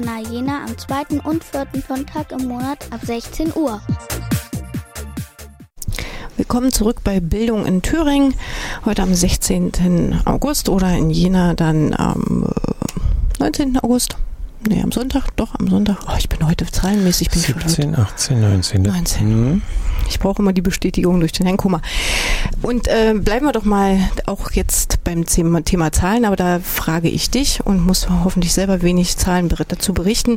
Kanal 0.00 0.26
Jena 0.32 0.64
am 0.64 0.78
zweiten 0.78 1.20
und 1.20 1.44
vierten 1.44 1.84
Sonntag 1.86 2.32
im 2.32 2.48
Monat 2.48 2.86
ab 2.90 3.00
16 3.04 3.52
Uhr. 3.54 3.82
Willkommen 6.38 6.72
zurück 6.72 7.02
bei 7.04 7.20
Bildung 7.20 7.66
in 7.66 7.82
Thüringen. 7.82 8.32
Heute 8.86 9.02
am 9.02 9.12
16. 9.12 10.22
August 10.24 10.70
oder 10.70 10.96
in 10.96 11.10
Jena 11.10 11.52
dann 11.52 11.92
am 11.92 12.50
19. 13.40 13.74
Äh, 13.74 13.78
August. 13.80 14.16
Nee, 14.66 14.80
am 14.80 14.90
Sonntag, 14.90 15.36
doch, 15.36 15.54
am 15.58 15.68
Sonntag. 15.68 15.98
Oh, 16.06 16.16
ich 16.18 16.30
bin 16.30 16.46
heute 16.46 16.64
zahlenmäßig. 16.64 17.28
Bin 17.28 17.42
17, 17.42 17.94
18, 17.94 18.40
19. 18.40 18.82
19. 18.82 19.28
Mhm. 19.28 19.62
Ich 20.08 20.18
brauche 20.18 20.40
immer 20.40 20.54
die 20.54 20.62
Bestätigung 20.62 21.20
durch 21.20 21.32
den 21.32 21.44
Herrn 21.44 21.58
Kummer. 21.58 21.82
Und 22.62 22.88
äh, 22.88 23.14
bleiben 23.14 23.46
wir 23.46 23.52
doch 23.52 23.64
mal 23.64 23.98
auch 24.26 24.50
jetzt 24.52 25.02
beim 25.04 25.26
Thema, 25.26 25.62
Thema 25.62 25.92
Zahlen, 25.92 26.24
aber 26.24 26.36
da 26.36 26.60
frage 26.60 27.08
ich 27.08 27.30
dich 27.30 27.64
und 27.64 27.84
muss 27.84 28.08
hoffentlich 28.08 28.52
selber 28.52 28.82
wenig 28.82 29.16
Zahlen 29.16 29.48
dazu 29.48 29.94
berichten. 29.94 30.36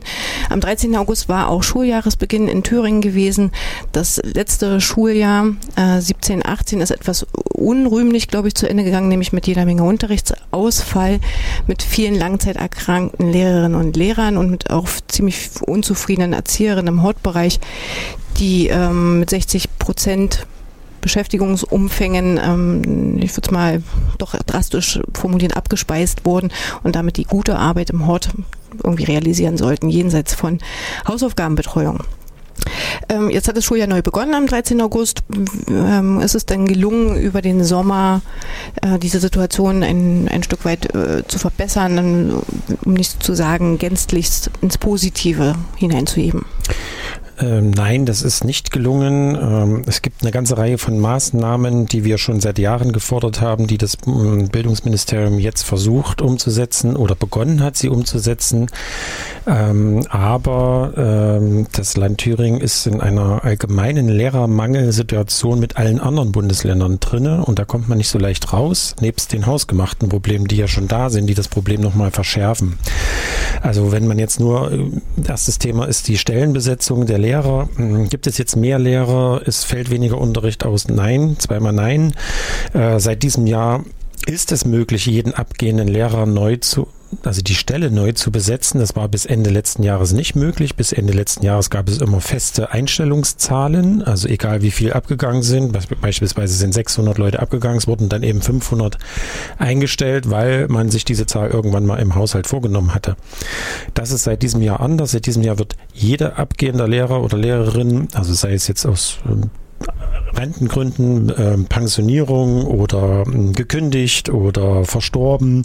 Am 0.49 0.59
13. 0.59 0.95
August 0.95 1.29
war 1.29 1.49
auch 1.49 1.63
Schuljahresbeginn 1.63 2.47
in 2.47 2.63
Thüringen 2.63 3.01
gewesen. 3.01 3.51
Das 3.91 4.21
letzte 4.23 4.79
Schuljahr 4.81 5.47
äh, 5.75 5.99
17, 5.99 6.45
18 6.45 6.81
ist 6.81 6.91
etwas 6.91 7.25
unrühmlich, 7.53 8.27
glaube 8.27 8.47
ich, 8.47 8.55
zu 8.55 8.67
Ende 8.69 8.83
gegangen, 8.83 9.09
nämlich 9.09 9.33
mit 9.33 9.47
jeder 9.47 9.65
Menge 9.65 9.83
Unterrichtsausfall, 9.83 11.19
mit 11.67 11.83
vielen 11.83 12.15
langzeiterkrankten 12.15 13.31
Lehrerinnen 13.31 13.75
und 13.79 13.95
Lehrern 13.95 14.37
und 14.37 14.49
mit 14.49 14.69
auch 14.69 14.87
ziemlich 15.07 15.49
unzufriedenen 15.61 16.33
Erzieherinnen 16.33 16.95
im 16.95 17.03
Hortbereich, 17.03 17.59
die 18.37 18.67
ähm, 18.67 19.19
mit 19.19 19.29
60 19.29 19.77
Prozent 19.77 20.45
Beschäftigungsumfängen, 21.03 22.39
ähm, 22.43 23.17
ich 23.19 23.35
würde 23.35 23.47
es 23.47 23.51
mal 23.51 23.83
doch 24.17 24.35
drastisch 24.35 24.99
formulieren, 25.13 25.53
abgespeist 25.53 26.25
wurden 26.25 26.51
und 26.81 26.95
damit 26.95 27.17
die 27.17 27.25
gute 27.25 27.59
Arbeit 27.59 27.91
im 27.91 28.07
Hort 28.07 28.29
irgendwie 28.83 29.03
realisieren 29.03 29.57
sollten, 29.57 29.89
jenseits 29.89 30.33
von 30.33 30.57
Hausaufgabenbetreuung. 31.07 31.99
Ähm, 33.09 33.29
jetzt 33.29 33.47
hat 33.47 33.57
das 33.57 33.65
Schuljahr 33.65 33.87
neu 33.87 34.01
begonnen 34.01 34.33
am 34.33 34.47
13. 34.47 34.79
August. 34.81 35.23
Ähm, 35.69 36.21
ist 36.21 36.35
es 36.35 36.45
denn 36.45 36.65
gelungen, 36.65 37.17
über 37.17 37.41
den 37.41 37.63
Sommer 37.63 38.21
äh, 38.81 38.97
diese 38.99 39.19
Situation 39.19 39.83
ein, 39.83 40.27
ein 40.29 40.43
Stück 40.43 40.63
weit 40.63 40.93
äh, 40.95 41.23
zu 41.27 41.39
verbessern, 41.39 42.41
um 42.85 42.93
nicht 42.93 43.21
zu 43.21 43.33
sagen, 43.33 43.77
gänzlich 43.77 44.29
ins 44.61 44.77
Positive 44.77 45.55
hineinzuheben? 45.75 46.45
Ähm, 47.39 47.71
nein, 47.71 48.05
das 48.05 48.21
ist 48.21 48.43
nicht 48.43 48.71
gelungen. 48.71 49.35
Ähm, 49.35 49.81
es 49.87 50.01
gibt 50.01 50.21
eine 50.21 50.31
ganze 50.31 50.57
Reihe 50.57 50.77
von 50.77 50.99
Maßnahmen, 50.99 51.87
die 51.87 52.03
wir 52.03 52.17
schon 52.17 52.39
seit 52.39 52.59
Jahren 52.59 52.91
gefordert 52.91 53.41
haben, 53.41 53.67
die 53.67 53.77
das 53.77 53.97
ähm, 54.05 54.49
Bildungsministerium 54.49 55.39
jetzt 55.39 55.63
versucht 55.63 56.21
umzusetzen 56.21 56.95
oder 56.95 57.15
begonnen 57.15 57.63
hat, 57.63 57.75
sie 57.75 57.89
umzusetzen. 57.89 58.67
Ähm, 59.47 60.05
aber 60.09 60.93
das 61.71 61.97
Land 61.97 62.19
Thüringen 62.19 62.61
ist 62.61 62.85
in 62.87 63.01
einer 63.01 63.43
allgemeinen 63.43 64.07
Lehrermangelsituation 64.07 65.59
mit 65.59 65.77
allen 65.77 65.99
anderen 65.99 66.31
Bundesländern 66.31 66.99
drinne 66.99 67.43
und 67.45 67.59
da 67.59 67.65
kommt 67.65 67.89
man 67.89 67.97
nicht 67.97 68.09
so 68.09 68.19
leicht 68.19 68.53
raus, 68.53 68.95
nebst 69.01 69.33
den 69.33 69.45
hausgemachten 69.45 70.09
Problemen, 70.09 70.47
die 70.47 70.57
ja 70.57 70.67
schon 70.67 70.87
da 70.87 71.09
sind, 71.09 71.27
die 71.27 71.33
das 71.33 71.47
Problem 71.47 71.81
nochmal 71.81 72.11
verschärfen. 72.11 72.77
Also 73.61 73.91
wenn 73.91 74.07
man 74.07 74.19
jetzt 74.19 74.39
nur, 74.39 74.71
äh, 74.71 74.91
erstes 75.27 75.59
Thema 75.59 75.85
ist 75.85 76.07
die 76.07 76.17
Stellenbesetzung 76.17 77.05
der 77.05 77.17
Lehrer. 77.17 77.32
Hm, 77.41 78.09
gibt 78.09 78.27
es 78.27 78.37
jetzt 78.37 78.55
mehr 78.55 78.79
Lehrer? 78.79 79.41
Es 79.45 79.63
fällt 79.63 79.89
weniger 79.89 80.17
Unterricht 80.19 80.65
aus? 80.65 80.87
Nein, 80.87 81.37
zweimal 81.39 81.73
nein. 81.73 82.13
Äh, 82.73 82.99
seit 82.99 83.23
diesem 83.23 83.47
Jahr 83.47 83.83
ist 84.25 84.51
es 84.51 84.65
möglich, 84.65 85.05
jeden 85.05 85.33
abgehenden 85.33 85.87
Lehrer 85.87 86.25
neu 86.25 86.57
zu 86.57 86.87
also 87.23 87.41
die 87.41 87.55
Stelle 87.55 87.91
neu 87.91 88.11
zu 88.11 88.31
besetzen. 88.31 88.79
Das 88.79 88.95
war 88.95 89.07
bis 89.07 89.25
Ende 89.25 89.49
letzten 89.49 89.83
Jahres 89.83 90.13
nicht 90.13 90.35
möglich. 90.35 90.75
Bis 90.75 90.91
Ende 90.91 91.13
letzten 91.13 91.45
Jahres 91.45 91.69
gab 91.69 91.87
es 91.89 91.99
immer 91.99 92.21
feste 92.21 92.71
Einstellungszahlen, 92.71 94.03
also 94.03 94.27
egal 94.27 94.61
wie 94.61 94.71
viel 94.71 94.93
abgegangen 94.93 95.43
sind. 95.43 95.71
Beispielsweise 96.01 96.53
sind 96.53 96.73
600 96.73 97.17
Leute 97.17 97.39
abgegangen, 97.39 97.77
es 97.77 97.87
wurden 97.87 98.09
dann 98.09 98.23
eben 98.23 98.41
500 98.41 98.97
eingestellt, 99.57 100.29
weil 100.29 100.67
man 100.67 100.89
sich 100.89 101.05
diese 101.05 101.25
Zahl 101.25 101.49
irgendwann 101.49 101.85
mal 101.85 101.97
im 101.97 102.15
Haushalt 102.15 102.47
vorgenommen 102.47 102.93
hatte. 102.93 103.15
Das 103.93 104.11
ist 104.11 104.23
seit 104.23 104.41
diesem 104.41 104.61
Jahr 104.61 104.79
anders. 104.79 105.11
Seit 105.11 105.25
diesem 105.25 105.43
Jahr 105.43 105.59
wird 105.59 105.75
jeder 105.93 106.39
abgehender 106.39 106.87
Lehrer 106.87 107.21
oder 107.21 107.37
Lehrerin, 107.37 108.07
also 108.13 108.33
sei 108.33 108.53
es 108.53 108.67
jetzt 108.67 108.85
aus 108.85 109.17
ähm, 109.27 109.49
Rentengründen, 110.35 111.29
äh, 111.29 111.57
Pensionierung 111.69 112.65
oder 112.65 113.23
äh, 113.27 113.51
gekündigt 113.51 114.29
oder 114.29 114.83
verstorben, 114.85 115.63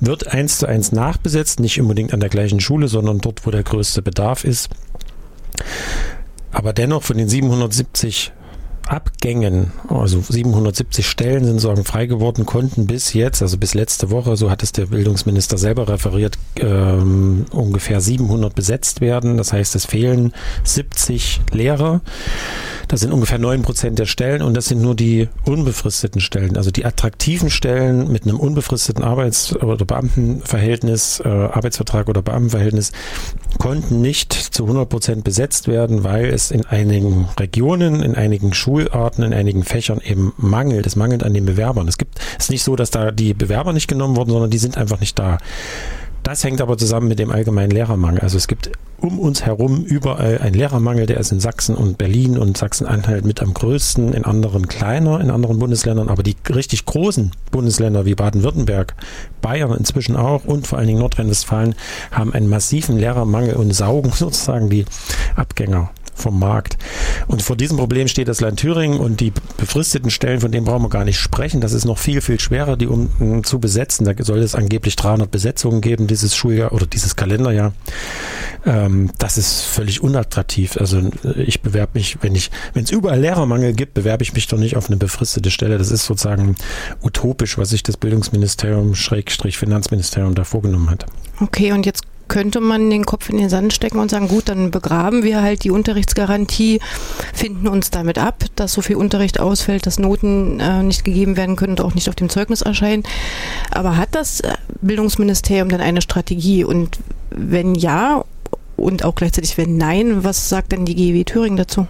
wird 0.00 0.28
eins 0.28 0.58
zu 0.58 0.66
eins 0.66 0.92
nachbesetzt, 0.92 1.60
nicht 1.60 1.80
unbedingt 1.80 2.14
an 2.14 2.20
der 2.20 2.28
gleichen 2.28 2.60
Schule, 2.60 2.88
sondern 2.88 3.18
dort, 3.18 3.46
wo 3.46 3.50
der 3.50 3.62
größte 3.62 4.02
Bedarf 4.02 4.44
ist. 4.44 4.70
Aber 6.52 6.72
dennoch 6.72 7.02
von 7.02 7.18
den 7.18 7.28
770 7.28 8.32
Abgängen, 8.86 9.72
also 9.88 10.20
770 10.20 11.08
Stellen 11.08 11.44
sind 11.44 11.58
sozusagen 11.58 11.84
frei 11.84 12.06
geworden, 12.06 12.46
konnten 12.46 12.86
bis 12.86 13.14
jetzt, 13.14 13.42
also 13.42 13.58
bis 13.58 13.74
letzte 13.74 14.10
Woche, 14.12 14.36
so 14.36 14.48
hat 14.48 14.62
es 14.62 14.70
der 14.70 14.86
Bildungsminister 14.86 15.58
selber 15.58 15.88
referiert, 15.88 16.38
ähm, 16.60 17.46
ungefähr 17.50 18.00
700 18.00 18.54
besetzt 18.54 19.00
werden. 19.00 19.38
Das 19.38 19.52
heißt, 19.52 19.74
es 19.74 19.86
fehlen 19.86 20.32
70 20.62 21.40
Lehrer. 21.50 22.00
Das 22.88 23.00
sind 23.00 23.12
ungefähr 23.12 23.38
9 23.38 23.62
Prozent 23.62 23.98
der 23.98 24.06
Stellen 24.06 24.42
und 24.42 24.54
das 24.54 24.66
sind 24.66 24.80
nur 24.80 24.94
die 24.94 25.28
unbefristeten 25.44 26.20
Stellen. 26.20 26.56
Also 26.56 26.70
die 26.70 26.84
attraktiven 26.84 27.50
Stellen 27.50 28.12
mit 28.12 28.24
einem 28.24 28.38
unbefristeten 28.38 29.02
Arbeits- 29.02 29.56
oder 29.56 29.84
Beamtenverhältnis, 29.84 31.20
äh, 31.24 31.28
Arbeitsvertrag 31.28 32.08
oder 32.08 32.22
Beamtenverhältnis 32.22 32.92
konnten 33.58 34.00
nicht 34.00 34.32
zu 34.32 34.64
100 34.64 34.88
Prozent 34.88 35.24
besetzt 35.24 35.66
werden, 35.66 36.04
weil 36.04 36.26
es 36.26 36.50
in 36.50 36.64
einigen 36.64 37.28
Regionen, 37.38 38.02
in 38.02 38.14
einigen 38.14 38.54
Schularten, 38.54 39.24
in 39.24 39.34
einigen 39.34 39.64
Fächern 39.64 40.00
eben 40.04 40.32
mangelt. 40.36 40.86
Es 40.86 40.94
mangelt 40.94 41.24
an 41.24 41.34
den 41.34 41.44
Bewerbern. 41.44 41.88
Es 41.88 41.98
gibt, 41.98 42.20
es 42.38 42.44
ist 42.44 42.50
nicht 42.50 42.62
so, 42.62 42.76
dass 42.76 42.90
da 42.90 43.10
die 43.10 43.34
Bewerber 43.34 43.72
nicht 43.72 43.88
genommen 43.88 44.16
wurden, 44.16 44.30
sondern 44.30 44.50
die 44.50 44.58
sind 44.58 44.76
einfach 44.76 45.00
nicht 45.00 45.18
da. 45.18 45.38
Das 46.26 46.42
hängt 46.42 46.60
aber 46.60 46.76
zusammen 46.76 47.06
mit 47.06 47.20
dem 47.20 47.30
allgemeinen 47.30 47.70
Lehrermangel. 47.70 48.18
Also 48.18 48.36
es 48.36 48.48
gibt 48.48 48.72
um 48.98 49.20
uns 49.20 49.46
herum 49.46 49.84
überall 49.84 50.38
einen 50.38 50.56
Lehrermangel, 50.56 51.06
der 51.06 51.18
ist 51.20 51.30
in 51.30 51.38
Sachsen 51.38 51.76
und 51.76 51.98
Berlin 51.98 52.36
und 52.36 52.56
Sachsen-Anhalt 52.56 53.24
mit 53.24 53.40
am 53.40 53.54
größten, 53.54 54.12
in 54.12 54.24
anderen 54.24 54.66
kleiner, 54.66 55.20
in 55.20 55.30
anderen 55.30 55.60
Bundesländern, 55.60 56.08
aber 56.08 56.24
die 56.24 56.34
richtig 56.52 56.84
großen 56.84 57.30
Bundesländer 57.52 58.06
wie 58.06 58.16
Baden-Württemberg, 58.16 58.96
Bayern 59.40 59.70
inzwischen 59.78 60.16
auch 60.16 60.44
und 60.44 60.66
vor 60.66 60.78
allen 60.78 60.88
Dingen 60.88 60.98
Nordrhein-Westfalen 60.98 61.76
haben 62.10 62.34
einen 62.34 62.48
massiven 62.48 62.98
Lehrermangel 62.98 63.54
und 63.54 63.72
saugen 63.72 64.10
sozusagen 64.14 64.68
die 64.68 64.84
Abgänger 65.36 65.92
vom 66.16 66.38
Markt. 66.38 66.76
Und 67.26 67.42
vor 67.42 67.56
diesem 67.56 67.76
Problem 67.76 68.08
steht 68.08 68.28
das 68.28 68.40
Land 68.40 68.58
Thüringen 68.60 68.98
und 68.98 69.20
die 69.20 69.32
befristeten 69.56 70.10
Stellen, 70.10 70.40
von 70.40 70.50
denen 70.50 70.66
brauchen 70.66 70.82
wir 70.82 70.88
gar 70.88 71.04
nicht 71.04 71.18
sprechen. 71.18 71.60
Das 71.60 71.72
ist 71.72 71.84
noch 71.84 71.98
viel, 71.98 72.20
viel 72.20 72.40
schwerer, 72.40 72.76
die 72.76 72.86
um 72.86 73.44
zu 73.44 73.58
besetzen. 73.58 74.04
Da 74.04 74.12
soll 74.24 74.38
es 74.38 74.54
angeblich 74.54 74.96
300 74.96 75.30
Besetzungen 75.30 75.80
geben 75.80 76.06
dieses 76.06 76.34
Schuljahr 76.34 76.72
oder 76.72 76.86
dieses 76.86 77.16
Kalenderjahr. 77.16 77.72
Ähm, 78.64 79.10
das 79.18 79.38
ist 79.38 79.62
völlig 79.62 80.02
unattraktiv. 80.02 80.76
Also 80.76 80.98
äh, 80.98 81.42
ich 81.42 81.62
bewerbe 81.62 81.92
mich, 81.94 82.18
wenn 82.22 82.34
ich, 82.34 82.50
wenn 82.74 82.84
es 82.84 82.90
überall 82.90 83.20
Lehrermangel 83.20 83.72
gibt, 83.74 83.94
bewerbe 83.94 84.22
ich 84.22 84.32
mich 84.32 84.48
doch 84.48 84.58
nicht 84.58 84.76
auf 84.76 84.88
eine 84.88 84.96
befristete 84.96 85.50
Stelle. 85.50 85.78
Das 85.78 85.90
ist 85.90 86.04
sozusagen 86.04 86.56
utopisch, 87.02 87.58
was 87.58 87.70
sich 87.70 87.82
das 87.82 87.96
Bildungsministerium, 87.96 88.94
Schrägstrich 88.94 89.58
Finanzministerium 89.58 90.34
da 90.34 90.44
vorgenommen 90.44 90.90
hat. 90.90 91.06
Okay, 91.40 91.72
und 91.72 91.86
jetzt 91.86 92.02
könnte 92.28 92.60
man 92.60 92.90
den 92.90 93.04
Kopf 93.04 93.28
in 93.28 93.38
den 93.38 93.48
Sand 93.48 93.72
stecken 93.72 93.98
und 93.98 94.10
sagen, 94.10 94.28
gut, 94.28 94.48
dann 94.48 94.70
begraben 94.70 95.22
wir 95.22 95.42
halt 95.42 95.64
die 95.64 95.70
Unterrichtsgarantie, 95.70 96.80
finden 97.32 97.68
uns 97.68 97.90
damit 97.90 98.18
ab, 98.18 98.44
dass 98.56 98.72
so 98.72 98.82
viel 98.82 98.96
Unterricht 98.96 99.40
ausfällt, 99.40 99.86
dass 99.86 99.98
Noten 99.98 100.60
äh, 100.60 100.82
nicht 100.82 101.04
gegeben 101.04 101.36
werden 101.36 101.56
können 101.56 101.72
und 101.72 101.80
auch 101.80 101.94
nicht 101.94 102.08
auf 102.08 102.14
dem 102.14 102.28
Zeugnis 102.28 102.62
erscheinen. 102.62 103.04
Aber 103.70 103.96
hat 103.96 104.10
das 104.12 104.42
Bildungsministerium 104.80 105.68
denn 105.68 105.80
eine 105.80 106.02
Strategie? 106.02 106.64
Und 106.64 106.98
wenn 107.30 107.74
ja 107.74 108.24
und 108.76 109.04
auch 109.04 109.14
gleichzeitig 109.14 109.56
wenn 109.58 109.76
nein, 109.76 110.22
was 110.24 110.48
sagt 110.48 110.72
denn 110.72 110.84
die 110.84 110.94
GEW 110.94 111.24
Thüringen 111.24 111.56
dazu? 111.56 111.86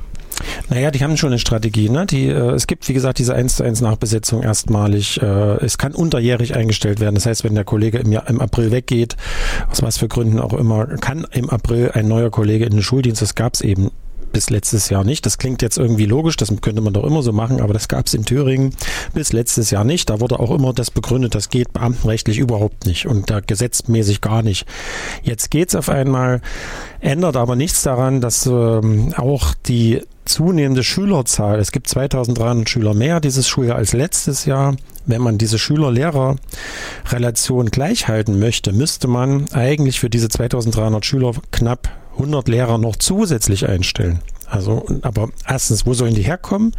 Naja, 0.68 0.90
die 0.90 1.02
haben 1.02 1.16
schon 1.16 1.30
eine 1.30 1.38
Strategie. 1.38 1.88
Ne? 1.88 2.06
Die, 2.06 2.26
äh, 2.26 2.50
es 2.50 2.66
gibt, 2.66 2.88
wie 2.88 2.92
gesagt, 2.92 3.18
diese 3.18 3.34
1 3.34 3.56
zu 3.56 3.64
1 3.64 3.80
Nachbesetzung 3.80 4.42
erstmalig. 4.42 5.20
Äh, 5.22 5.64
es 5.64 5.78
kann 5.78 5.94
unterjährig 5.94 6.54
eingestellt 6.54 7.00
werden. 7.00 7.14
Das 7.14 7.26
heißt, 7.26 7.44
wenn 7.44 7.54
der 7.54 7.64
Kollege 7.64 7.98
im, 7.98 8.12
Jahr, 8.12 8.28
im 8.28 8.40
April 8.40 8.70
weggeht, 8.70 9.16
aus 9.70 9.82
was 9.82 9.98
für 9.98 10.08
Gründen 10.08 10.40
auch 10.40 10.54
immer, 10.54 10.86
kann 10.86 11.26
im 11.32 11.50
April 11.50 11.92
ein 11.94 12.08
neuer 12.08 12.30
Kollege 12.30 12.64
in 12.64 12.72
den 12.72 12.82
Schuldienst. 12.82 13.22
Das 13.22 13.34
gab 13.34 13.54
es 13.54 13.60
eben 13.60 13.90
bis 14.36 14.50
letztes 14.50 14.90
Jahr 14.90 15.02
nicht. 15.02 15.24
Das 15.24 15.38
klingt 15.38 15.62
jetzt 15.62 15.78
irgendwie 15.78 16.04
logisch, 16.04 16.36
das 16.36 16.52
könnte 16.60 16.82
man 16.82 16.92
doch 16.92 17.04
immer 17.04 17.22
so 17.22 17.32
machen, 17.32 17.60
aber 17.62 17.72
das 17.72 17.88
gab 17.88 18.06
es 18.06 18.12
in 18.12 18.26
Thüringen 18.26 18.74
bis 19.14 19.32
letztes 19.32 19.70
Jahr 19.70 19.82
nicht. 19.82 20.10
Da 20.10 20.20
wurde 20.20 20.38
auch 20.38 20.50
immer 20.50 20.74
das 20.74 20.90
begründet, 20.90 21.34
das 21.34 21.48
geht 21.48 21.72
beamtenrechtlich 21.72 22.36
überhaupt 22.36 22.84
nicht 22.84 23.06
und 23.06 23.30
da 23.30 23.40
gesetzmäßig 23.40 24.20
gar 24.20 24.42
nicht. 24.42 24.66
Jetzt 25.22 25.50
geht's 25.50 25.74
auf 25.74 25.88
einmal, 25.88 26.42
ändert 27.00 27.36
aber 27.36 27.56
nichts 27.56 27.82
daran, 27.82 28.20
dass 28.20 28.44
ähm, 28.44 29.14
auch 29.16 29.54
die 29.54 30.02
zunehmende 30.26 30.84
Schülerzahl, 30.84 31.58
es 31.58 31.72
gibt 31.72 31.88
2300 31.88 32.68
Schüler 32.68 32.94
mehr 32.94 33.20
dieses 33.20 33.48
Schuljahr 33.48 33.76
als 33.76 33.92
letztes 33.92 34.44
Jahr. 34.44 34.76
Wenn 35.06 35.22
man 35.22 35.38
diese 35.38 35.58
Schüler-Lehrer-Relation 35.58 37.70
gleich 37.70 38.08
halten 38.08 38.38
möchte, 38.38 38.72
müsste 38.72 39.08
man 39.08 39.46
eigentlich 39.52 40.00
für 40.00 40.10
diese 40.10 40.28
2300 40.28 41.06
Schüler 41.06 41.32
knapp 41.52 41.88
100 42.14 42.48
Lehrer 42.48 42.78
noch 42.78 42.96
zusätzlich 42.96 43.68
einstellen. 43.68 44.20
Also, 44.48 44.86
aber 45.02 45.28
erstens, 45.46 45.86
wo 45.86 45.94
sollen 45.94 46.14
die 46.14 46.22
herkommen? 46.22 46.72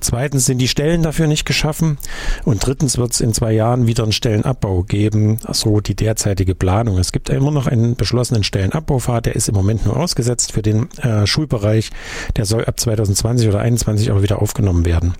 Zweitens 0.00 0.46
sind 0.46 0.58
die 0.58 0.68
Stellen 0.68 1.02
dafür 1.02 1.26
nicht 1.26 1.44
geschaffen. 1.44 1.98
Und 2.44 2.66
drittens 2.66 2.98
wird 2.98 3.12
es 3.12 3.20
in 3.20 3.34
zwei 3.34 3.52
Jahren 3.52 3.86
wieder 3.86 4.02
einen 4.02 4.12
Stellenabbau 4.12 4.82
geben, 4.82 5.38
so 5.50 5.80
die 5.80 5.94
derzeitige 5.94 6.54
Planung. 6.54 6.98
Es 6.98 7.12
gibt 7.12 7.28
immer 7.28 7.50
noch 7.50 7.66
einen 7.66 7.96
beschlossenen 7.96 8.44
Stellenabbaufahrt, 8.44 9.26
der 9.26 9.36
ist 9.36 9.48
im 9.48 9.54
Moment 9.54 9.84
nur 9.84 9.96
ausgesetzt 9.96 10.52
für 10.52 10.62
den 10.62 10.90
äh, 10.98 11.26
Schulbereich. 11.26 11.90
Der 12.36 12.44
soll 12.44 12.64
ab 12.64 12.80
2020 12.80 13.48
oder 13.48 13.58
2021 13.58 14.10
aber 14.10 14.22
wieder 14.22 14.40
aufgenommen 14.40 14.84
werden. 14.84 15.14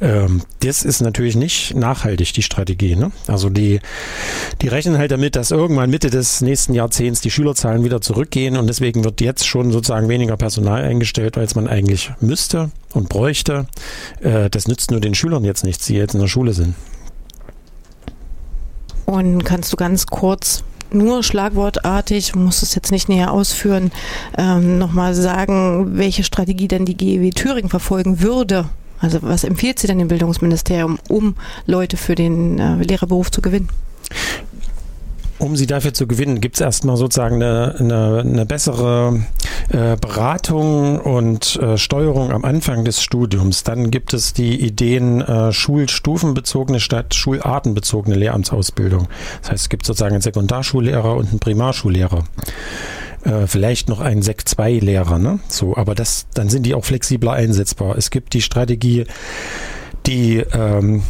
Ähm, 0.00 0.42
das 0.60 0.84
ist 0.84 1.00
natürlich 1.00 1.36
nicht 1.36 1.74
nachhaltig, 1.74 2.32
die 2.34 2.42
Strategie. 2.42 2.96
Ne? 2.96 3.10
Also 3.26 3.50
die, 3.50 3.80
die 4.62 4.68
rechnen 4.68 4.98
halt 4.98 5.10
damit, 5.10 5.36
dass 5.36 5.50
irgendwann 5.50 5.90
Mitte 5.90 6.10
des 6.10 6.40
nächsten 6.40 6.74
Jahrzehnts 6.74 7.20
die 7.20 7.30
Schülerzahlen 7.30 7.84
wieder 7.84 8.00
zurückgehen 8.00 8.56
und 8.56 8.66
deswegen 8.66 9.04
wird 9.04 9.20
jetzt 9.20 9.46
schon 9.46 9.72
sozusagen 9.72 10.08
weniger 10.08 10.36
Personal 10.36 10.82
eingestellt 10.84 11.15
gestellt, 11.16 11.38
als 11.38 11.54
man 11.54 11.66
eigentlich 11.66 12.12
müsste 12.20 12.70
und 12.92 13.08
bräuchte. 13.08 13.66
Äh, 14.20 14.50
das 14.50 14.68
nützt 14.68 14.90
nur 14.90 15.00
den 15.00 15.14
Schülern 15.14 15.44
jetzt 15.44 15.64
nichts, 15.64 15.86
die 15.86 15.94
jetzt 15.94 16.14
in 16.14 16.20
der 16.20 16.28
Schule 16.28 16.52
sind. 16.52 16.74
Und 19.06 19.44
kannst 19.44 19.72
du 19.72 19.76
ganz 19.76 20.06
kurz 20.06 20.62
nur 20.90 21.22
schlagwortartig, 21.22 22.34
muss 22.34 22.62
es 22.62 22.74
jetzt 22.74 22.92
nicht 22.92 23.08
näher 23.08 23.32
ausführen, 23.32 23.92
ähm, 24.36 24.78
nochmal 24.78 25.14
sagen, 25.14 25.96
welche 25.96 26.22
Strategie 26.22 26.68
denn 26.68 26.84
die 26.84 26.96
GEW 26.96 27.30
Thüringen 27.30 27.70
verfolgen 27.70 28.20
würde? 28.20 28.66
Also 29.00 29.18
was 29.22 29.44
empfiehlt 29.44 29.78
sie 29.78 29.86
denn 29.86 29.98
dem 29.98 30.08
Bildungsministerium, 30.08 30.98
um 31.08 31.34
Leute 31.66 31.96
für 31.96 32.14
den 32.14 32.58
äh, 32.58 32.82
Lehrerberuf 32.82 33.30
zu 33.30 33.40
gewinnen? 33.40 33.68
Um 35.38 35.56
sie 35.56 35.66
dafür 35.66 35.92
zu 35.92 36.06
gewinnen, 36.06 36.40
gibt 36.40 36.56
es 36.56 36.60
erstmal 36.60 36.96
sozusagen 36.96 37.36
eine, 37.36 37.74
eine, 37.78 38.20
eine 38.20 38.46
bessere 38.46 39.20
äh, 39.68 39.96
Beratung 39.96 41.00
und 41.00 41.56
äh, 41.56 41.76
Steuerung 41.78 42.32
am 42.32 42.44
Anfang 42.44 42.84
des 42.84 43.02
Studiums. 43.02 43.62
Dann 43.64 43.90
gibt 43.90 44.14
es 44.14 44.32
die 44.32 44.60
Ideen 44.60 45.20
äh, 45.20 45.52
schulstufenbezogene 45.52 46.80
statt 46.80 47.14
schulartenbezogene 47.14 48.16
Lehramtsausbildung. 48.16 49.08
Das 49.42 49.50
heißt, 49.50 49.62
es 49.64 49.68
gibt 49.68 49.86
sozusagen 49.86 50.14
einen 50.14 50.22
Sekundarschullehrer 50.22 51.16
und 51.16 51.30
einen 51.30 51.38
Primarschullehrer 51.40 52.24
äh, 53.24 53.46
vielleicht 53.46 53.88
noch 53.88 54.00
ein 54.00 54.22
Sek 54.22 54.48
2 54.48 54.78
Lehrer, 54.78 55.18
ne? 55.18 55.40
So, 55.48 55.76
aber 55.76 55.94
das, 55.94 56.26
dann 56.34 56.48
sind 56.48 56.64
die 56.64 56.74
auch 56.74 56.84
flexibler 56.84 57.32
einsetzbar. 57.32 57.96
Es 57.96 58.10
gibt 58.10 58.34
die 58.34 58.42
Strategie, 58.42 59.04
die 60.06 60.38
ähm, 60.52 61.02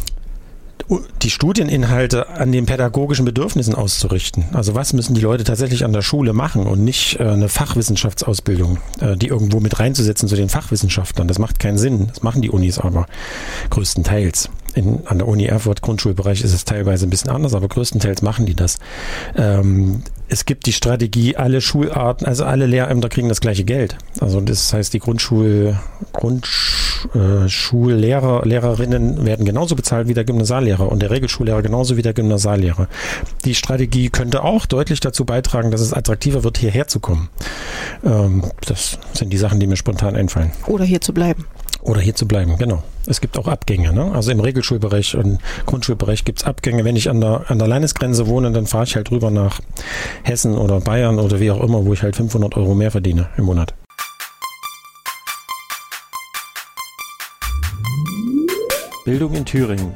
die 1.21 1.29
Studieninhalte 1.29 2.29
an 2.29 2.51
den 2.51 2.65
pädagogischen 2.65 3.25
Bedürfnissen 3.25 3.75
auszurichten. 3.75 4.45
Also 4.53 4.75
was 4.75 4.93
müssen 4.93 5.15
die 5.15 5.21
Leute 5.21 5.43
tatsächlich 5.43 5.83
an 5.83 5.93
der 5.93 6.01
Schule 6.01 6.33
machen 6.33 6.65
und 6.65 6.83
nicht 6.83 7.19
äh, 7.19 7.23
eine 7.23 7.49
Fachwissenschaftsausbildung, 7.49 8.77
äh, 9.01 9.17
die 9.17 9.27
irgendwo 9.27 9.59
mit 9.59 9.79
reinzusetzen 9.79 10.29
zu 10.29 10.35
den 10.35 10.49
Fachwissenschaftlern. 10.49 11.27
Das 11.27 11.39
macht 11.39 11.59
keinen 11.59 11.77
Sinn. 11.77 12.07
Das 12.07 12.23
machen 12.23 12.41
die 12.41 12.49
Unis 12.49 12.79
aber 12.79 13.07
größtenteils. 13.69 14.49
In, 14.77 15.01
an 15.07 15.17
der 15.17 15.27
Uni 15.27 15.45
Erfurt 15.45 15.81
Grundschulbereich 15.81 16.43
ist 16.43 16.53
es 16.53 16.63
teilweise 16.63 17.07
ein 17.07 17.09
bisschen 17.09 17.31
anders, 17.31 17.55
aber 17.55 17.67
größtenteils 17.67 18.21
machen 18.21 18.45
die 18.45 18.53
das. 18.53 18.77
Ähm, 19.35 20.03
es 20.29 20.45
gibt 20.45 20.67
die 20.67 20.73
Strategie, 20.73 21.35
alle 21.35 21.61
Schularten, 21.61 22.27
also 22.27 22.45
alle 22.45 22.67
Lehrämter 22.67 23.09
kriegen 23.09 23.27
das 23.27 23.41
gleiche 23.41 23.63
Geld. 23.63 23.97
Also 24.19 24.39
das 24.39 24.71
heißt, 24.71 24.93
die 24.93 24.99
Grundschul, 24.99 25.79
Grundschullehrer, 26.13 28.43
äh, 28.43 28.47
Lehrerinnen 28.47 29.25
werden 29.25 29.47
genauso 29.47 29.75
bezahlt 29.75 30.07
wie 30.07 30.13
der 30.13 30.25
Gymnasiallehrer 30.25 30.91
und 30.91 31.01
der 31.01 31.09
Regelschullehrer 31.09 31.63
genauso 31.63 31.97
wie 31.97 32.03
der 32.03 32.13
Gymnasiallehrer. 32.13 32.87
Die 33.45 33.55
Strategie 33.55 34.09
könnte 34.09 34.43
auch 34.43 34.67
deutlich 34.67 34.99
dazu 34.99 35.25
beitragen, 35.25 35.71
dass 35.71 35.81
es 35.81 35.91
attraktiver 35.91 36.43
wird, 36.43 36.59
hierher 36.59 36.87
zu 36.87 36.99
kommen. 36.99 37.29
Ähm, 38.05 38.43
das 38.67 38.99
sind 39.13 39.33
die 39.33 39.37
Sachen, 39.37 39.59
die 39.59 39.65
mir 39.65 39.77
spontan 39.77 40.15
einfallen. 40.15 40.51
Oder 40.67 40.85
hier 40.85 41.01
zu 41.01 41.15
bleiben. 41.15 41.45
Oder 41.87 42.01
hier 42.01 42.15
zu 42.15 42.27
bleiben, 42.27 42.57
genau. 42.57 42.83
Es 43.05 43.21
gibt 43.21 43.37
auch 43.37 43.47
Abgänge. 43.47 43.93
Ne? 43.93 44.11
Also 44.11 44.31
im 44.31 44.41
Regelschulbereich 44.41 45.15
und 45.15 45.39
Grundschulbereich 45.65 46.25
gibt 46.25 46.39
es 46.39 46.45
Abgänge. 46.45 46.83
Wenn 46.83 46.97
ich 46.97 47.09
an 47.09 47.21
der, 47.21 47.49
an 47.49 47.59
der 47.59 47.67
Landesgrenze 47.69 48.27
wohne, 48.27 48.51
dann 48.51 48.65
fahre 48.65 48.83
ich 48.83 48.97
halt 48.97 49.09
rüber 49.09 49.31
nach 49.31 49.61
Hessen 50.23 50.57
oder 50.57 50.81
Bayern 50.81 51.17
oder 51.17 51.39
wie 51.39 51.49
auch 51.49 51.63
immer, 51.63 51.85
wo 51.85 51.93
ich 51.93 52.03
halt 52.03 52.17
500 52.17 52.57
Euro 52.57 52.75
mehr 52.75 52.91
verdiene 52.91 53.29
im 53.37 53.45
Monat. 53.45 53.73
Bildung 59.05 59.33
in 59.35 59.45
Thüringen. 59.45 59.95